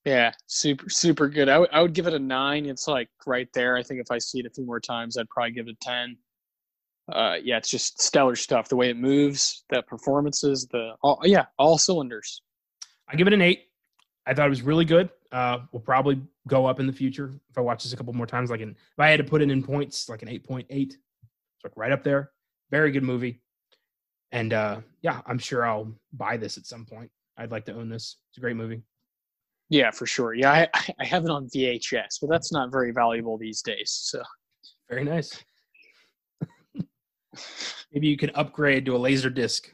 [0.06, 1.50] Yeah, super super good.
[1.50, 2.64] I, w- I would give it a nine.
[2.64, 3.76] It's like right there.
[3.76, 5.84] I think if I see it a few more times, I'd probably give it a
[5.84, 6.16] ten
[7.12, 8.68] uh, yeah, it's just stellar stuff.
[8.68, 12.42] The way it moves, the performances, the all, yeah, all cylinders.
[13.08, 13.64] I give it an eight.
[14.26, 15.10] I thought it was really good.
[15.30, 18.26] Uh, will probably go up in the future if I watch this a couple more
[18.26, 18.50] times.
[18.50, 20.94] Like, in, if I had to put it in points, like an eight point eight,
[20.94, 22.30] it's like right up there.
[22.70, 23.40] Very good movie,
[24.32, 27.10] and uh, yeah, I'm sure I'll buy this at some point.
[27.38, 28.16] I'd like to own this.
[28.30, 28.82] It's a great movie.
[29.68, 30.34] Yeah, for sure.
[30.34, 30.68] Yeah, I,
[31.00, 33.90] I have it on VHS, but that's not very valuable these days.
[33.90, 34.22] So
[34.88, 35.42] very nice.
[37.92, 39.72] Maybe you can upgrade to a laser disc.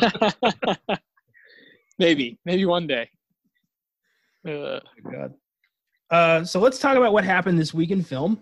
[1.98, 3.10] maybe, maybe one day.
[4.46, 5.34] Uh, oh God.
[6.10, 8.40] Uh, so let's talk about what happened this week in film.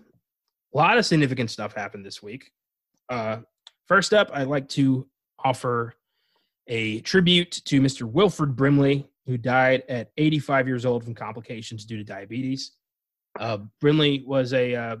[0.73, 2.51] A lot of significant stuff happened this week.
[3.09, 3.37] Uh,
[3.87, 5.07] first up, I'd like to
[5.43, 5.95] offer
[6.67, 8.03] a tribute to Mr.
[8.03, 12.71] Wilford Brimley, who died at 85 years old from complications due to diabetes.
[13.39, 14.95] Uh, Brimley was a uh,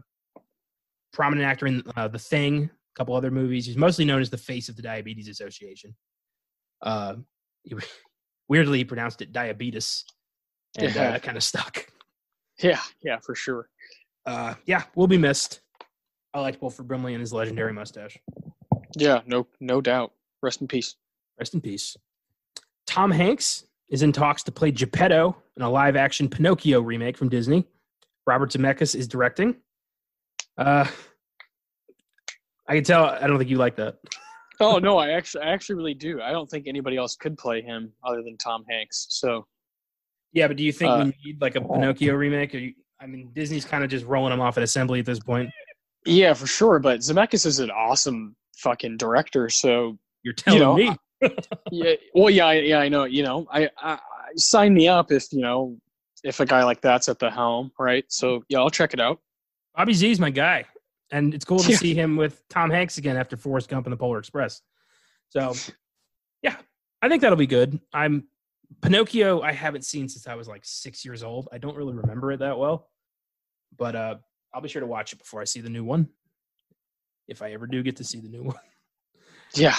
[1.13, 3.65] prominent actor in uh, The Thing, a couple other movies.
[3.65, 5.95] He's mostly known as the face of the Diabetes Association.
[6.81, 7.15] Uh,
[7.63, 7.75] he,
[8.49, 10.05] weirdly, he pronounced it diabetes,
[10.77, 11.09] and yeah.
[11.09, 11.87] uh, kind of stuck.
[12.61, 13.69] Yeah, yeah, for sure.
[14.25, 15.61] Uh, yeah, will be missed.
[16.33, 18.17] I liked Wilford Brimley and his legendary mustache.
[18.95, 20.13] Yeah, no, no doubt.
[20.41, 20.95] Rest in peace.
[21.39, 21.95] Rest in peace.
[22.85, 27.65] Tom Hanks is in talks to play Geppetto in a live-action Pinocchio remake from Disney.
[28.25, 29.55] Robert Zemeckis is directing.
[30.57, 30.85] Uh,
[32.67, 33.05] I can tell.
[33.05, 33.95] I don't think you like that.
[34.59, 36.21] oh no, I actually, I actually really do.
[36.21, 39.07] I don't think anybody else could play him other than Tom Hanks.
[39.09, 39.45] So,
[40.33, 42.53] yeah, but do you think uh, we need like a Pinocchio remake?
[42.53, 45.49] You, I mean, Disney's kind of just rolling him off at assembly at this point.
[46.05, 46.79] Yeah, for sure.
[46.79, 49.49] But Zemeckis is an awesome fucking director.
[49.49, 50.97] So you're telling you know, me.
[51.71, 51.93] Yeah.
[52.13, 53.05] Well, yeah, yeah, I know.
[53.05, 53.99] You know, I, I
[54.35, 55.77] sign me up if you know
[56.23, 58.05] if a guy like that's at the helm, right?
[58.07, 59.19] So yeah, I'll check it out.
[59.75, 60.65] Bobby Z is my guy,
[61.11, 61.77] and it's cool to Yeah.
[61.77, 64.61] see him with Tom Hanks again after Forrest Gump and the Polar Express.
[65.29, 65.53] So,
[66.41, 66.55] yeah,
[67.01, 67.79] I think that'll be good.
[67.93, 68.27] I'm
[68.81, 69.41] Pinocchio.
[69.41, 71.47] I haven't seen since I was like six years old.
[71.51, 72.89] I don't really remember it that well,
[73.77, 74.15] but uh,
[74.53, 76.09] I'll be sure to watch it before I see the new one,
[77.27, 78.55] if I ever do get to see the new one.
[79.53, 79.75] Yeah.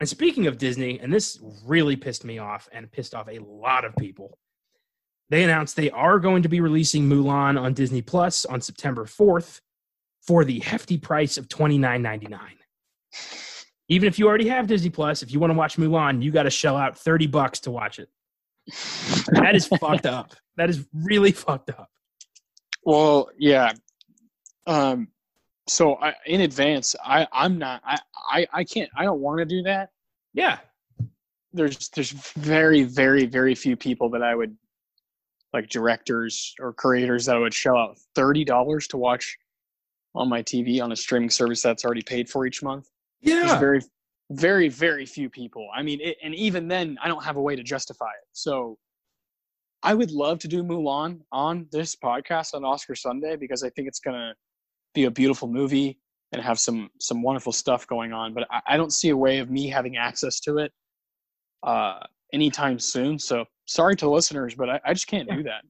[0.00, 3.84] And speaking of Disney, and this really pissed me off and pissed off a lot
[3.84, 4.38] of people.
[5.28, 9.60] They announced they are going to be releasing Mulan on Disney Plus on September 4th
[10.26, 12.38] for the hefty price of $29.99.
[13.88, 16.44] Even if you already have Disney Plus, if you want to watch Mulan, you got
[16.44, 18.08] to shell out 30 bucks to watch it.
[19.32, 20.34] That is fucked up.
[20.58, 21.90] That is really fucked up.
[22.82, 23.72] Well, yeah.
[24.66, 25.08] Um,
[25.66, 27.82] so I, in advance, I, I'm not.
[27.84, 27.98] I,
[28.30, 28.90] I, I can't.
[28.96, 29.90] I don't want to do that.
[30.34, 30.58] Yeah.
[31.52, 34.56] There's, there's very, very, very few people that I would,
[35.52, 39.36] like directors or creators that I would shell out thirty dollars to watch
[40.14, 42.88] on my TV on a streaming service that's already paid for each month.
[43.22, 43.58] There's Yeah.
[43.58, 43.80] very,
[44.30, 45.68] very, very few people.
[45.74, 48.28] I mean, it, and even then, I don't have a way to justify it.
[48.32, 48.76] So,
[49.82, 53.88] I would love to do Mulan on this podcast on Oscar Sunday because I think
[53.88, 54.34] it's gonna
[54.96, 55.98] be a beautiful movie
[56.32, 58.34] and have some some wonderful stuff going on.
[58.34, 60.72] But I, I don't see a way of me having access to it
[61.62, 62.00] uh,
[62.32, 63.18] anytime soon.
[63.18, 65.62] So sorry to listeners, but I, I just can't do that.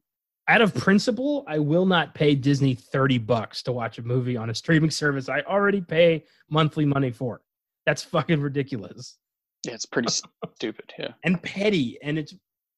[0.49, 4.51] out of principle, I will not pay Disney 30 bucks to watch a movie on
[4.51, 7.43] a streaming service I already pay monthly money for.
[7.85, 9.19] That's fucking ridiculous
[9.65, 10.09] Yeah, it's pretty
[10.57, 10.93] stupid.
[10.99, 11.13] Yeah.
[11.25, 11.99] and petty.
[12.03, 12.35] And it's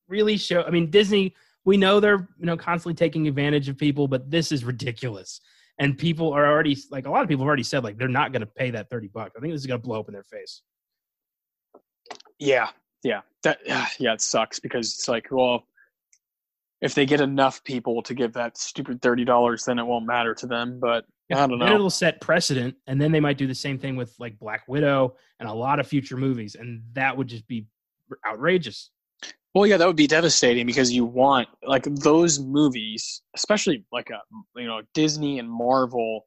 [0.08, 0.62] really show.
[0.62, 1.34] I mean, Disney,
[1.64, 5.40] we know they're, you know, constantly taking advantage of people, but this is ridiculous.
[5.78, 8.32] And people are already, like, a lot of people have already said, like, they're not
[8.32, 9.34] going to pay that 30 bucks.
[9.36, 10.62] I think this is going to blow up in their face.
[12.38, 12.68] Yeah,
[13.02, 13.58] yeah, that
[13.98, 15.64] yeah, it sucks because it's like, well,
[16.80, 20.34] if they get enough people to give that stupid thirty dollars, then it won't matter
[20.34, 20.78] to them.
[20.80, 21.74] But I don't Then know.
[21.74, 25.16] it'll set precedent, and then they might do the same thing with like Black Widow
[25.40, 27.66] and a lot of future movies, and that would just be
[28.26, 28.90] outrageous.
[29.54, 34.20] Well, yeah, that would be devastating because you want like those movies, especially like a
[34.56, 36.26] you know Disney and Marvel,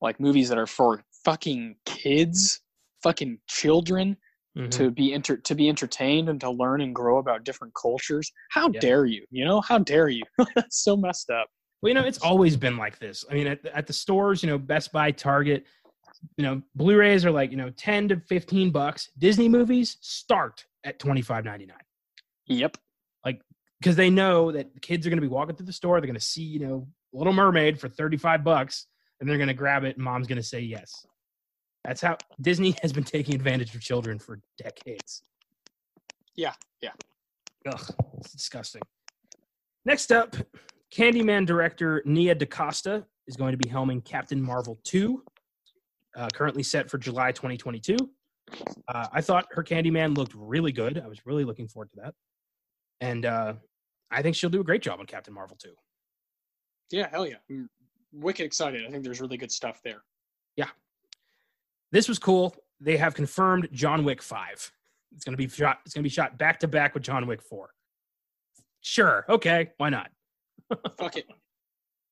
[0.00, 2.60] like movies that are for fucking kids,
[3.02, 4.16] fucking children
[4.58, 4.70] Mhm.
[4.72, 8.30] to be enter to be entertained and to learn and grow about different cultures.
[8.50, 8.80] How Yeah.
[8.80, 9.24] dare you?
[9.30, 10.24] You know how dare you?
[10.56, 11.48] That's so messed up.
[11.80, 13.24] Well, you know, it's always been like this.
[13.30, 15.66] I mean, at, at the stores, you know, Best Buy, Target,
[16.36, 19.08] you know, Blu-rays are like, you know, 10 to 15 bucks.
[19.18, 21.70] Disney movies start at 25.99
[22.58, 22.78] Yep.
[23.24, 23.40] Like
[23.80, 26.06] because they know that the kids are going to be walking through the store, they're
[26.06, 28.86] going to see, you know, Little Mermaid for 35 bucks
[29.20, 31.06] and they're going to grab it and mom's going to say yes.
[31.84, 35.22] That's how Disney has been taking advantage of children for decades.
[36.34, 36.92] Yeah, yeah.
[37.66, 38.82] Ugh, it's disgusting.
[39.84, 40.36] Next up,
[40.92, 45.22] Candyman director Nia DaCosta is going to be helming Captain Marvel 2,
[46.16, 47.96] uh, currently set for July 2022.
[48.88, 51.00] Uh, I thought her Candyman looked really good.
[51.02, 52.14] I was really looking forward to that.
[53.02, 53.54] And uh,
[54.10, 55.74] I think she'll do a great job on Captain Marvel too.
[56.90, 57.36] Yeah, hell yeah.
[57.50, 57.68] I'm
[58.12, 58.86] wicked excited.
[58.86, 60.02] I think there's really good stuff there.
[60.56, 60.68] Yeah,
[61.90, 62.54] this was cool.
[62.80, 64.72] They have confirmed John Wick 5.
[65.14, 67.42] It's going to be shot it's to be shot back to back with John Wick
[67.42, 67.70] 4.
[68.82, 69.24] Sure.
[69.28, 70.10] Okay, why not?
[70.98, 71.26] Fuck it.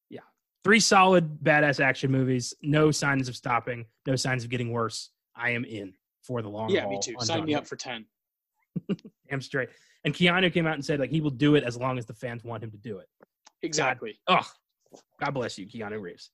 [0.08, 0.20] Yeah.
[0.64, 5.50] three solid badass action movies no signs of stopping no signs of getting worse i
[5.50, 7.14] am in for the long Yeah, haul me too.
[7.20, 7.62] Sign John me Wick.
[7.62, 8.04] up for ten.
[9.28, 9.68] damn straight
[10.04, 12.14] and keanu came out and said like he will do it as long as the
[12.14, 13.08] fans want him to do it.
[13.62, 14.18] Exactly.
[14.28, 14.46] oh
[15.20, 16.30] god bless you keanu reeves.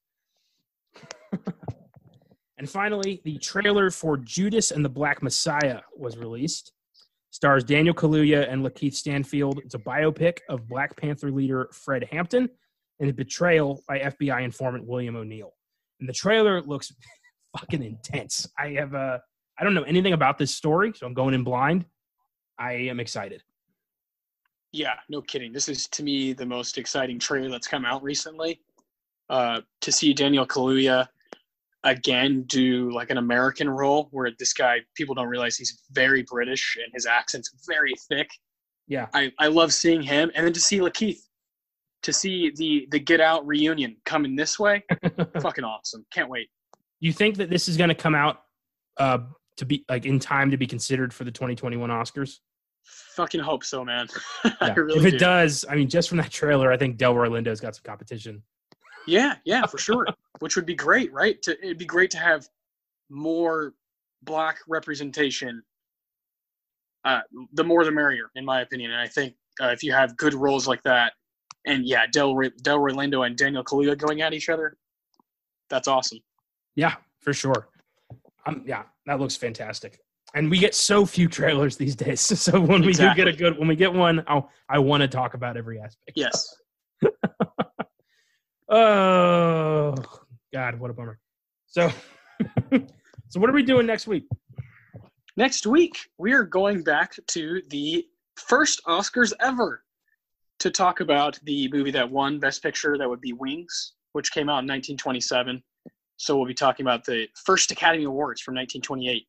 [2.58, 6.72] And finally the trailer for judas and the black messiah was released.
[7.30, 9.60] Stars daniel kaluuya and lakeith stanfield.
[9.62, 12.48] It's a biopic of black panther leader fred hampton
[12.98, 15.52] and his betrayal by fbi informant william o'neill.
[16.00, 16.94] And the trailer looks
[17.58, 18.48] fucking intense.
[18.58, 19.18] I have uh
[19.58, 21.84] i don't know anything about this story so i'm going in blind
[22.58, 23.42] i am excited
[24.72, 25.52] Yeah, no kidding.
[25.52, 28.60] This is to me the most exciting trailer that's come out recently.
[29.30, 31.08] Uh, to see Daniel Kaluuya
[31.84, 36.76] again do like an American role, where this guy people don't realize he's very British
[36.82, 38.28] and his accent's very thick.
[38.86, 41.20] yeah I, I love seeing him, and then to see Lakeith,
[42.02, 44.84] to see the the Get Out reunion coming this way,
[45.40, 46.04] fucking awesome.
[46.12, 46.48] Can't wait.
[47.00, 48.42] you think that this is going to come out
[48.98, 49.18] uh
[49.56, 52.40] to be like in time to be considered for the 2021 oscars
[53.14, 54.06] Fucking hope so, man.
[54.62, 54.74] Yeah.
[54.74, 55.18] really if it do.
[55.18, 58.42] does i mean just from that trailer i think delroy lindo's got some competition
[59.06, 60.06] Yeah, yeah, for sure.
[60.40, 61.40] Which would be great, right?
[61.42, 62.46] To it'd be great to have
[63.08, 63.72] more
[64.22, 65.62] black representation.
[67.04, 67.20] Uh,
[67.52, 68.90] the more the merrier, in my opinion.
[68.90, 71.12] And I think uh, if you have good roles like that,
[71.64, 74.76] and yeah, Del Delroy Lindo and Daniel Kaluuya going at each other,
[75.70, 76.18] that's awesome.
[76.74, 77.68] Yeah, for sure.
[78.44, 80.00] Um, yeah, that looks fantastic.
[80.36, 82.20] And we get so few trailers these days.
[82.36, 83.24] So when we exactly.
[83.24, 85.80] do get a good, when we get one, I'll, I want to talk about every
[85.80, 86.12] aspect.
[86.14, 86.54] Yes.
[88.68, 89.94] oh
[90.52, 91.18] God, what a bummer.
[91.66, 91.90] So,
[92.70, 94.24] so what are we doing next week?
[95.38, 98.06] Next week, we are going back to the
[98.36, 99.82] first Oscars ever
[100.58, 102.98] to talk about the movie that won Best Picture.
[102.98, 105.62] That would be Wings, which came out in 1927.
[106.18, 109.26] So we'll be talking about the first Academy Awards from 1928.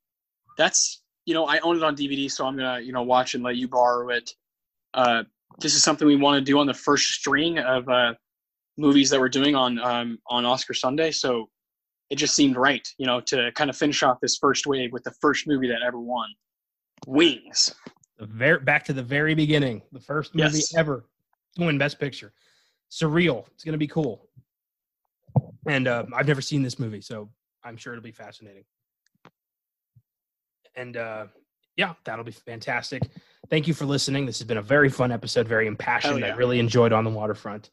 [0.57, 3.43] That's you know I own it on DVD, so I'm gonna you know watch and
[3.43, 4.31] let you borrow it.
[4.93, 5.23] Uh,
[5.59, 8.13] this is something we want to do on the first string of uh,
[8.77, 11.11] movies that we're doing on um, on Oscar Sunday.
[11.11, 11.49] So
[12.09, 15.03] it just seemed right, you know, to kind of finish off this first wave with
[15.03, 16.29] the first movie that ever won,
[17.05, 17.75] Wings.
[18.17, 20.75] The very back to the very beginning, the first movie yes.
[20.75, 21.05] ever
[21.57, 22.33] to win Best Picture.
[22.89, 23.45] Surreal.
[23.53, 24.27] It's gonna be cool.
[25.67, 27.29] And uh, I've never seen this movie, so
[27.63, 28.63] I'm sure it'll be fascinating.
[30.77, 31.25] And uh,
[31.75, 33.03] yeah, that'll be fantastic.
[33.49, 34.25] Thank you for listening.
[34.25, 36.19] This has been a very fun episode, very impassioned.
[36.19, 36.33] Yeah.
[36.33, 37.71] I really enjoyed on the waterfront.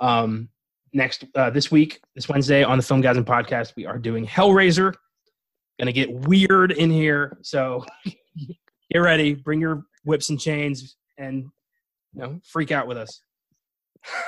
[0.00, 0.48] Um,
[0.92, 4.94] next uh, this week, this Wednesday on the Filmgazm Podcast, we are doing Hellraiser.
[5.78, 7.84] Gonna get weird in here, so
[8.92, 9.34] get ready.
[9.34, 11.44] Bring your whips and chains, and
[12.12, 13.22] you know, freak out with us.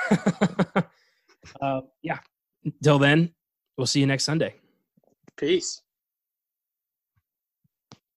[1.61, 2.19] uh, yeah.
[2.63, 3.33] Until then,
[3.77, 4.55] we'll see you next Sunday.
[5.37, 5.81] Peace.